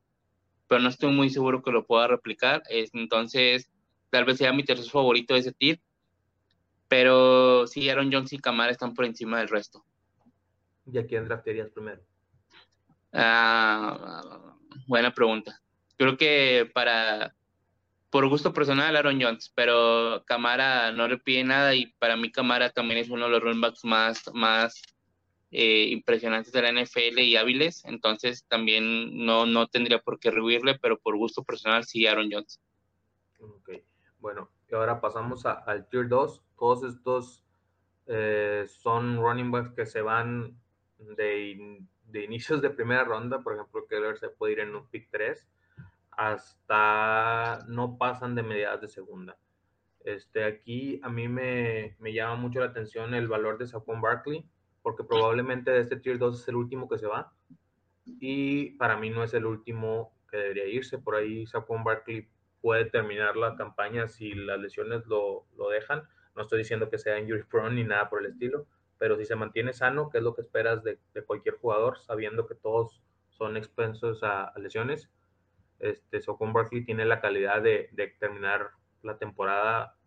pero 0.70 0.80
no 0.80 0.88
estoy 0.88 1.12
muy 1.12 1.30
seguro 1.30 1.62
que 1.62 1.72
lo 1.72 1.86
pueda 1.86 2.08
replicar. 2.08 2.64
Entonces, 2.70 3.70
tal 4.12 4.24
vez 4.24 4.38
sea 4.38 4.54
mi 4.54 4.64
tercer 4.64 4.90
favorito 4.90 5.34
de 5.34 5.42
ese 5.42 5.52
tier 5.52 5.82
pero 6.88 7.68
sí, 7.68 7.90
Aaron 7.90 8.10
Jones 8.14 8.32
y 8.32 8.40
Camara 8.40 8.72
están 8.72 8.94
por 8.94 9.04
encima 9.04 9.40
del 9.40 9.50
resto. 9.50 9.84
¿Y 10.90 10.98
a 10.98 11.06
quién 11.06 11.26
draftearías 11.26 11.70
primero? 11.70 12.02
Ah, 13.20 14.56
buena 14.86 15.12
pregunta. 15.12 15.60
Creo 15.98 16.18
que 16.18 16.70
para, 16.72 17.36
por 18.12 18.30
gusto 18.30 18.54
personal, 18.54 18.96
Aaron 18.96 19.20
Jones, 19.20 19.52
pero 19.56 20.24
Camara 20.28 20.92
no 20.92 21.08
le 21.08 21.18
pide 21.18 21.44
nada 21.44 21.74
y 21.74 21.88
para 21.98 22.16
mí 22.16 22.32
Camara 22.32 22.70
también 22.70 23.00
es 23.00 23.10
uno 23.10 23.26
de 23.26 23.32
los 23.32 23.42
running 23.42 23.62
backs 23.62 23.84
más, 23.84 24.30
más 24.36 24.80
eh, 25.50 25.88
impresionantes 25.90 26.54
de 26.54 26.62
la 26.62 26.72
NFL 26.72 27.20
y 27.22 27.38
hábiles, 27.38 27.84
entonces 27.86 28.46
también 28.48 29.26
no, 29.26 29.48
no 29.48 29.66
tendría 29.66 29.98
por 29.98 30.20
qué 30.20 30.30
rehuirle, 30.30 30.78
pero 30.80 31.00
por 31.00 31.18
gusto 31.18 31.44
personal 31.44 31.86
sí, 31.86 32.06
Aaron 32.06 32.30
Jones. 32.32 32.62
Ok, 33.40 33.72
bueno, 34.20 34.52
y 34.70 34.76
ahora 34.76 35.02
pasamos 35.02 35.44
al 35.48 35.90
Tier 35.90 36.08
2. 36.08 36.44
Todos 36.56 36.84
estos 36.84 37.44
eh, 38.06 38.66
son 38.68 39.18
running 39.18 39.50
backs 39.50 39.72
que 39.72 39.88
se 39.88 40.02
van 40.02 40.56
de, 41.00 41.82
de, 42.08 42.24
inicios 42.24 42.62
de 42.62 42.70
primera 42.70 43.04
ronda. 43.04 43.40
Por 43.42 43.54
ejemplo, 43.54 43.86
Keller 43.88 44.18
se 44.18 44.30
puede 44.30 44.54
ir 44.54 44.60
en 44.60 44.76
un 44.76 44.88
pick 44.88 45.10
3 45.12 45.48
hasta 46.12 47.64
no 47.68 47.98
pasan 47.98 48.36
de 48.36 48.44
mediadas 48.44 48.82
de 48.82 48.88
segunda. 48.88 49.38
Este, 50.04 50.44
aquí 50.44 51.00
a 51.04 51.10
mí 51.10 51.28
me, 51.28 51.96
me 52.00 52.14
llama 52.14 52.36
mucho 52.36 52.60
la 52.60 52.68
atención 52.68 53.14
el 53.14 53.28
valor 53.28 53.58
de 53.58 53.68
Saquon 53.68 54.02
Barkley, 54.02 54.44
porque 54.82 55.04
probablemente 55.04 55.70
de 55.70 55.82
este 55.82 55.98
Tier 55.98 56.18
2 56.18 56.42
es 56.42 56.48
el 56.48 56.56
último 56.56 56.90
que 56.90 56.98
se 56.98 57.08
va. 57.08 57.34
Y 58.06 58.72
para 58.78 58.98
mí 58.98 59.10
no 59.10 59.24
es 59.24 59.34
el 59.34 59.46
último 59.46 60.14
que 60.32 60.38
debería 60.38 60.66
irse. 60.66 60.98
Por 60.98 61.16
ahí 61.16 61.46
Saquon 61.46 61.84
Barkley 61.84 62.28
puede 62.62 62.86
terminar 62.86 63.36
la 63.38 63.56
campaña 63.56 64.08
si 64.08 64.34
las 64.34 64.60
lesiones 64.60 65.06
lo, 65.06 65.46
lo 65.56 65.70
dejan. 65.70 66.04
No 66.36 66.42
estoy 66.42 66.60
diciendo 66.60 66.90
que 66.90 66.98
sea 66.98 67.20
injury 67.20 67.44
prone 67.44 67.76
ni 67.76 67.84
nada 67.84 68.10
por 68.10 68.20
el 68.20 68.32
estilo, 68.32 68.68
pero 68.98 69.18
si 69.18 69.26
se 69.26 69.36
mantiene 69.36 69.74
sano, 69.74 70.10
que 70.10 70.20
es 70.20 70.24
lo 70.24 70.36
que 70.36 70.42
esperas 70.42 70.84
de, 70.84 71.00
de 71.14 71.24
cualquier 71.24 71.56
jugador, 71.56 72.00
sabiendo 72.00 72.48
que 72.48 72.56
todos 72.56 73.02
son 73.30 73.58
expensos 73.58 74.24
a, 74.24 74.54
lesiones, 74.58 75.10
este, 75.80 76.22
Socon 76.22 76.54
Barkley 76.54 76.84
tiene 76.84 77.06
la 77.06 77.22
calidad 77.22 77.62
de, 77.62 77.90
de 77.92 78.08
terminar 78.20 78.72
la 79.04 79.18
temporada 79.18 79.98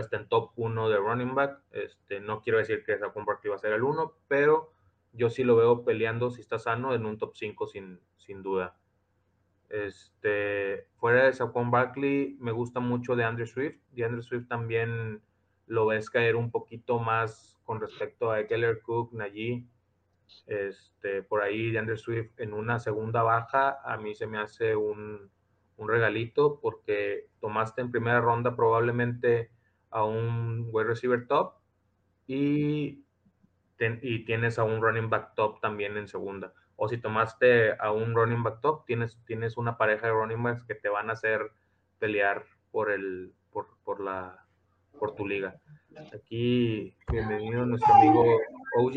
está 0.00 0.16
en 0.16 0.28
top 0.28 0.52
1 0.56 0.88
de 0.88 0.96
running 0.96 1.34
back. 1.34 1.60
Este, 1.70 2.20
no 2.20 2.40
quiero 2.40 2.58
decir 2.58 2.84
que 2.84 2.98
Saquon 2.98 3.24
Barkley 3.24 3.50
va 3.50 3.56
a 3.56 3.60
ser 3.60 3.72
el 3.72 3.82
1, 3.82 4.12
pero 4.28 4.72
yo 5.12 5.30
sí 5.30 5.44
lo 5.44 5.56
veo 5.56 5.84
peleando, 5.84 6.30
si 6.30 6.40
está 6.40 6.58
sano, 6.58 6.94
en 6.94 7.06
un 7.06 7.18
top 7.18 7.34
5 7.34 7.66
sin, 7.66 8.00
sin 8.16 8.42
duda. 8.42 8.76
Este, 9.68 10.88
fuera 10.96 11.24
de 11.24 11.32
Saquon 11.32 11.70
Barkley, 11.70 12.36
me 12.40 12.52
gusta 12.52 12.80
mucho 12.80 13.16
de 13.16 13.24
Andrew 13.24 13.46
Swift. 13.46 13.80
De 13.92 14.04
Andrew 14.04 14.22
Swift 14.22 14.48
también 14.48 15.22
lo 15.66 15.86
ves 15.86 16.10
caer 16.10 16.36
un 16.36 16.50
poquito 16.50 16.98
más 16.98 17.56
con 17.64 17.80
respecto 17.80 18.30
a 18.30 18.46
Keller 18.46 18.82
Cook, 18.82 19.12
Najee. 19.12 19.66
Este, 20.46 21.22
por 21.22 21.42
ahí 21.42 21.70
de 21.70 21.78
Andrew 21.78 21.96
Swift 21.96 22.38
en 22.38 22.54
una 22.54 22.78
segunda 22.80 23.22
baja, 23.22 23.78
a 23.84 23.96
mí 23.98 24.14
se 24.14 24.26
me 24.26 24.38
hace 24.38 24.74
un, 24.74 25.30
un 25.76 25.88
regalito 25.88 26.60
porque 26.60 27.28
tomaste 27.40 27.82
en 27.82 27.90
primera 27.90 28.20
ronda 28.20 28.56
probablemente 28.56 29.50
a 29.90 30.04
un 30.04 30.68
wide 30.72 30.88
receiver 30.88 31.26
top 31.26 31.54
y, 32.26 33.04
y 33.78 34.24
tienes 34.24 34.58
a 34.58 34.64
un 34.64 34.82
running 34.82 35.10
back 35.10 35.34
top 35.34 35.60
también 35.60 35.96
en 35.96 36.08
segunda. 36.08 36.52
O 36.76 36.88
si 36.88 36.98
tomaste 36.98 37.72
a 37.78 37.92
un 37.92 38.14
running 38.14 38.42
back 38.42 38.60
top, 38.60 38.84
tienes, 38.86 39.18
tienes 39.26 39.56
una 39.56 39.76
pareja 39.76 40.08
de 40.08 40.12
running 40.12 40.42
backs 40.42 40.64
que 40.64 40.74
te 40.74 40.88
van 40.88 41.10
a 41.10 41.12
hacer 41.12 41.52
pelear 41.98 42.44
por 42.72 42.90
el 42.90 43.32
por, 43.50 43.78
por 43.84 44.00
la 44.00 44.43
por 44.98 45.14
tu 45.14 45.26
liga. 45.26 45.54
Aquí, 46.14 46.96
bienvenido 47.10 47.64
nuestro 47.66 47.94
amigo 47.94 48.24
OJ. 48.78 48.96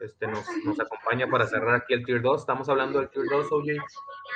Este, 0.00 0.28
nos, 0.28 0.46
nos, 0.64 0.78
acompaña 0.78 1.26
para 1.28 1.46
cerrar 1.46 1.74
aquí 1.74 1.94
el 1.94 2.04
Tier 2.04 2.22
2. 2.22 2.40
Estamos 2.40 2.68
hablando 2.68 3.00
del 3.00 3.10
Tier 3.10 3.26
2, 3.28 3.50
OJ. 3.50 3.66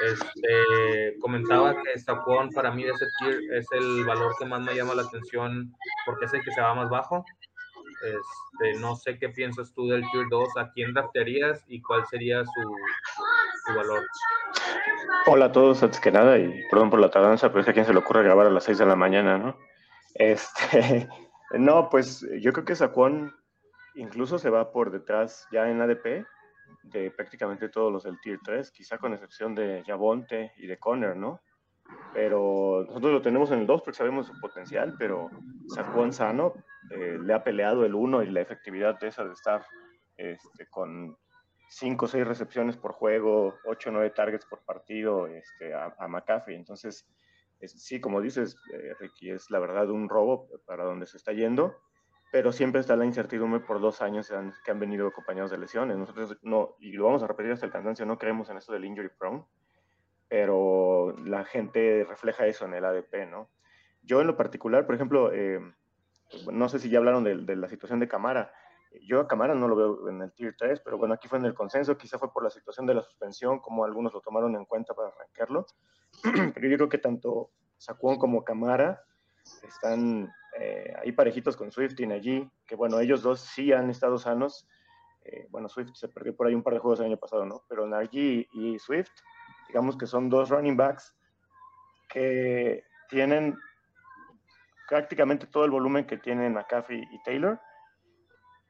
Este, 0.04 1.18
comentaba 1.20 1.74
que 1.82 1.98
Saquon 1.98 2.50
para 2.50 2.72
mí 2.72 2.84
ese 2.84 3.06
tier 3.18 3.38
es 3.52 3.66
el 3.72 4.04
valor 4.04 4.32
que 4.38 4.46
más 4.46 4.60
me 4.60 4.74
llama 4.74 4.94
la 4.94 5.02
atención 5.02 5.72
porque 6.06 6.24
es 6.24 6.34
el 6.34 6.42
que 6.42 6.50
se 6.50 6.60
va 6.60 6.74
más 6.74 6.88
bajo. 6.88 7.24
Este, 8.02 8.80
no 8.80 8.96
sé 8.96 9.18
qué 9.18 9.28
piensas 9.28 9.72
tú 9.74 9.86
del 9.86 10.02
Tier 10.10 10.26
2, 10.28 10.48
a 10.56 10.72
quién 10.72 10.92
draftearías 10.92 11.64
y 11.68 11.80
cuál 11.80 12.04
sería 12.06 12.44
su, 12.44 12.76
su, 13.66 13.76
valor. 13.76 14.02
Hola 15.26 15.44
a 15.46 15.52
todos, 15.52 15.82
antes 15.84 16.00
que 16.00 16.10
nada, 16.10 16.36
y 16.38 16.52
perdón 16.68 16.90
por 16.90 16.98
la 16.98 17.10
tardanza, 17.10 17.50
pero 17.50 17.60
es 17.60 17.66
que 17.66 17.70
a 17.70 17.74
quién 17.74 17.86
se 17.86 17.92
le 17.92 18.00
ocurre 18.00 18.24
grabar 18.24 18.46
a 18.46 18.50
las 18.50 18.64
6 18.64 18.78
de 18.78 18.86
la 18.86 18.96
mañana, 18.96 19.38
¿no? 19.38 19.56
Este, 20.14 21.08
no, 21.58 21.88
pues 21.88 22.26
yo 22.40 22.52
creo 22.52 22.64
que 22.64 22.76
Saquon 22.76 23.34
incluso 23.94 24.38
se 24.38 24.50
va 24.50 24.72
por 24.72 24.90
detrás 24.90 25.46
ya 25.52 25.68
en 25.68 25.80
ADP 25.80 26.26
de 26.82 27.10
prácticamente 27.10 27.68
todos 27.68 27.92
los 27.92 28.04
del 28.04 28.20
Tier 28.20 28.38
3, 28.42 28.70
quizá 28.70 28.98
con 28.98 29.12
excepción 29.12 29.54
de 29.54 29.82
Javonte 29.86 30.52
y 30.56 30.66
de 30.66 30.78
Conner, 30.78 31.16
¿no? 31.16 31.40
Pero 32.14 32.84
nosotros 32.86 33.12
lo 33.12 33.22
tenemos 33.22 33.50
en 33.50 33.60
el 33.60 33.66
2 33.66 33.82
porque 33.82 33.98
sabemos 33.98 34.26
su 34.26 34.38
potencial, 34.40 34.94
pero 34.98 35.30
Saquon 35.68 36.12
Sano 36.12 36.54
eh, 36.90 37.18
le 37.20 37.34
ha 37.34 37.44
peleado 37.44 37.84
el 37.84 37.94
1 37.94 38.22
y 38.22 38.30
la 38.30 38.40
efectividad 38.40 38.98
de 38.98 39.08
esa 39.08 39.24
de 39.24 39.32
estar 39.32 39.64
este, 40.16 40.66
con 40.68 41.16
5 41.68 42.04
o 42.04 42.08
6 42.08 42.26
recepciones 42.26 42.76
por 42.76 42.92
juego, 42.92 43.54
8 43.64 43.90
o 43.90 43.92
9 43.92 44.10
targets 44.10 44.46
por 44.46 44.64
partido 44.64 45.26
este, 45.26 45.74
a, 45.74 45.94
a 45.98 46.08
McAfee. 46.08 46.54
Entonces, 46.54 47.06
sí, 47.68 48.00
como 48.00 48.20
dices, 48.20 48.56
eh, 48.72 48.94
Ricky, 48.98 49.30
es 49.30 49.50
la 49.50 49.58
verdad 49.58 49.90
un 49.90 50.08
robo 50.08 50.48
para 50.66 50.84
donde 50.84 51.06
se 51.06 51.16
está 51.16 51.32
yendo 51.32 51.76
pero 52.32 52.50
siempre 52.50 52.80
está 52.80 52.96
la 52.96 53.04
incertidumbre 53.04 53.60
por 53.60 53.78
dos 53.78 54.00
años 54.00 54.32
que 54.64 54.70
han 54.70 54.80
venido 54.80 55.06
acompañados 55.06 55.50
de 55.50 55.58
lesiones. 55.58 55.98
Nosotros 55.98 56.38
no, 56.40 56.76
y 56.80 56.92
lo 56.92 57.04
vamos 57.04 57.22
a 57.22 57.26
repetir 57.26 57.52
hasta 57.52 57.66
el 57.66 57.72
cansancio, 57.72 58.06
no 58.06 58.18
creemos 58.18 58.48
en 58.48 58.56
esto 58.56 58.72
del 58.72 58.86
injury 58.86 59.10
prone, 59.10 59.44
pero 60.28 61.14
la 61.26 61.44
gente 61.44 62.06
refleja 62.08 62.46
eso 62.46 62.64
en 62.64 62.72
el 62.72 62.86
ADP, 62.86 63.26
¿no? 63.30 63.50
Yo 64.00 64.22
en 64.22 64.28
lo 64.28 64.36
particular, 64.38 64.86
por 64.86 64.94
ejemplo, 64.94 65.30
eh, 65.30 65.60
no 66.50 66.70
sé 66.70 66.78
si 66.78 66.88
ya 66.88 67.00
hablaron 67.00 67.22
de, 67.22 67.54
la 67.54 67.68
situación 67.68 68.00
de 68.00 68.08
Camara. 68.08 68.50
Yo 69.00 69.20
a 69.20 69.28
Camara 69.28 69.54
no 69.54 69.68
lo 69.68 69.76
veo 69.76 70.08
en 70.08 70.22
el 70.22 70.32
Tier 70.32 70.54
3, 70.56 70.80
pero 70.84 70.98
bueno, 70.98 71.14
aquí 71.14 71.28
fue 71.28 71.38
en 71.38 71.46
el 71.46 71.54
consenso, 71.54 71.96
quizá 71.96 72.18
fue 72.18 72.32
por 72.32 72.44
la 72.44 72.50
situación 72.50 72.86
de 72.86 72.94
la 72.94 73.02
suspensión, 73.02 73.60
como 73.60 73.84
algunos 73.84 74.12
lo 74.12 74.20
tomaron 74.20 74.54
en 74.54 74.64
cuenta 74.64 74.94
para 74.94 75.08
arrancarlo. 75.08 75.66
pero 76.54 76.68
yo 76.68 76.76
creo 76.76 76.88
que 76.88 76.98
tanto 76.98 77.50
Saquon 77.78 78.18
como 78.18 78.44
Camara 78.44 79.02
están 79.66 80.30
eh, 80.58 80.92
ahí 81.02 81.12
parejitos 81.12 81.56
con 81.56 81.72
Swift 81.72 81.98
y 81.98 82.04
allí, 82.04 82.50
que 82.66 82.76
bueno, 82.76 83.00
ellos 83.00 83.22
dos 83.22 83.40
sí 83.40 83.72
han 83.72 83.90
estado 83.90 84.18
sanos. 84.18 84.68
Eh, 85.24 85.46
bueno, 85.50 85.68
Swift 85.68 85.94
se 85.94 86.08
perdió 86.08 86.36
por 86.36 86.46
ahí 86.46 86.54
un 86.54 86.62
par 86.62 86.74
de 86.74 86.80
juegos 86.80 87.00
el 87.00 87.06
año 87.06 87.16
pasado, 87.16 87.46
¿no? 87.46 87.64
Pero 87.68 87.86
Nagy 87.86 88.48
y 88.52 88.78
Swift, 88.78 89.10
digamos 89.68 89.96
que 89.96 90.06
son 90.06 90.28
dos 90.28 90.50
running 90.50 90.76
backs 90.76 91.14
que 92.08 92.84
tienen 93.08 93.56
prácticamente 94.88 95.46
todo 95.46 95.64
el 95.64 95.70
volumen 95.70 96.06
que 96.06 96.18
tienen 96.18 96.52
McAfee 96.52 97.08
y 97.10 97.22
Taylor, 97.22 97.58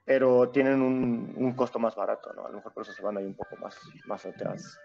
pero 0.05 0.51
tienen 0.51 0.83
un, 0.83 1.35
un, 1.37 1.53
costo 1.55 1.79
más 1.79 1.95
barato, 1.95 2.33
¿no? 2.33 2.45
A 2.45 2.49
lo 2.49 2.57
mejor 2.57 2.73
por 2.73 2.83
eso 2.83 2.93
se 2.93 3.03
van 3.03 3.17
ahí 3.17 3.25
un 3.25 3.35
poco 3.35 3.57
más, 3.57 3.79
más 4.07 4.27
atrás. 4.27 4.79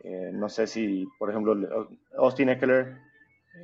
Eh, 0.00 0.30
no 0.32 0.48
sé 0.48 0.66
si, 0.66 1.06
por 1.18 1.30
ejemplo, 1.30 1.88
Austin 2.16 2.50
Eckler 2.50 2.96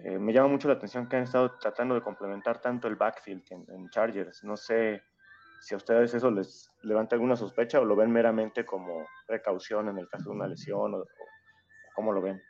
eh, 0.04 0.18
me 0.18 0.32
llama 0.32 0.48
mucho 0.48 0.68
la 0.68 0.74
atención 0.74 1.08
que 1.08 1.16
han 1.16 1.24
estado 1.24 1.52
tratando 1.58 1.94
de 1.94 2.02
complementar 2.02 2.60
tanto 2.60 2.88
el 2.88 2.96
backfield 2.96 3.44
en, 3.50 3.88
Chargers. 3.90 4.42
No 4.42 4.56
sé 4.56 5.02
si 5.60 5.74
a 5.74 5.76
ustedes 5.76 6.14
eso 6.14 6.30
les 6.30 6.70
levanta 6.82 7.14
alguna 7.14 7.36
sospecha 7.36 7.78
o 7.80 7.84
lo 7.84 7.94
ven 7.94 8.10
meramente 8.10 8.64
como 8.64 9.06
precaución 9.26 9.88
en 9.88 9.98
el 9.98 10.08
caso 10.08 10.30
de 10.30 10.36
una 10.36 10.48
lesión 10.48 10.94
o, 10.94 11.04
cómo 11.94 12.12
lo 12.12 12.22
ven. 12.22 12.42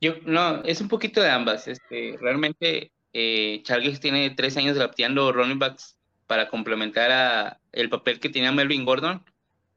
Yo, 0.00 0.14
no, 0.26 0.62
es 0.64 0.80
un 0.80 0.88
poquito 0.88 1.22
de 1.22 1.30
ambas. 1.30 1.68
Este, 1.68 2.16
realmente 2.20 2.92
eh, 3.12 3.60
Chargers 3.64 4.00
tiene 4.00 4.30
tres 4.30 4.56
años 4.56 4.76
drafteando 4.76 5.32
running 5.32 5.58
backs 5.58 5.96
para 6.26 6.48
complementar 6.48 7.58
el 7.72 7.88
papel 7.88 8.20
que 8.20 8.28
tenía 8.28 8.52
Melvin 8.52 8.84
Gordon 8.84 9.24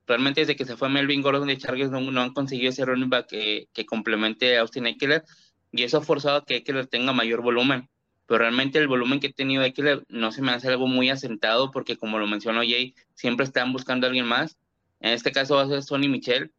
realmente 0.08 0.42
desde 0.42 0.56
que 0.56 0.66
se 0.66 0.78
fue 0.78 0.90
Melvin 0.90 1.22
Gordon 1.22 1.48
de 1.48 1.58
Chargers 1.58 1.92
no, 1.92 2.22
han 2.22 2.34
conseguido 2.34 2.70
ese 2.70 2.86
running 2.86 3.10
back 3.10 3.28
que, 3.28 3.68
que, 3.74 3.86
complemente 3.86 4.58
a 4.58 4.62
Austin 4.62 4.88
Eckler 4.88 5.24
y 5.72 5.84
eso 5.84 5.98
ha 5.98 6.02
forzado 6.02 6.38
a 6.38 6.46
que 6.46 6.58
Eckler 6.58 6.88
tenga 6.88 7.14
mayor 7.14 7.42
volumen. 7.42 7.90
Pero 8.26 8.40
realmente 8.40 8.80
el 8.80 8.88
volumen 8.88 9.20
que 9.20 9.28
ha 9.28 9.32
tenido 9.32 9.64
Eckler 9.64 10.04
no 10.08 10.32
se 10.32 10.42
me 10.42 10.52
hace 10.52 10.70
algo 10.70 10.88
muy 10.88 11.10
asentado 11.10 11.72
porque 11.72 11.98
como 11.98 12.20
lo 12.20 12.28
mencionó 12.28 12.62
Jay, 12.62 12.96
siempre 13.16 13.46
están 13.46 13.74
buscando 13.74 14.06
a 14.06 14.10
alguien 14.10 14.26
más. 14.26 14.58
En 15.00 15.12
este 15.12 15.32
caso 15.32 15.56
va 15.56 15.64
a 15.64 15.68
ser 15.68 15.84
Sonny 15.84 16.08
Michel. 16.08 16.52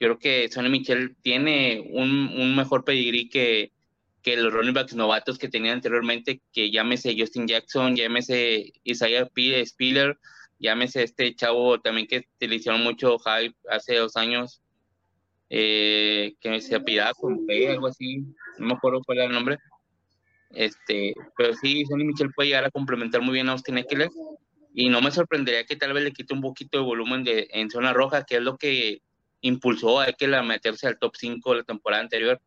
Yo 0.00 0.08
creo 0.08 0.18
que 0.18 0.48
Sonny 0.50 0.68
Michel 0.68 1.14
tiene 1.22 1.84
un, 1.90 2.32
un 2.36 2.56
mejor 2.56 2.84
pedigrí 2.84 3.28
que, 3.28 3.72
que 4.22 4.36
los 4.36 4.52
running 4.52 4.74
backs 4.74 4.94
novatos 4.94 5.38
que 5.38 5.48
tenía 5.48 5.72
anteriormente, 5.72 6.40
que 6.52 6.70
llámese 6.70 7.16
Justin 7.18 7.46
Jackson, 7.46 7.96
llámese 7.96 8.72
Isaiah 8.84 9.28
Spiller, 9.64 10.18
llámese 10.58 11.02
este 11.02 11.34
chavo 11.34 11.80
también 11.80 12.06
que 12.06 12.28
te 12.38 12.46
le 12.46 12.56
hicieron 12.56 12.82
mucho 12.82 13.18
hype 13.18 13.56
hace 13.68 13.96
dos 13.96 14.16
años, 14.16 14.62
eh, 15.50 16.34
que 16.40 16.60
se 16.60 16.80
con 17.20 17.46
algo 17.68 17.86
así, 17.88 18.24
no 18.58 18.66
me 18.66 18.74
acuerdo 18.74 19.02
cuál 19.04 19.18
era 19.18 19.26
el 19.26 19.34
nombre. 19.34 19.58
Este, 20.50 21.14
pero 21.36 21.54
sí, 21.54 21.84
Sonny 21.86 22.04
Michel 22.04 22.30
puede 22.34 22.50
llegar 22.50 22.64
a 22.64 22.70
complementar 22.70 23.22
muy 23.22 23.34
bien 23.34 23.48
a 23.48 23.52
Austin 23.52 23.78
Eckler 23.78 24.10
y 24.74 24.88
no 24.88 25.00
me 25.00 25.10
sorprendería 25.10 25.64
que 25.64 25.76
tal 25.76 25.92
vez 25.92 26.04
le 26.04 26.12
quite 26.12 26.34
un 26.34 26.40
poquito 26.42 26.78
de 26.78 26.84
volumen 26.84 27.24
en 27.26 27.70
zona 27.70 27.92
roja, 27.92 28.24
que 28.24 28.36
es 28.36 28.42
lo 28.42 28.56
que 28.56 29.02
impulsó 29.40 30.00
a 30.00 30.08
Eckler 30.08 30.36
a 30.36 30.42
meterse 30.42 30.86
al 30.86 30.98
top 30.98 31.16
5 31.16 31.54
la 31.54 31.64
temporada 31.64 32.02
anterior. 32.02 32.40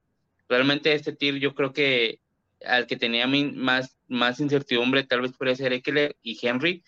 Realmente 0.47 0.93
este 0.93 1.13
tier 1.13 1.35
yo 1.35 1.55
creo 1.55 1.73
que 1.73 2.19
al 2.65 2.87
que 2.87 2.97
tenía 2.97 3.27
más, 3.27 3.97
más 4.07 4.39
incertidumbre 4.39 5.03
tal 5.03 5.21
vez 5.21 5.33
podría 5.33 5.55
ser 5.55 5.73
Eckler 5.73 6.15
y 6.21 6.39
Henry, 6.45 6.83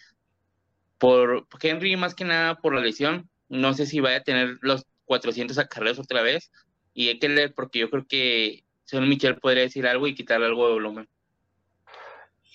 por 0.97 1.47
Henry, 1.61 1.95
más 1.95 2.15
que 2.15 2.25
nada 2.25 2.55
por 2.55 2.73
la 2.73 2.81
lesión, 2.81 3.29
no 3.49 3.73
sé 3.73 3.85
si 3.85 3.99
vaya 3.99 4.17
a 4.17 4.23
tener 4.23 4.57
los 4.61 4.85
400 5.05 5.57
acarreos 5.57 5.99
otra 5.99 6.21
vez. 6.21 6.51
Y 6.93 7.09
hay 7.09 7.19
que 7.19 7.29
leer 7.29 7.53
porque 7.53 7.79
yo 7.79 7.89
creo 7.89 8.05
que 8.07 8.63
Sean 8.83 9.07
Michel 9.07 9.37
podría 9.37 9.63
decir 9.63 9.85
algo 9.87 10.07
y 10.07 10.15
quitar 10.15 10.41
algo 10.41 10.67
de 10.67 10.73
volumen. 10.73 11.09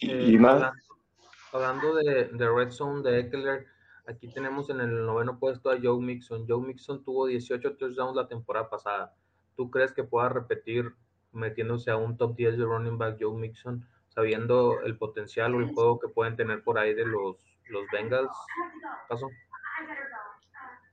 y 0.00 0.36
más. 0.38 0.72
Hablando 1.52 1.94
de, 1.94 2.30
de, 2.32 2.48
Red 2.48 2.70
Zone 2.70 3.02
de 3.02 3.20
Eckler, 3.20 3.66
aquí 4.06 4.32
tenemos 4.32 4.70
en 4.70 4.80
el 4.80 5.04
noveno 5.04 5.38
puesto 5.38 5.70
a 5.70 5.78
Joe 5.80 6.00
Mixon. 6.00 6.46
Joe 6.48 6.66
Mixon 6.66 7.04
tuvo 7.04 7.26
18 7.26 7.76
touchdowns 7.76 8.16
la 8.16 8.26
temporada 8.26 8.70
pasada. 8.70 9.14
¿Tú 9.56 9.70
crees 9.70 9.92
que 9.92 10.04
pueda 10.04 10.28
repetir 10.28 10.92
metiéndose 11.32 11.90
a 11.90 11.96
un 11.96 12.16
top 12.16 12.36
10 12.36 12.58
de 12.58 12.64
running 12.64 12.98
back 12.98 13.18
Joe 13.20 13.38
Mixon, 13.38 13.86
sabiendo 14.08 14.82
el 14.82 14.96
potencial 14.98 15.54
o 15.54 15.60
el 15.60 15.72
juego 15.72 15.98
que 15.98 16.08
pueden 16.08 16.36
tener 16.36 16.62
por 16.62 16.78
ahí 16.78 16.94
de 16.94 17.06
los 17.06 17.36
los 17.72 17.84
Bengals, 17.90 18.30
¿caso? 19.08 19.28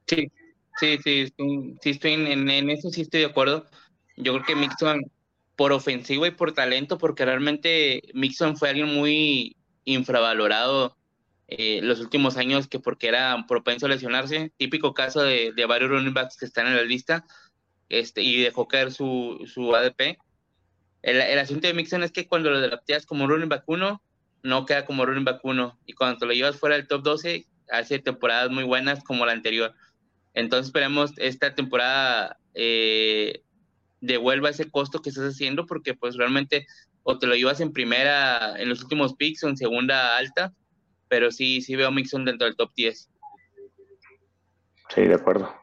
Sí, 0.07 0.31
sí, 0.79 0.97
sí, 1.03 1.33
sí, 1.81 1.89
estoy 1.89 2.13
en, 2.13 2.49
en, 2.49 2.69
eso 2.69 2.89
sí 2.89 3.01
estoy 3.01 3.21
de 3.21 3.27
acuerdo. 3.27 3.65
Yo 4.17 4.33
creo 4.33 4.45
que 4.45 4.55
Mixon, 4.55 5.11
por 5.55 5.71
ofensivo 5.71 6.25
y 6.25 6.31
por 6.31 6.53
talento, 6.53 6.97
porque 6.97 7.25
realmente 7.25 8.01
Mixon 8.13 8.57
fue 8.57 8.69
alguien 8.69 8.87
muy 8.87 9.55
infravalorado 9.85 10.97
eh, 11.47 11.81
los 11.83 11.99
últimos 11.99 12.37
años, 12.37 12.67
que 12.67 12.79
porque 12.79 13.07
era 13.07 13.45
propenso 13.47 13.85
a 13.85 13.89
lesionarse, 13.89 14.51
típico 14.57 14.93
caso 14.93 15.21
de, 15.21 15.51
de 15.53 15.65
varios 15.65 15.91
running 15.91 16.13
backs 16.13 16.37
que 16.37 16.45
están 16.45 16.67
en 16.67 16.75
la 16.75 16.83
lista, 16.83 17.25
este, 17.89 18.21
y 18.21 18.41
dejó 18.41 18.67
caer 18.67 18.91
su, 18.91 19.43
su 19.51 19.75
ADP. 19.75 20.17
El, 21.01 21.21
el, 21.21 21.39
asunto 21.39 21.67
de 21.67 21.73
Mixon 21.73 22.03
es 22.03 22.11
que 22.11 22.27
cuando 22.27 22.49
lo 22.49 22.61
drafteas 22.61 23.05
como 23.05 23.27
running 23.27 23.49
back 23.49 23.63
1, 23.65 24.01
no 24.43 24.65
queda 24.65 24.85
como 24.85 25.05
running 25.05 25.25
back 25.25 25.39
1, 25.43 25.79
y 25.85 25.93
cuando 25.93 26.17
te 26.17 26.25
lo 26.25 26.33
llevas 26.33 26.57
fuera 26.57 26.75
del 26.75 26.87
top 26.87 27.03
12, 27.03 27.45
hace 27.69 27.99
temporadas 27.99 28.51
muy 28.51 28.63
buenas 28.63 29.03
como 29.03 29.25
la 29.25 29.31
anterior. 29.31 29.73
Entonces 30.33 30.67
esperemos 30.67 31.13
esta 31.17 31.55
temporada 31.55 32.37
eh, 32.53 33.41
devuelva 34.01 34.49
ese 34.49 34.69
costo 34.69 35.01
que 35.01 35.09
estás 35.09 35.33
haciendo 35.33 35.65
porque 35.65 35.93
pues 35.93 36.15
realmente 36.15 36.67
o 37.03 37.17
te 37.17 37.27
lo 37.27 37.35
llevas 37.35 37.59
en 37.59 37.73
primera 37.73 38.59
en 38.59 38.69
los 38.69 38.81
últimos 38.83 39.15
picks 39.15 39.43
o 39.43 39.49
en 39.49 39.57
segunda 39.57 40.17
alta, 40.17 40.53
pero 41.07 41.31
sí, 41.31 41.61
sí 41.61 41.75
veo 41.75 41.91
Mixon 41.91 42.25
dentro 42.25 42.45
del 42.45 42.55
top 42.55 42.71
10. 42.75 43.09
Sí, 44.93 45.01
de 45.01 45.13
acuerdo. 45.13 45.53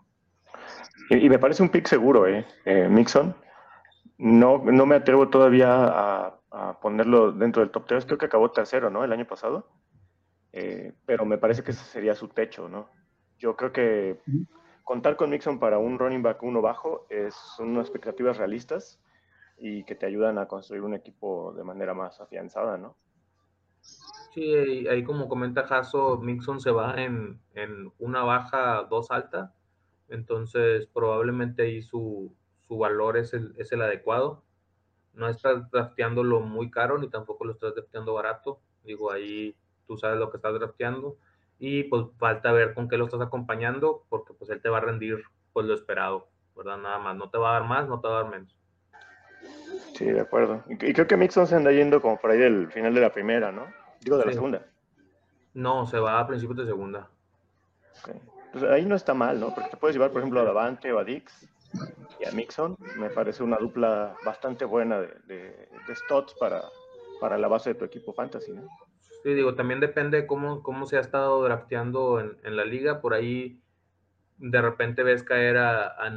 Y, 1.11 1.29
me 1.29 1.39
parece 1.39 1.63
un 1.63 1.69
pick 1.69 1.87
seguro, 1.87 2.27
¿eh? 2.27 2.47
eh 2.65 2.89
Mixon. 2.89 3.35
No, 4.19 4.59
no 4.59 4.87
me 4.87 4.97
atrevo 4.97 5.29
todavía 5.29 5.69
a, 5.71 6.39
a, 6.51 6.81
ponerlo 6.81 7.33
dentro 7.33 7.63
del 7.63 7.71
top 7.71 7.87
3. 7.87 8.07
Creo 8.07 8.19
que 8.19 8.27
acabó 8.27 8.51
tercero, 8.51 8.91
¿no? 8.91 9.05
El 9.05 9.13
año 9.13 9.27
pasado. 9.27 9.69
Eh, 10.53 10.95
pero 11.05 11.27
me 11.27 11.37
parece 11.37 11.63
que 11.63 11.73
ese 11.73 11.85
sería 11.85 12.15
su 12.15 12.29
techo, 12.29 12.67
¿no? 12.67 12.89
Yo 13.39 13.57
creo 13.57 13.73
que 13.73 14.21
contar 14.85 15.17
con 15.17 15.29
Mixon 15.29 15.59
para 15.59 15.79
un 15.79 15.99
running 15.99 16.23
back 16.23 16.43
uno 16.43 16.63
bajo 16.63 17.07
es 17.11 17.37
unas 17.59 17.83
expectativas 17.83 18.39
realistas 18.39 18.99
y 19.59 19.85
que 19.85 19.95
te 19.95 20.07
ayudan 20.07 20.39
a 20.39 20.49
construir 20.49 20.83
un 20.83 20.95
equipo 20.95 21.53
de 21.53 21.63
manera 21.63 21.93
más 21.93 22.21
afianzada, 22.23 22.79
¿no? 22.79 22.97
Sí, 23.81 24.87
ahí 24.89 25.05
como 25.05 25.29
comenta 25.29 25.67
Jaso, 25.67 26.19
Mixon 26.19 26.61
se 26.61 26.71
va 26.71 26.95
en, 27.03 27.39
una 27.99 28.23
baja, 28.23 28.85
dos 28.89 29.11
alta, 29.11 29.55
entonces 30.09 30.87
probablemente 30.93 31.63
ahí 31.63 31.83
su, 31.83 32.33
valor 32.69 33.17
es 33.17 33.33
el, 33.35 33.55
es 33.59 33.73
el 33.73 33.83
adecuado. 33.83 34.43
No 35.15 35.29
estás 35.29 35.71
drafteándolo 35.71 36.41
muy 36.41 36.71
caro 36.71 36.99
ni 36.99 37.09
tampoco 37.09 37.45
lo 37.45 37.53
estás 37.53 37.75
drafteando 37.75 38.15
barato. 38.15 38.61
Digo, 38.85 39.11
ahí 39.11 39.57
tú 39.87 39.97
sabes 39.97 40.19
lo 40.19 40.31
que 40.31 40.37
estás 40.37 40.55
drafteando 40.55 41.17
y 41.59 41.85
pues 41.85 42.07
falta 42.19 42.53
ver 42.53 42.75
con 42.75 42.89
qué 42.89 42.99
lo 42.99 43.07
estás 43.07 43.21
acompañando, 43.21 44.05
porque 44.09 44.35
pues 44.35 44.51
él 44.51 44.61
te 44.61 44.69
va 44.69 44.79
a 44.79 44.83
rendir 44.83 45.23
pues 45.53 45.67
lo 45.67 45.75
esperado, 45.75 46.29
¿verdad? 46.55 46.77
Nada 46.77 46.99
más, 46.99 47.17
no 47.17 47.31
te 47.31 47.39
va 47.39 47.51
a 47.51 47.61
dar 47.61 47.69
más, 47.69 47.89
no 47.89 48.01
te 48.01 48.09
va 48.09 48.21
a 48.21 48.23
dar 48.23 48.31
menos. 48.31 48.55
Sí, 49.95 50.05
de 50.05 50.21
acuerdo. 50.21 50.63
Y 50.69 50.93
creo 50.93 51.07
que 51.07 51.17
Mixon 51.17 51.47
se 51.47 51.55
anda 51.55 51.73
yendo 51.73 52.03
como 52.03 52.19
por 52.19 52.31
ahí 52.31 52.39
del 52.39 52.71
final 52.71 52.95
de 52.95 53.01
la 53.01 53.11
primera, 53.13 53.53
¿no? 53.53 53.67
Digo, 54.01 54.19
de 54.19 54.27
la 54.27 54.33
segunda. 54.33 54.67
No, 55.55 55.87
se 55.87 55.99
va 55.99 56.21
a 56.21 56.27
principios 56.27 56.59
de 56.59 56.67
segunda. 56.67 57.09
Okay. 58.03 58.21
Pues 58.53 58.65
ahí 58.65 58.85
no 58.85 58.97
está 58.97 59.15
mal, 59.15 59.39
¿no? 59.39 59.55
Porque 59.55 59.71
te 59.71 59.77
puedes 59.77 59.95
llevar, 59.97 60.11
por 60.11 60.21
ejemplo, 60.21 60.41
a 60.41 60.45
Davante 60.45 60.93
o 60.93 60.99
a 60.99 61.05
Dix 61.05 61.49
y 62.21 62.25
a 62.25 62.33
Mixon. 62.33 62.77
Me 62.97 63.11
parece 63.11 63.43
una 63.43 63.57
dupla 63.59 64.17
bastante 64.25 64.65
buena 64.65 65.01
de, 65.01 65.09
de, 65.27 65.37
de 65.37 65.95
para, 66.39 66.65
para 67.21 67.39
la 67.39 67.49
base 67.49 67.71
de 67.71 67.79
tu 67.79 67.85
equipo 67.85 68.13
fantasy, 68.13 68.53
¿no? 68.53 68.69
Sí, 69.23 69.35
digo, 69.35 69.55
también 69.55 69.81
depende 69.81 70.27
cómo, 70.27 70.63
cómo 70.63 70.87
se 70.87 70.97
ha 70.97 71.01
estado 71.01 71.43
drafteando 71.43 72.21
en, 72.21 72.37
en 72.45 72.57
la 72.57 72.65
liga. 72.65 73.01
Por 73.01 73.13
ahí 73.13 73.61
de 74.39 74.63
repente 74.63 75.03
ves 75.03 75.23
caer 75.23 75.57
a, 75.57 75.89
a 75.89 76.09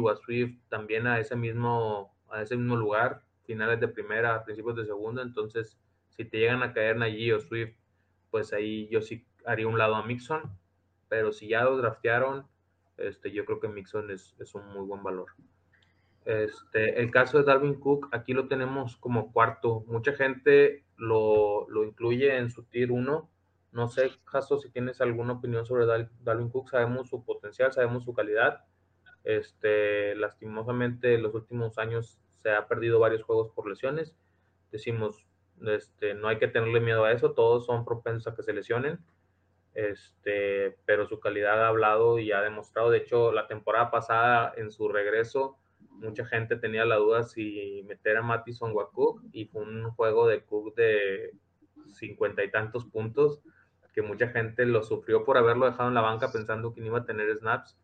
o 0.00 0.08
a 0.08 0.16
Swift 0.16 0.58
también 0.68 1.06
a 1.06 1.18
ese 1.18 1.36
mismo, 1.36 2.14
a 2.30 2.42
ese 2.42 2.56
mismo 2.56 2.76
lugar, 2.76 3.22
finales 3.44 3.80
de 3.80 3.88
primera, 3.88 4.44
principios 4.44 4.76
de 4.76 4.86
segunda. 4.86 5.22
Entonces, 5.22 5.78
si 6.10 6.24
te 6.24 6.38
llegan 6.38 6.62
a 6.62 6.72
caer 6.72 6.96
Najee 6.96 7.34
o 7.34 7.40
Swift, 7.40 7.76
pues 8.30 8.52
ahí 8.52 8.88
yo 8.88 9.02
sí 9.02 9.26
haría 9.44 9.68
un 9.68 9.78
lado 9.78 9.94
a 9.96 10.04
Mixon. 10.04 10.42
Pero 11.14 11.30
si 11.30 11.46
ya 11.46 11.64
draftearon, 11.64 12.44
este, 12.96 13.30
yo 13.30 13.44
creo 13.44 13.60
que 13.60 13.68
Mixon 13.68 14.10
es, 14.10 14.34
un 14.52 14.66
muy 14.66 14.84
buen 14.84 15.04
valor. 15.04 15.26
Este, 16.24 17.00
el 17.00 17.12
caso 17.12 17.38
de 17.38 17.44
Dalvin 17.44 17.78
Cook, 17.78 18.08
aquí 18.10 18.32
lo 18.32 18.48
tenemos 18.48 18.96
como 18.96 19.32
cuarto. 19.32 19.84
Mucha 19.86 20.14
gente 20.14 20.84
lo, 20.96 21.70
lo 21.70 21.84
incluye 21.84 22.36
en 22.36 22.50
su 22.50 22.64
tier 22.64 22.90
1. 22.90 23.30
No 23.70 23.88
sé, 23.88 24.10
Caso, 24.24 24.58
si 24.58 24.70
tienes 24.70 25.00
alguna 25.00 25.34
opinión 25.34 25.64
sobre 25.64 25.86
Dalvin 25.86 26.50
Cook. 26.50 26.70
Sabemos 26.70 27.10
su 27.10 27.24
potencial, 27.24 27.72
sabemos 27.72 28.02
su 28.02 28.12
calidad. 28.12 28.64
Este, 29.22 30.16
lastimosamente, 30.16 31.14
en 31.14 31.22
los 31.22 31.32
últimos 31.32 31.78
años 31.78 32.18
se 32.42 32.50
ha 32.50 32.66
perdido 32.66 32.98
varios 32.98 33.22
juegos 33.22 33.52
por 33.54 33.68
lesiones. 33.68 34.16
Decimos, 34.72 35.28
este, 35.64 36.14
no 36.14 36.26
hay 36.26 36.38
que 36.40 36.48
tenerle 36.48 36.80
miedo 36.80 37.04
a 37.04 37.12
eso. 37.12 37.34
Todos 37.34 37.66
son 37.66 37.84
propensos 37.84 38.32
a 38.32 38.34
que 38.34 38.42
se 38.42 38.52
lesionen. 38.52 38.98
Este, 39.74 40.76
pero 40.86 41.06
su 41.06 41.18
calidad 41.18 41.64
ha 41.64 41.68
hablado 41.68 42.18
y 42.18 42.32
ha 42.32 42.40
demostrado. 42.40 42.90
De 42.90 42.98
hecho, 42.98 43.32
la 43.32 43.46
temporada 43.46 43.90
pasada, 43.90 44.52
en 44.56 44.70
su 44.70 44.88
regreso, 44.88 45.58
mucha 45.90 46.24
gente 46.24 46.56
tenía 46.56 46.84
la 46.84 46.96
duda 46.96 47.22
si 47.24 47.82
meter 47.86 48.16
a 48.16 48.22
Mattison 48.22 48.72
o 48.74 48.80
a 48.80 48.90
Cook 48.90 49.22
y 49.32 49.46
fue 49.46 49.62
un 49.62 49.90
juego 49.90 50.26
de 50.26 50.44
Cook 50.44 50.74
de 50.74 51.32
cincuenta 51.88 52.42
y 52.42 52.50
tantos 52.50 52.84
puntos 52.86 53.40
que 53.92 54.02
mucha 54.02 54.28
gente 54.28 54.66
lo 54.66 54.82
sufrió 54.82 55.24
por 55.24 55.38
haberlo 55.38 55.66
dejado 55.66 55.88
en 55.88 55.94
la 55.94 56.00
banca 56.00 56.32
pensando 56.32 56.74
que 56.74 56.80
no 56.80 56.88
iba 56.88 56.98
a 56.98 57.04
tener 57.04 57.34
snaps 57.36 57.78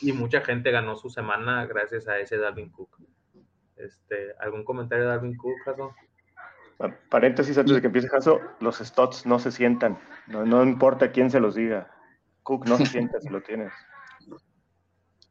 y 0.00 0.12
mucha 0.12 0.40
gente 0.40 0.70
ganó 0.70 0.96
su 0.96 1.10
semana 1.10 1.66
gracias 1.66 2.08
a 2.08 2.18
ese 2.18 2.38
Dalvin 2.38 2.70
Cook. 2.70 2.98
Este, 3.76 4.34
¿Algún 4.38 4.64
comentario 4.64 5.04
de 5.04 5.10
Dalvin 5.10 5.36
Cook, 5.36 5.56
Jaso? 5.64 5.94
Paréntesis 7.08 7.56
antes 7.58 7.74
de 7.74 7.80
que 7.80 7.86
empiece 7.86 8.08
Jaso, 8.08 8.40
los 8.60 8.78
stots 8.78 9.26
no 9.26 9.38
se 9.38 9.52
sientan, 9.52 9.98
no, 10.26 10.44
no 10.44 10.64
importa 10.64 11.12
quién 11.12 11.30
se 11.30 11.40
los 11.40 11.54
diga. 11.54 11.90
Cook 12.42 12.66
no 12.66 12.76
se 12.76 12.86
sienta 12.86 13.20
si 13.20 13.28
lo 13.28 13.42
tienes. 13.42 13.72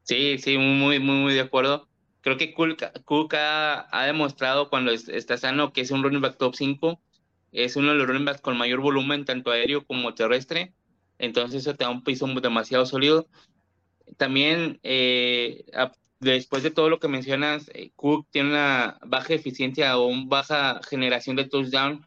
Sí, 0.03 0.37
sí, 0.37 0.57
muy, 0.57 0.99
muy, 0.99 1.17
muy 1.17 1.33
de 1.33 1.41
acuerdo 1.41 1.87
creo 2.21 2.37
que 2.37 2.53
Cook, 2.53 3.33
ha, 3.33 4.05
demostrado 4.05 4.69
cuando 4.69 4.91
está 4.91 5.37
sano 5.37 5.73
que 5.73 5.81
es 5.81 5.91
un 5.91 6.03
running 6.03 6.21
back 6.21 6.37
top 6.37 6.55
5. 6.55 7.01
Es 7.51 7.75
uno 7.75 7.89
de 7.89 7.95
los 7.95 8.07
running 8.07 8.25
backs 8.25 8.41
con 8.41 8.57
mayor 8.57 8.79
volumen, 8.79 9.25
tanto 9.25 9.51
aéreo 9.51 9.85
como 9.85 10.13
terrestre. 10.13 10.73
Entonces 11.17 11.61
eso 11.61 11.75
te 11.75 11.83
da 11.83 11.89
un 11.89 12.03
piso 12.03 12.27
demasiado 12.27 12.85
sólido. 12.85 13.27
También, 14.17 14.79
eh, 14.83 15.65
después 16.21 16.63
de 16.63 16.71
todo 16.71 16.89
lo 16.89 16.99
que 16.99 17.07
mencionas, 17.07 17.69
eh, 17.73 17.91
Cook 17.95 18.27
tiene 18.31 18.49
una 18.51 18.97
baja 19.05 19.33
eficiencia 19.33 19.97
o 19.97 20.07
una 20.07 20.25
baja 20.27 20.79
generación 20.87 21.35
de 21.35 21.45
touchdown, 21.45 22.05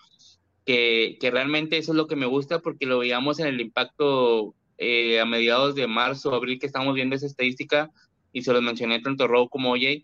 que, 0.64 1.18
realmente 1.20 1.76
eso 1.76 1.92
es 1.92 1.96
lo 1.96 2.06
que 2.06 2.16
me 2.16 2.26
gusta 2.26 2.60
porque 2.60 2.86
lo 2.86 2.98
veíamos 2.98 3.38
en 3.38 3.48
el 3.48 3.60
impacto 3.60 4.54
eh, 4.78 5.20
a 5.20 5.26
mediados 5.26 5.74
de 5.74 5.86
marzo, 5.86 6.34
abril, 6.34 6.58
que 6.58 6.66
estamos 6.66 6.94
viendo 6.94 7.16
esa 7.16 7.26
estadística 7.26 7.90
y 8.32 8.42
se 8.42 8.52
los 8.52 8.62
mencioné 8.62 9.00
tanto 9.00 9.28
Rowe 9.28 9.48
como 9.48 9.72
OJ, 9.72 10.02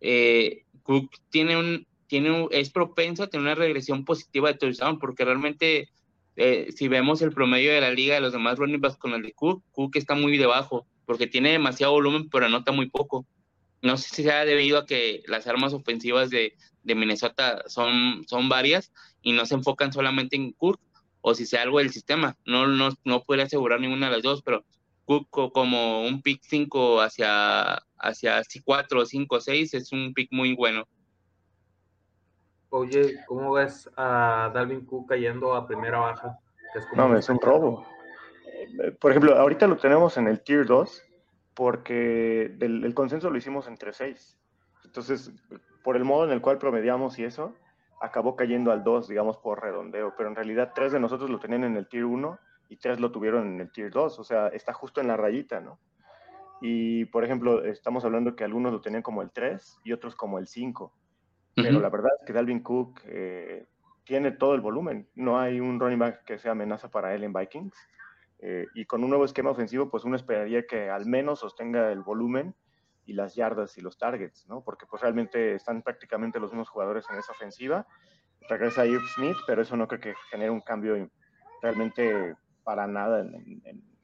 eh, 0.00 0.64
Cook 0.82 1.10
tiene 1.30 1.56
un, 1.56 1.86
tiene 2.06 2.48
es 2.50 2.70
propenso 2.70 3.22
a 3.22 3.26
tener 3.26 3.46
una 3.46 3.54
regresión 3.54 4.04
positiva 4.04 4.52
de 4.52 4.58
touchdown, 4.58 4.98
porque 4.98 5.24
realmente 5.24 5.90
eh, 6.36 6.68
si 6.74 6.88
vemos 6.88 7.20
el 7.22 7.32
promedio 7.32 7.72
de 7.72 7.80
la 7.80 7.90
liga 7.90 8.14
de 8.14 8.20
los 8.20 8.32
demás 8.32 8.58
running 8.58 8.80
backs 8.80 8.96
con 8.96 9.12
el 9.12 9.22
de 9.22 9.32
Cook, 9.32 9.62
Cook 9.72 9.96
está 9.96 10.14
muy 10.14 10.38
debajo, 10.38 10.86
porque 11.04 11.26
tiene 11.26 11.50
demasiado 11.50 11.92
volumen, 11.92 12.28
pero 12.30 12.46
anota 12.46 12.72
muy 12.72 12.88
poco. 12.88 13.26
No 13.82 13.96
sé 13.96 14.08
si 14.08 14.22
sea 14.22 14.44
debido 14.44 14.78
a 14.78 14.86
que 14.86 15.22
las 15.26 15.46
armas 15.46 15.72
ofensivas 15.72 16.30
de, 16.30 16.54
de 16.82 16.94
Minnesota 16.94 17.62
son, 17.66 18.24
son 18.26 18.48
varias 18.48 18.92
y 19.22 19.32
no 19.32 19.46
se 19.46 19.54
enfocan 19.54 19.92
solamente 19.92 20.36
en 20.36 20.52
Cook, 20.52 20.80
o 21.20 21.34
si 21.34 21.46
sea 21.46 21.62
algo 21.62 21.78
del 21.78 21.90
sistema. 21.90 22.36
No, 22.44 22.66
no, 22.66 22.90
no 23.04 23.22
puedo 23.22 23.42
asegurar 23.42 23.80
ninguna 23.80 24.06
de 24.06 24.16
las 24.16 24.22
dos, 24.22 24.42
pero 24.42 24.64
como 25.32 26.02
un 26.02 26.20
pick 26.22 26.40
5 26.42 27.00
hacia, 27.00 27.78
hacia 27.98 28.42
4, 28.64 29.06
5, 29.06 29.40
6 29.40 29.74
es 29.74 29.92
un 29.92 30.12
pick 30.12 30.30
muy 30.32 30.54
bueno. 30.54 30.86
Oye, 32.70 33.24
¿cómo 33.26 33.52
ves 33.52 33.88
a 33.96 34.50
Dalvin 34.54 34.84
Cook 34.84 35.08
cayendo 35.08 35.54
a 35.54 35.66
primera 35.66 35.98
baja? 35.98 36.38
Es 36.74 36.84
no, 36.94 37.16
es 37.16 37.28
un 37.30 37.40
robo. 37.40 37.86
Por 39.00 39.12
ejemplo, 39.12 39.34
ahorita 39.36 39.66
lo 39.66 39.78
tenemos 39.78 40.18
en 40.18 40.28
el 40.28 40.42
Tier 40.42 40.66
2 40.66 41.02
porque 41.58 42.56
el 42.60 42.94
consenso 42.94 43.30
lo 43.30 43.36
hicimos 43.36 43.66
entre 43.66 43.92
6. 43.92 44.38
Entonces, 44.84 45.32
por 45.82 45.96
el 45.96 46.04
modo 46.04 46.24
en 46.24 46.30
el 46.30 46.40
cual 46.40 46.58
promediamos 46.58 47.18
y 47.18 47.24
eso, 47.24 47.52
acabó 48.00 48.36
cayendo 48.36 48.70
al 48.70 48.84
2, 48.84 49.08
digamos, 49.08 49.38
por 49.38 49.60
redondeo. 49.60 50.14
Pero 50.16 50.28
en 50.28 50.36
realidad, 50.36 50.70
tres 50.72 50.92
de 50.92 51.00
nosotros 51.00 51.30
lo 51.30 51.40
tenían 51.40 51.64
en 51.64 51.76
el 51.76 51.88
Tier 51.88 52.04
1 52.04 52.38
y 52.68 52.76
tres 52.76 53.00
lo 53.00 53.10
tuvieron 53.10 53.54
en 53.54 53.60
el 53.60 53.72
Tier 53.72 53.90
2, 53.90 54.20
o 54.20 54.22
sea, 54.22 54.46
está 54.46 54.72
justo 54.72 55.00
en 55.00 55.08
la 55.08 55.16
rayita, 55.16 55.58
¿no? 55.58 55.80
Y, 56.60 57.06
por 57.06 57.24
ejemplo, 57.24 57.64
estamos 57.64 58.04
hablando 58.04 58.36
que 58.36 58.44
algunos 58.44 58.72
lo 58.72 58.80
tenían 58.80 59.02
como 59.02 59.22
el 59.22 59.32
3 59.32 59.80
y 59.82 59.90
otros 59.90 60.14
como 60.14 60.38
el 60.38 60.46
5. 60.46 60.92
Pero 61.56 61.80
la 61.80 61.90
verdad 61.90 62.12
es 62.20 62.24
que 62.24 62.32
Dalvin 62.32 62.62
Cook 62.62 63.00
eh, 63.06 63.66
tiene 64.04 64.30
todo 64.30 64.54
el 64.54 64.60
volumen. 64.60 65.08
No 65.16 65.40
hay 65.40 65.58
un 65.58 65.80
running 65.80 65.98
back 65.98 66.22
que 66.22 66.38
sea 66.38 66.52
amenaza 66.52 66.88
para 66.88 67.16
él 67.16 67.24
en 67.24 67.32
Vikings. 67.32 67.74
Eh, 68.40 68.66
y 68.74 68.84
con 68.84 69.02
un 69.02 69.10
nuevo 69.10 69.24
esquema 69.24 69.50
ofensivo, 69.50 69.90
pues 69.90 70.04
uno 70.04 70.16
esperaría 70.16 70.66
que 70.66 70.90
al 70.90 71.06
menos 71.06 71.40
sostenga 71.40 71.90
el 71.90 72.02
volumen 72.02 72.54
y 73.04 73.14
las 73.14 73.34
yardas 73.34 73.76
y 73.78 73.80
los 73.80 73.98
targets, 73.98 74.46
¿no? 74.48 74.62
Porque 74.62 74.86
pues 74.86 75.02
realmente 75.02 75.54
están 75.54 75.82
prácticamente 75.82 76.38
los 76.38 76.52
mismos 76.52 76.68
jugadores 76.68 77.06
en 77.10 77.18
esa 77.18 77.32
ofensiva. 77.32 77.86
Regresa 78.48 78.86
Irv 78.86 79.02
Smith, 79.14 79.36
pero 79.46 79.62
eso 79.62 79.76
no 79.76 79.88
creo 79.88 80.00
que 80.00 80.14
genere 80.30 80.50
un 80.50 80.60
cambio 80.60 81.10
realmente 81.62 82.36
para 82.62 82.86
nada 82.86 83.20
en, 83.20 83.62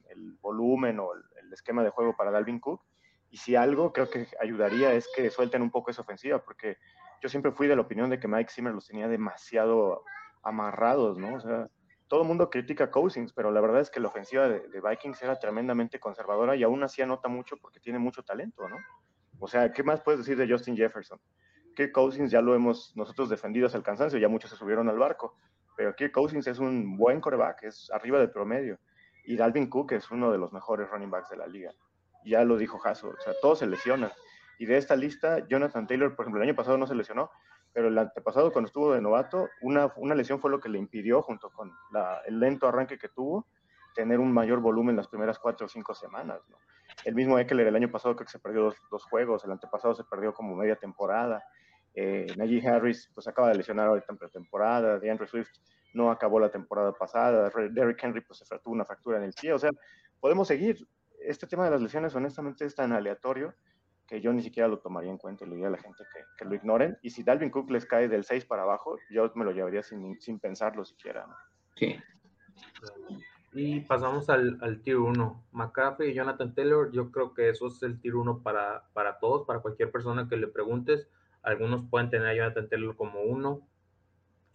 el 0.08 0.38
volumen 0.40 0.98
o 1.00 1.12
el, 1.14 1.52
esquema 1.52 1.84
de 1.84 1.90
juego 1.90 2.16
para 2.16 2.32
Dalvin 2.32 2.58
Cook. 2.58 2.82
Y 3.30 3.36
si 3.36 3.54
algo 3.54 3.92
creo 3.92 4.10
que 4.10 4.26
ayudaría 4.40 4.92
es 4.92 5.08
que 5.14 5.30
suelten 5.30 5.62
un 5.62 5.70
poco 5.70 5.90
esa 5.90 6.02
ofensiva, 6.02 6.42
porque 6.42 6.78
yo 7.22 7.28
siempre 7.28 7.52
fui 7.52 7.68
de 7.68 7.76
la 7.76 7.82
opinión 7.82 8.10
de 8.10 8.18
que 8.18 8.26
Mike 8.26 8.50
Zimmer 8.50 8.74
los 8.74 8.88
tenía 8.88 9.06
demasiado 9.06 10.02
amarrados, 10.42 11.18
¿no? 11.18 11.36
O 11.36 11.40
sea, 11.40 11.68
todo 12.14 12.22
el 12.22 12.28
mundo 12.28 12.48
critica 12.48 12.84
a 12.84 12.90
Cousins, 12.92 13.32
pero 13.32 13.50
la 13.50 13.60
verdad 13.60 13.80
es 13.80 13.90
que 13.90 13.98
la 13.98 14.06
ofensiva 14.06 14.48
de, 14.48 14.80
Vikings 14.80 15.20
era 15.20 15.36
tremendamente 15.36 15.98
conservadora 15.98 16.54
y 16.54 16.62
aún 16.62 16.80
así 16.84 17.02
anota 17.02 17.26
mucho 17.26 17.56
porque 17.56 17.80
tiene 17.80 17.98
mucho 17.98 18.22
talento, 18.22 18.68
¿no? 18.68 18.76
O 19.40 19.48
sea, 19.48 19.72
¿qué 19.72 19.82
más 19.82 20.00
puedes 20.00 20.20
decir 20.20 20.36
de 20.36 20.48
Justin 20.48 20.76
Jefferson? 20.76 21.18
Que 21.74 21.90
Cousins 21.90 22.30
ya 22.30 22.40
lo 22.40 22.54
hemos 22.54 22.92
nosotros 22.94 23.30
defendido 23.30 23.66
hasta 23.66 23.78
el 23.78 23.82
cansancio, 23.82 24.20
ya 24.20 24.28
muchos 24.28 24.48
se 24.48 24.56
subieron 24.56 24.88
al 24.88 24.96
barco, 24.96 25.36
pero 25.76 25.92
Kirk 25.96 26.12
Cousins 26.12 26.46
es 26.46 26.60
un 26.60 26.96
buen 26.96 27.20
coreback, 27.20 27.64
es 27.64 27.90
arriba 27.92 28.20
del 28.20 28.30
promedio. 28.30 28.78
Y 29.24 29.34
Dalvin 29.34 29.68
Cook 29.68 29.90
es 29.90 30.08
uno 30.12 30.30
de 30.30 30.38
los 30.38 30.52
mejores 30.52 30.88
running 30.90 31.10
backs 31.10 31.30
de 31.30 31.36
la 31.36 31.48
liga. 31.48 31.72
Ya 32.24 32.44
lo 32.44 32.56
dijo 32.56 32.80
Hasso, 32.84 33.08
o 33.08 33.20
sea, 33.24 33.32
todos 33.42 33.58
se 33.58 33.66
lesionan. 33.66 34.12
Y 34.60 34.66
de 34.66 34.76
esta 34.76 34.94
lista, 34.94 35.48
Jonathan 35.48 35.88
Taylor, 35.88 36.14
por 36.14 36.26
ejemplo, 36.26 36.40
el 36.40 36.48
año 36.48 36.56
pasado 36.56 36.78
no 36.78 36.86
se 36.86 36.94
lesionó, 36.94 37.32
pero 37.74 37.88
el 37.88 37.98
antepasado 37.98 38.52
cuando 38.52 38.68
estuvo 38.68 38.92
de 38.92 39.02
novato, 39.02 39.50
una, 39.60 39.92
una 39.96 40.14
lesión 40.14 40.40
fue 40.40 40.50
lo 40.50 40.60
que 40.60 40.68
le 40.68 40.78
impidió, 40.78 41.20
junto 41.22 41.50
con 41.50 41.72
el 42.24 42.38
lento 42.38 42.68
arranque 42.68 42.96
que 42.98 43.08
tuvo, 43.08 43.48
tener 43.94 44.20
un 44.20 44.32
mayor 44.32 44.60
volumen 44.60 44.96
las 44.96 45.08
primeras 45.08 45.40
cuatro 45.40 45.66
o 45.66 45.68
cinco 45.68 45.92
semanas. 45.92 46.40
El 47.04 47.16
mismo 47.16 47.36
Eckler 47.36 47.66
el 47.66 47.74
año 47.74 47.90
pasado 47.90 48.14
creo 48.14 48.26
que 48.26 48.32
se 48.32 48.38
perdió 48.38 48.62
dos, 48.62 48.76
dos 48.90 49.04
juegos, 49.04 49.44
el 49.44 49.50
antepasado 49.50 49.92
se 49.94 50.04
perdió 50.04 50.32
como 50.32 50.54
media 50.54 50.76
temporada. 50.76 51.44
Eh, 51.94 52.26
Najee 52.36 52.66
Harris 52.66 53.10
pues 53.12 53.26
acaba 53.26 53.48
de 53.48 53.56
lesionar 53.56 53.88
ahorita 53.88 54.06
en 54.10 54.18
pretemporada, 54.18 55.00
DeAndre 55.00 55.26
Swift 55.26 55.50
no 55.94 56.10
acabó 56.12 56.38
la 56.38 56.50
temporada 56.50 56.92
pasada, 56.92 57.50
Derrick 57.70 58.02
Henry 58.02 58.20
pues 58.20 58.38
se 58.38 58.58
tuvo 58.60 58.74
una 58.74 58.84
fractura 58.84 59.18
en 59.18 59.24
el 59.24 59.32
pie, 59.32 59.52
o 59.52 59.58
sea, 59.58 59.70
podemos 60.20 60.46
seguir. 60.46 60.86
Este 61.20 61.46
tema 61.46 61.64
de 61.64 61.70
las 61.70 61.80
lesiones 61.80 62.14
honestamente 62.14 62.64
es 62.64 62.74
tan 62.74 62.92
aleatorio 62.92 63.54
que 64.06 64.20
yo 64.20 64.32
ni 64.32 64.42
siquiera 64.42 64.68
lo 64.68 64.78
tomaría 64.78 65.10
en 65.10 65.18
cuenta 65.18 65.44
y 65.44 65.48
le 65.48 65.54
diría 65.54 65.68
a 65.68 65.72
la 65.72 65.78
gente 65.78 66.04
que, 66.36 66.44
lo 66.44 66.54
ignoren. 66.54 66.98
Y 67.02 67.10
si 67.10 67.22
Dalvin 67.22 67.50
Cook 67.50 67.70
les 67.70 67.86
cae 67.86 68.08
del 68.08 68.24
6 68.24 68.44
para 68.44 68.62
abajo, 68.62 68.98
yo 69.10 69.30
me 69.34 69.44
lo 69.44 69.52
llevaría 69.52 69.82
sin, 69.82 70.20
sin 70.20 70.38
pensarlo 70.38 70.84
siquiera. 70.84 71.26
Sí. 71.76 71.96
Y 73.52 73.80
pasamos 73.80 74.28
al, 74.28 74.58
al 74.60 74.82
tier 74.82 74.96
1. 74.96 75.44
McCaffrey 75.52 76.10
y 76.10 76.14
Jonathan 76.14 76.54
Taylor, 76.54 76.90
yo 76.92 77.10
creo 77.10 77.32
que 77.32 77.48
eso 77.48 77.68
es 77.68 77.82
el 77.82 78.00
tier 78.00 78.16
1 78.16 78.42
para, 78.42 78.88
para 78.92 79.18
todos, 79.18 79.46
para 79.46 79.60
cualquier 79.60 79.90
persona 79.90 80.28
que 80.28 80.36
le 80.36 80.48
preguntes. 80.48 81.08
Algunos 81.42 81.88
pueden 81.88 82.10
tener 82.10 82.28
a 82.28 82.34
Jonathan 82.34 82.68
Taylor 82.68 82.96
como 82.96 83.22
uno. 83.22 83.60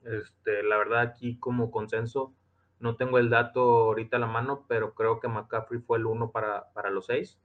Este, 0.04 0.64
la 0.64 0.78
verdad, 0.78 1.02
aquí 1.02 1.38
como 1.40 1.72
consenso, 1.72 2.34
no 2.80 2.96
tengo 2.96 3.20
el 3.20 3.30
dato 3.30 3.62
ahorita 3.62 4.18
a 4.18 4.20
la 4.20 4.28
mano, 4.28 4.66
pero 4.68 4.94
creo 4.94 5.20
que 5.20 5.28
McCaffrey 5.28 5.82
fue 5.82 5.98
el 5.98 6.06
uno 6.06 6.32
para, 6.32 6.72
para 6.74 6.90
los 6.90 7.08
seis. 7.08 7.40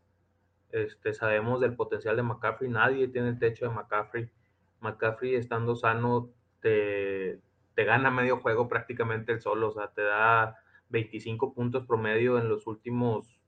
Este, 0.75 1.15
sabemos 1.15 1.61
del 1.61 1.77
potencial 1.77 2.17
de 2.17 2.25
McCaffrey, 2.25 2.69
nadie 2.69 3.07
tiene 3.07 3.29
el 3.29 3.39
techo 3.39 3.65
de 3.65 3.73
McCaffrey. 3.73 4.29
McCaffrey 4.81 5.37
estando 5.37 5.77
sano 5.77 6.31
te, 6.59 7.39
te 7.77 7.85
gana 7.85 8.11
medio 8.11 8.39
juego 8.39 8.67
prácticamente 8.67 9.31
el 9.31 9.41
solo, 9.41 9.69
o 9.69 9.73
sea, 9.73 9.93
te 9.93 10.03
da 10.03 10.57
25 10.89 11.55
puntos 11.55 11.87
promedio 11.87 12.39
en 12.39 12.49
los 12.49 12.67
últimos, 12.67 13.41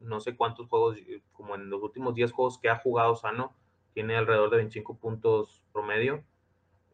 no 0.00 0.18
sé 0.18 0.36
cuántos 0.36 0.66
juegos, 0.66 0.96
como 1.32 1.54
en 1.54 1.70
los 1.70 1.80
últimos 1.80 2.16
10 2.16 2.32
juegos 2.32 2.58
que 2.58 2.68
ha 2.68 2.80
jugado 2.80 3.14
sano, 3.14 3.54
tiene 3.92 4.16
alrededor 4.16 4.50
de 4.50 4.56
25 4.56 4.98
puntos 4.98 5.62
promedio. 5.72 6.24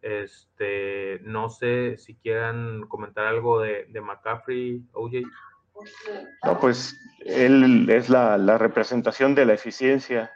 Este, 0.03 1.20
no 1.22 1.49
sé 1.49 1.97
si 1.97 2.16
quieran 2.16 2.87
comentar 2.87 3.24
algo 3.24 3.61
de, 3.61 3.87
de 3.87 4.01
McCaffrey, 4.03 4.85
OJ. 4.93 5.22
No, 6.45 6.59
pues 6.59 6.97
él 7.24 7.89
es 7.91 8.09
la, 8.09 8.37
representación 8.59 9.35
de 9.35 9.47
la 9.47 9.55
eficiencia, 9.55 10.33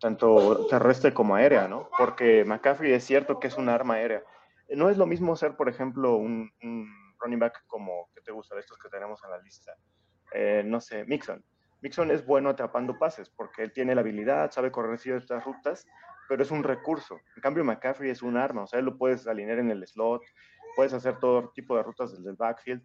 tanto 0.00 0.66
terrestre 0.68 1.12
como 1.12 1.34
aérea, 1.34 1.68
¿no? 1.68 1.88
Porque 1.96 2.44
McCaffrey 2.44 2.92
es 2.92 3.04
cierto 3.04 3.40
que 3.40 3.48
es 3.48 3.56
un 3.56 3.68
arma 3.68 3.94
aérea. 3.94 4.22
No 4.70 4.90
es 4.90 4.96
lo 4.96 5.06
mismo 5.06 5.34
ser, 5.36 5.56
por 5.56 5.68
ejemplo, 5.68 6.16
un, 6.16 6.50
running 7.20 7.38
back 7.38 7.64
como, 7.66 8.10
que 8.14 8.20
te 8.20 8.32
gusta 8.32 8.54
de 8.54 8.60
estos 8.60 8.78
que 8.78 8.88
tenemos 8.88 9.22
en 9.24 9.30
la 9.30 9.38
lista? 9.38 9.72
Eh, 10.32 10.62
no 10.64 10.80
sé, 10.80 11.04
Mixon. 11.04 11.42
Mixon 11.80 12.10
es 12.10 12.26
bueno 12.26 12.50
atrapando 12.50 12.98
pases 12.98 13.30
porque 13.30 13.62
él 13.62 13.72
tiene 13.72 13.94
la 13.94 14.02
habilidad, 14.02 14.50
sabe 14.50 14.70
correr 14.70 14.98
ciertas 14.98 15.44
rutas, 15.44 15.86
pero 16.28 16.42
es 16.42 16.50
un 16.50 16.62
recurso. 16.62 17.18
En 17.36 17.42
cambio, 17.42 17.64
McCaffrey 17.64 18.10
es 18.10 18.22
un 18.22 18.36
arma, 18.36 18.62
o 18.62 18.66
sea, 18.66 18.80
él 18.80 18.84
lo 18.84 18.98
puedes 18.98 19.26
alinear 19.26 19.58
en 19.58 19.70
el 19.70 19.86
slot, 19.86 20.22
puedes 20.76 20.92
hacer 20.92 21.18
todo 21.18 21.50
tipo 21.54 21.76
de 21.76 21.82
rutas 21.82 22.12
desde 22.12 22.30
el 22.30 22.36
backfield 22.36 22.82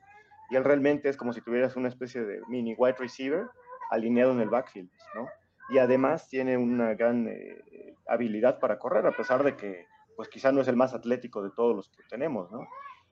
y 0.53 0.55
él 0.55 0.63
realmente 0.63 1.09
es 1.09 1.17
como 1.17 1.33
si 1.33 1.41
tuvieras 1.41 1.75
una 1.75 1.87
especie 1.87 2.23
de 2.23 2.39
mini 2.47 2.75
wide 2.77 2.95
receiver 2.99 3.47
alineado 3.89 4.33
en 4.33 4.39
el 4.39 4.49
backfield, 4.49 4.91
¿no? 5.15 5.27
Y 5.69 5.79
además 5.79 6.27
tiene 6.27 6.57
una 6.57 6.93
gran 6.93 7.27
eh, 7.27 7.95
habilidad 8.07 8.59
para 8.59 8.77
correr, 8.77 9.07
a 9.07 9.17
pesar 9.17 9.43
de 9.43 9.55
que, 9.55 9.87
pues 10.15 10.29
quizá 10.29 10.51
no 10.51 10.61
es 10.61 10.67
el 10.67 10.75
más 10.75 10.93
atlético 10.93 11.41
de 11.41 11.49
todos 11.49 11.75
los 11.75 11.89
que 11.89 12.03
tenemos, 12.07 12.51
¿no? 12.51 12.67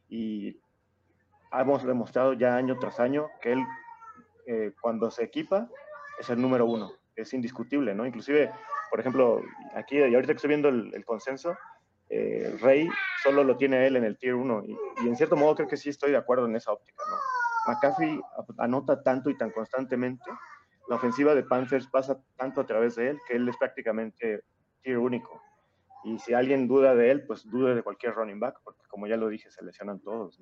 Y 0.07 0.59
hemos 1.51 1.83
demostrado 1.83 2.33
ya 2.33 2.55
año 2.55 2.77
tras 2.77 2.99
año 2.99 3.27
que 3.41 3.53
él, 3.53 3.63
eh, 4.45 4.73
cuando 4.79 5.09
se 5.09 5.23
equipa, 5.23 5.67
es 6.19 6.29
el 6.29 6.39
número 6.39 6.67
uno, 6.67 6.91
es 7.15 7.33
indiscutible, 7.33 7.95
¿no? 7.95 8.05
Inclusive, 8.05 8.51
por 8.91 8.99
ejemplo, 8.99 9.41
aquí, 9.73 9.97
y 9.97 10.13
ahorita 10.13 10.33
que 10.33 10.37
estoy 10.37 10.49
viendo 10.49 10.69
el, 10.69 11.03
consenso, 11.05 11.57
eh, 12.09 12.55
Rey 12.61 12.87
solo 13.23 13.43
lo 13.43 13.57
tiene 13.57 13.87
él 13.87 13.95
en 13.95 14.03
el 14.03 14.17
tier 14.17 14.35
1 14.35 14.63
y, 14.67 15.07
en 15.07 15.15
cierto 15.15 15.35
modo 15.35 15.55
creo 15.55 15.67
que 15.67 15.77
sí 15.77 15.89
estoy 15.89 16.11
de 16.11 16.17
acuerdo 16.17 16.45
en 16.45 16.55
esa 16.55 16.71
óptica. 16.71 17.01
¿no? 17.09 17.30
McCaffrey 17.67 18.19
anota 18.57 19.03
tanto 19.03 19.29
y 19.29 19.37
tan 19.37 19.51
constantemente, 19.51 20.29
la 20.89 20.95
ofensiva 20.95 21.35
de 21.35 21.43
Panthers 21.43 21.87
pasa 21.87 22.21
tanto 22.37 22.61
a 22.61 22.65
través 22.65 22.95
de 22.95 23.09
él 23.09 23.19
que 23.27 23.35
él 23.35 23.47
es 23.47 23.57
prácticamente 23.57 24.43
tier 24.81 24.97
único. 24.97 25.41
Y 26.03 26.17
si 26.19 26.33
alguien 26.33 26.67
duda 26.67 26.95
de 26.95 27.11
él, 27.11 27.25
pues 27.27 27.49
dude 27.49 27.75
de 27.75 27.83
cualquier 27.83 28.15
running 28.15 28.39
back, 28.39 28.59
porque 28.63 28.81
como 28.87 29.07
ya 29.07 29.17
lo 29.17 29.29
dije, 29.29 29.51
se 29.51 29.63
lesionan 29.63 29.99
todos. 29.99 30.41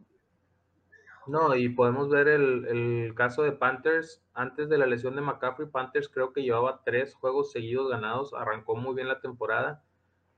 No, 1.28 1.54
y 1.56 1.70
podemos 1.70 2.10
ver 2.10 2.30
el, 2.30 2.66
el, 2.66 3.14
caso 3.14 3.44
de 3.44 3.52
Panthers. 3.52 4.24
Antes 4.34 4.70
de 4.70 4.78
la 4.78 4.86
lesión 4.86 5.16
de 5.16 5.22
McCaffrey, 5.22 5.68
Panthers 5.70 6.10
creo 6.10 6.32
que 6.32 6.44
llevaba 6.44 6.82
tres 6.86 7.14
juegos 7.14 7.52
seguidos 7.52 7.90
ganados, 7.90 8.34
arrancó 8.34 8.76
muy 8.76 8.96
bien 8.96 9.10
la 9.10 9.20
temporada 9.20 9.84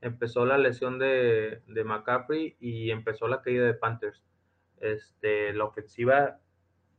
empezó 0.02 0.46
la 0.46 0.58
lesión 0.58 1.00
de, 1.00 1.62
de, 1.68 1.84
McCaffrey 1.84 2.58
y 2.60 2.90
empezó 2.92 3.28
la 3.28 3.42
caída 3.42 3.66
de 3.66 3.76
Panthers. 3.76 4.24
Este, 4.78 5.54
la 5.54 5.66
ofensiva 5.66 6.40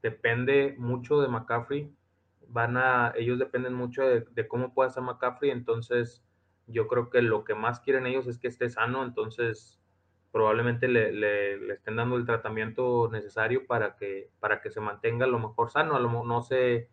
depende 0.02 0.74
mucho 0.78 1.20
de 1.20 1.28
McCaffrey. 1.28 1.94
Van 2.48 2.76
a, 2.76 3.12
ellos 3.16 3.38
dependen 3.38 3.74
mucho 3.74 4.02
de, 4.02 4.48
cómo 4.48 4.74
pueda 4.74 4.88
estar 4.88 5.02
McCaffrey. 5.02 5.50
Entonces, 5.50 6.24
yo 6.66 6.88
creo 6.88 7.10
que 7.10 7.22
lo 7.22 7.44
que 7.44 7.54
más 7.54 7.80
quieren 7.80 8.06
ellos 8.06 8.26
es 8.26 8.38
que 8.38 8.48
esté 8.48 8.68
sano. 8.68 9.02
Entonces, 9.04 9.80
probablemente 10.32 10.88
le, 10.88 11.12
le, 11.12 11.72
estén 11.72 11.96
dando 11.96 12.16
el 12.16 12.26
tratamiento 12.26 13.08
necesario 13.10 13.66
para 13.66 13.96
que, 13.96 14.30
para 14.40 14.60
que 14.60 14.70
se 14.70 14.80
mantenga 14.80 15.26
lo 15.26 15.38
mejor 15.38 15.70
sano. 15.70 15.96
A 15.96 16.00
lo, 16.00 16.24
no 16.24 16.42
sé 16.42 16.90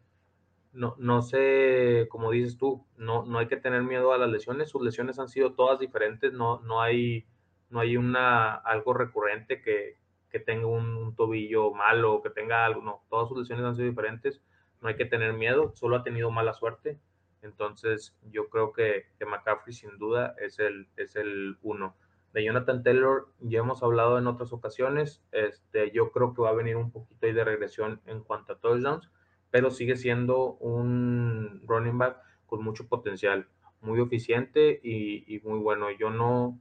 no, 0.72 0.96
no 1.00 1.22
sé, 1.22 2.08
como 2.10 2.32
dices 2.32 2.58
tú, 2.58 2.86
no, 2.98 3.26
no 3.26 3.40
hay 3.40 3.48
que 3.48 3.58
tener 3.58 3.84
miedo 3.84 4.14
a 4.14 4.18
las 4.18 4.30
lesiones. 4.30 4.70
Sus 4.70 4.84
lesiones 4.84 5.20
han 5.20 5.30
sido 5.30 5.54
todas 5.54 5.80
diferentes, 5.80 6.34
no, 6.34 6.60
no 6.62 6.82
hay, 6.82 7.26
no 7.70 7.80
hay 7.80 7.98
una, 7.98 8.56
algo 8.56 8.94
recurrente 8.94 9.62
que, 9.62 9.98
que 10.30 10.40
tenga 10.40 10.68
un, 10.68 11.16
tobillo 11.16 11.72
malo 11.74 12.22
que 12.22 12.30
tenga 12.30 12.66
algo, 12.66 12.82
no, 12.82 13.04
todas 13.10 13.30
sus 13.30 13.40
lesiones 13.40 13.66
han 13.66 13.76
sido 13.76 13.90
diferentes, 13.90 14.42
no 14.82 14.90
hay 14.90 14.96
que 14.96 15.06
tener 15.06 15.34
miedo, 15.34 15.74
solo 15.76 15.98
ha 15.98 16.04
tenido 16.04 16.32
mala 16.32 16.54
suerte. 16.54 16.98
Entonces, 17.42 18.18
yo 18.32 18.50
creo 18.50 18.74
que, 18.74 19.06
que 19.18 19.26
McCaffrey 19.26 19.74
sin 19.74 19.98
duda 19.98 20.36
es 20.40 20.60
el, 20.60 20.88
es 20.98 21.16
el 21.16 21.58
uno. 21.62 21.96
De 22.34 22.44
Jonathan 22.44 22.84
Taylor 22.84 23.30
ya 23.40 23.60
hemos 23.60 23.82
hablado 23.82 24.18
en 24.20 24.28
otras 24.28 24.54
ocasiones. 24.54 25.24
Este, 25.32 25.92
yo 25.92 26.12
creo 26.12 26.34
que 26.34 26.42
va 26.42 26.50
a 26.50 26.54
venir 26.54 26.76
un 26.76 26.92
poquito 26.92 27.26
ahí 27.26 27.34
de 27.34 27.44
regresión 27.44 28.02
en 28.06 28.22
cuanto 28.22 28.54
a 28.54 28.60
touchdowns 28.60 29.10
pero 29.52 29.72
sigue 29.72 29.96
siendo 29.96 30.54
un 30.56 31.62
running 31.66 31.98
back 31.98 32.18
con 32.46 32.64
mucho 32.64 32.88
potencial, 32.88 33.48
muy 33.82 34.02
eficiente 34.02 34.80
y, 34.84 35.40
muy 35.44 35.60
bueno. 35.60 35.88
Yo 35.92 36.10
no, 36.10 36.60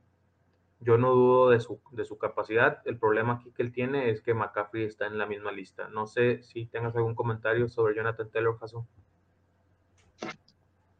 yo 0.81 0.97
no 0.97 1.13
dudo 1.13 1.51
de 1.51 1.61
su, 1.61 1.81
de 1.93 2.05
su 2.05 2.19
capacidad. 2.19 2.81
El 2.85 2.99
problema 2.99 3.35
aquí 3.35 3.51
que 3.53 3.63
él 3.63 3.73
tiene 3.73 4.11
es 4.11 4.21
que 4.21 4.35
McCaffrey 4.35 4.85
está 4.85 5.07
en 5.07 5.19
la 5.19 5.27
misma 5.27 5.53
lista. 5.53 5.89
No 5.89 6.07
sé 6.07 6.43
si 6.43 6.67
tengas 6.67 6.95
algún 6.95 7.15
comentario 7.15 7.69
sobre 7.69 7.97
Jonathan 7.97 8.31
Taylor, 8.31 8.59
Jason. 8.59 8.87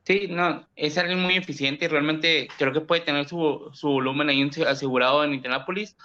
Sí, 0.05 0.27
no, 0.29 0.67
es 0.75 0.97
alguien 0.97 1.21
muy 1.21 1.37
eficiente 1.37 1.85
y 1.85 1.89
realmente 1.89 2.49
creo 2.57 2.73
que 2.73 2.81
puede 2.81 3.03
tener 3.03 3.29
su, 3.29 3.69
su 3.73 3.89
volumen 3.89 4.31
ahí 4.31 4.51
asegurado 4.67 5.23
en 5.23 5.35
Indianapolis. 5.35 5.97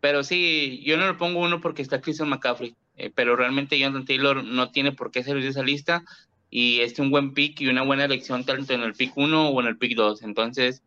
Pero 0.00 0.22
sí, 0.22 0.82
yo 0.84 0.96
no 0.96 1.06
le 1.06 1.14
pongo 1.14 1.40
uno 1.40 1.60
porque 1.60 1.82
está 1.82 2.00
Christian 2.00 2.28
McCaffrey. 2.28 2.76
Eh, 2.96 3.10
pero 3.14 3.36
realmente 3.36 3.78
Jonathan 3.78 4.04
Taylor 4.04 4.44
no 4.44 4.70
tiene 4.70 4.92
por 4.92 5.10
qué 5.10 5.22
salir 5.22 5.42
de 5.42 5.50
esa 5.50 5.62
lista. 5.62 6.04
y 6.50 6.80
es 6.80 6.98
un 6.98 7.10
buen 7.10 7.32
pick 7.32 7.60
y 7.62 7.68
una 7.68 7.82
buena 7.82 8.04
elección 8.04 8.44
tanto 8.44 8.74
en 8.74 8.82
el 8.82 8.92
pick 8.92 9.16
1 9.16 9.48
o 9.48 9.60
en 9.60 9.66
el 9.66 9.78
pick 9.78 9.96
2. 9.96 10.22
Entonces, 10.22 10.82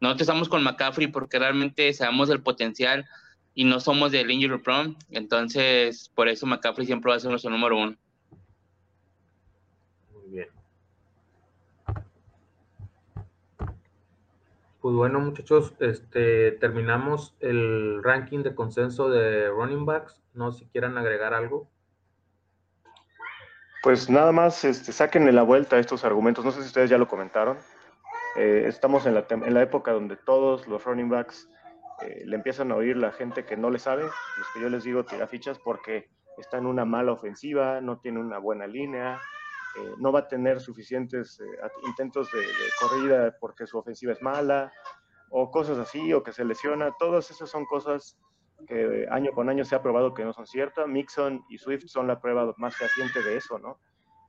nosotros 0.00 0.22
estamos 0.22 0.48
con 0.48 0.62
McCaffrey 0.62 1.08
porque 1.08 1.38
realmente 1.38 1.92
sabemos 1.92 2.28
del 2.28 2.42
potencial 2.42 3.06
y 3.54 3.64
no 3.64 3.80
somos 3.80 4.12
del 4.12 4.30
injury 4.30 4.58
prone, 4.58 4.96
entonces 5.10 6.10
por 6.14 6.28
eso 6.28 6.46
McCaffrey 6.46 6.86
siempre 6.86 7.10
va 7.10 7.16
a 7.16 7.20
ser 7.20 7.30
nuestro 7.30 7.50
número 7.50 7.76
uno. 7.76 7.96
Muy 10.12 10.30
bien. 10.30 10.48
Pues 14.80 14.94
bueno, 14.94 15.20
muchachos, 15.20 15.74
este, 15.80 16.52
terminamos 16.52 17.34
el 17.40 18.02
ranking 18.02 18.42
de 18.42 18.54
consenso 18.54 19.10
de 19.10 19.50
running 19.50 19.84
backs. 19.84 20.18
No 20.32 20.52
sé 20.52 20.60
si 20.60 20.70
quieran 20.70 20.96
agregar 20.96 21.34
algo. 21.34 21.68
Pues 23.82 24.08
nada 24.08 24.32
más, 24.32 24.64
este, 24.64 24.92
sáquenle 24.92 25.32
la 25.32 25.42
vuelta 25.42 25.76
a 25.76 25.80
estos 25.80 26.04
argumentos. 26.04 26.44
No 26.44 26.52
sé 26.52 26.60
si 26.60 26.66
ustedes 26.68 26.88
ya 26.88 26.96
lo 26.96 27.08
comentaron. 27.08 27.58
Eh, 28.36 28.64
estamos 28.66 29.06
en 29.06 29.14
la, 29.14 29.26
en 29.28 29.54
la 29.54 29.62
época 29.62 29.92
donde 29.92 30.16
todos 30.16 30.66
los 30.68 30.84
running 30.84 31.08
backs 31.08 31.48
eh, 32.02 32.22
le 32.24 32.36
empiezan 32.36 32.72
a 32.72 32.76
oír 32.76 32.96
la 32.96 33.12
gente 33.12 33.44
que 33.44 33.56
no 33.56 33.70
le 33.70 33.78
sabe, 33.78 34.04
los 34.04 34.48
que 34.54 34.60
yo 34.60 34.68
les 34.68 34.84
digo 34.84 35.04
tira 35.04 35.26
fichas 35.26 35.58
porque 35.58 36.08
está 36.38 36.56
en 36.58 36.66
una 36.66 36.84
mala 36.84 37.12
ofensiva, 37.12 37.80
no 37.80 37.98
tiene 37.98 38.20
una 38.20 38.38
buena 38.38 38.66
línea, 38.66 39.20
eh, 39.76 39.94
no 39.98 40.10
va 40.10 40.20
a 40.20 40.28
tener 40.28 40.60
suficientes 40.60 41.40
eh, 41.40 41.68
intentos 41.86 42.30
de, 42.32 42.40
corrida 42.80 43.36
porque 43.38 43.66
su 43.66 43.76
ofensiva 43.78 44.12
es 44.12 44.22
mala, 44.22 44.72
o 45.30 45.50
cosas 45.50 45.78
así, 45.78 46.12
o 46.12 46.22
que 46.22 46.32
se 46.32 46.44
lesiona. 46.44 46.92
Todas 46.98 47.30
esas 47.30 47.50
son 47.50 47.66
cosas 47.66 48.18
que 48.66 49.06
año 49.10 49.32
con 49.32 49.48
año 49.48 49.64
se 49.64 49.76
ha 49.76 49.82
probado 49.82 50.14
que 50.14 50.24
no 50.24 50.32
son 50.32 50.46
ciertas. 50.46 50.88
Mixon 50.88 51.44
y 51.50 51.58
Swift 51.58 51.86
son 51.86 52.06
la 52.06 52.20
prueba 52.20 52.52
más 52.56 52.76
fehaciente 52.76 53.22
de 53.22 53.36
eso, 53.36 53.58
¿no? 53.58 53.78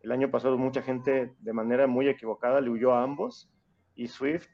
El 0.04 0.12
año 0.12 0.30
pasado 0.30 0.58
mucha 0.58 0.82
gente 0.82 1.34
de 1.40 1.54
manera 1.54 1.88
muy 1.88 2.08
equivocada 2.08 2.60
le 2.62 2.70
huyó 2.70 2.94
a 2.94 3.04
ambos 3.04 3.51
y 3.96 4.08
Swift, 4.08 4.48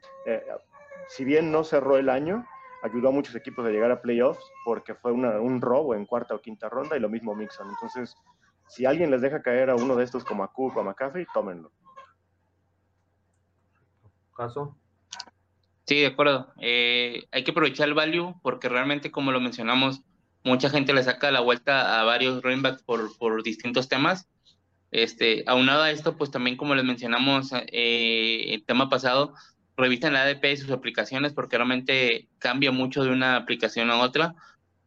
si 1.08 1.24
bien 1.24 1.52
no 1.52 1.64
cerró 1.64 1.98
el 1.98 2.10
año, 2.10 2.46
ayudó 2.84 3.10
a 3.10 3.12
muchos 3.12 3.36
equipos 3.36 3.66
a 3.66 3.70
llegar 3.70 3.92
a 3.92 4.02
playoffs 4.02 4.44
porque 4.66 4.96
fue 4.96 5.12
un 5.12 5.62
robo 5.62 5.96
en 5.96 6.06
cuarta 6.06 6.36
o 6.36 6.42
quinta 6.42 6.70
ronda 6.70 6.98
y 6.98 7.00
lo 7.00 7.10
mismo 7.10 7.36
Mixon. 7.36 7.70
Entonces, 7.70 8.16
si 8.68 8.86
alguien 8.86 9.12
les 9.12 9.22
deja 9.22 9.42
caer 9.42 9.70
a 9.70 9.76
uno 9.76 9.96
de 9.96 10.04
estos 10.04 10.24
como 10.24 10.44
a 10.44 10.52
Cook 10.52 10.78
o 10.78 10.82
a 10.82 10.84
McCaffrey, 10.84 11.26
tómenlo. 11.34 11.72
¿Caso? 14.36 14.78
Sí, 15.86 16.02
de 16.02 16.08
acuerdo. 16.08 16.54
Eh, 16.60 17.28
hay 17.32 17.44
que 17.44 17.52
aprovechar 17.52 17.88
el 17.88 17.94
value 17.94 18.36
porque 18.44 18.70
realmente, 18.70 19.12
como 19.12 19.32
lo 19.32 19.40
mencionamos, 19.40 20.04
mucha 20.44 20.70
gente 20.70 20.94
le 20.94 21.04
saca 21.04 21.32
la 21.32 21.40
vuelta 21.40 22.00
a 22.00 22.04
varios 22.04 22.44
running 22.44 22.62
backs 22.62 22.84
por, 22.84 23.18
por 23.18 23.42
distintos 23.42 23.88
temas. 23.88 24.30
Este, 24.92 25.44
aunado 25.48 25.84
a 25.84 25.92
esto, 25.92 26.16
pues 26.18 26.32
también 26.32 26.58
como 26.58 26.76
les 26.76 26.86
mencionamos 26.86 27.52
eh, 27.54 28.54
el 28.54 28.64
tema 28.64 28.90
pasado, 28.90 29.34
revisen 29.76 30.14
la 30.14 30.24
ADP 30.24 30.46
y 30.46 30.58
sus 30.58 30.72
aplicaciones 30.72 31.34
porque 31.34 31.58
realmente 31.58 32.30
cambia 32.40 32.72
mucho 32.72 33.04
de 33.04 33.12
una 33.12 33.36
aplicación 33.36 33.92
a 33.92 34.00
otra. 34.00 34.36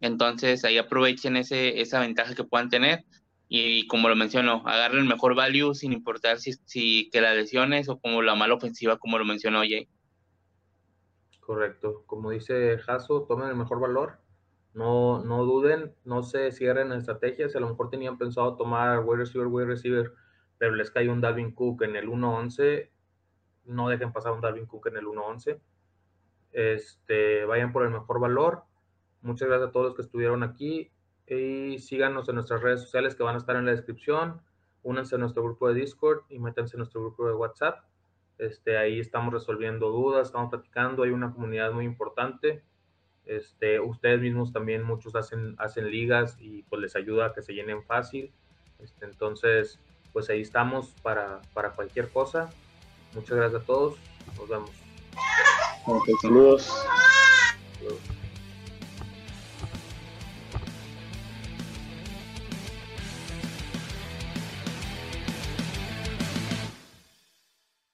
Entonces 0.00 0.64
ahí 0.64 0.78
aprovechen 0.78 1.36
ese, 1.36 1.80
esa 1.80 2.00
ventaja 2.00 2.34
que 2.34 2.44
puedan 2.44 2.70
tener 2.70 3.04
y 3.52 3.86
como 3.88 4.08
lo 4.08 4.16
menciono, 4.16 4.62
agarren 4.64 5.00
el 5.00 5.08
mejor 5.08 5.34
value 5.34 5.74
sin 5.74 5.92
importar 5.92 6.38
si, 6.38 6.52
si 6.64 7.10
que 7.10 7.20
la 7.20 7.34
lesiones 7.34 7.88
o 7.88 7.98
como 7.98 8.22
la 8.22 8.36
mala 8.36 8.54
ofensiva, 8.54 8.96
como 8.96 9.18
lo 9.18 9.24
mencionó 9.24 9.60
Jay. 9.60 9.88
Correcto. 11.40 12.04
Como 12.06 12.30
dice 12.30 12.78
Jaso, 12.78 13.26
tomen 13.28 13.48
el 13.48 13.56
mejor 13.56 13.80
valor. 13.80 14.20
No, 14.74 15.24
no 15.24 15.44
duden, 15.44 15.94
no 16.04 16.22
se 16.22 16.52
cierren 16.52 16.92
estrategias. 16.92 17.56
A 17.56 17.60
lo 17.60 17.68
mejor 17.68 17.90
tenían 17.90 18.18
pensado 18.18 18.56
tomar 18.56 19.00
wide 19.00 19.18
receiver, 19.18 19.48
wide 19.48 19.66
receiver, 19.66 20.12
pero 20.58 20.74
les 20.74 20.90
cae 20.90 21.08
un 21.08 21.20
Dalvin 21.20 21.52
Cook 21.52 21.82
en 21.82 21.96
el 21.96 22.08
1-11 22.08 22.88
no 23.70 23.88
dejen 23.88 24.12
pasar 24.12 24.32
un 24.32 24.40
Darwin 24.40 24.66
Cook 24.66 24.88
en 24.88 24.96
el 24.96 25.06
1-11. 25.06 25.60
Este, 26.52 27.44
vayan 27.44 27.72
por 27.72 27.84
el 27.84 27.90
mejor 27.90 28.20
valor. 28.20 28.64
Muchas 29.22 29.48
gracias 29.48 29.68
a 29.68 29.72
todos 29.72 29.86
los 29.86 29.94
que 29.94 30.02
estuvieron 30.02 30.42
aquí 30.42 30.90
y 31.26 31.78
síganos 31.78 32.28
en 32.28 32.34
nuestras 32.36 32.62
redes 32.62 32.80
sociales 32.80 33.14
que 33.14 33.22
van 33.22 33.36
a 33.36 33.38
estar 33.38 33.56
en 33.56 33.66
la 33.66 33.70
descripción. 33.70 34.40
Únanse 34.82 35.14
a 35.14 35.18
nuestro 35.18 35.42
grupo 35.42 35.68
de 35.68 35.74
Discord 35.74 36.22
y 36.28 36.38
métanse 36.38 36.76
en 36.76 36.78
nuestro 36.78 37.00
grupo 37.00 37.26
de 37.26 37.34
WhatsApp. 37.34 37.84
Este, 38.38 38.78
ahí 38.78 38.98
estamos 38.98 39.32
resolviendo 39.32 39.90
dudas, 39.90 40.28
estamos 40.28 40.50
platicando, 40.50 41.02
hay 41.02 41.10
una 41.10 41.32
comunidad 41.32 41.72
muy 41.72 41.84
importante. 41.84 42.64
Este, 43.30 43.78
ustedes 43.78 44.20
mismos 44.20 44.52
también 44.52 44.82
muchos 44.82 45.14
hacen, 45.14 45.54
hacen 45.58 45.88
ligas 45.88 46.36
y 46.40 46.62
pues 46.64 46.82
les 46.82 46.96
ayuda 46.96 47.26
a 47.26 47.32
que 47.32 47.42
se 47.42 47.52
llenen 47.52 47.84
fácil. 47.84 48.32
Este, 48.80 49.04
entonces, 49.04 49.78
pues 50.12 50.28
ahí 50.30 50.40
estamos 50.40 50.88
para, 51.00 51.40
para 51.54 51.70
cualquier 51.70 52.08
cosa. 52.08 52.50
Muchas 53.14 53.36
gracias 53.36 53.62
a 53.62 53.64
todos. 53.64 53.94
Nos 54.36 54.48
vemos. 54.48 54.70
saludos. 56.20 56.68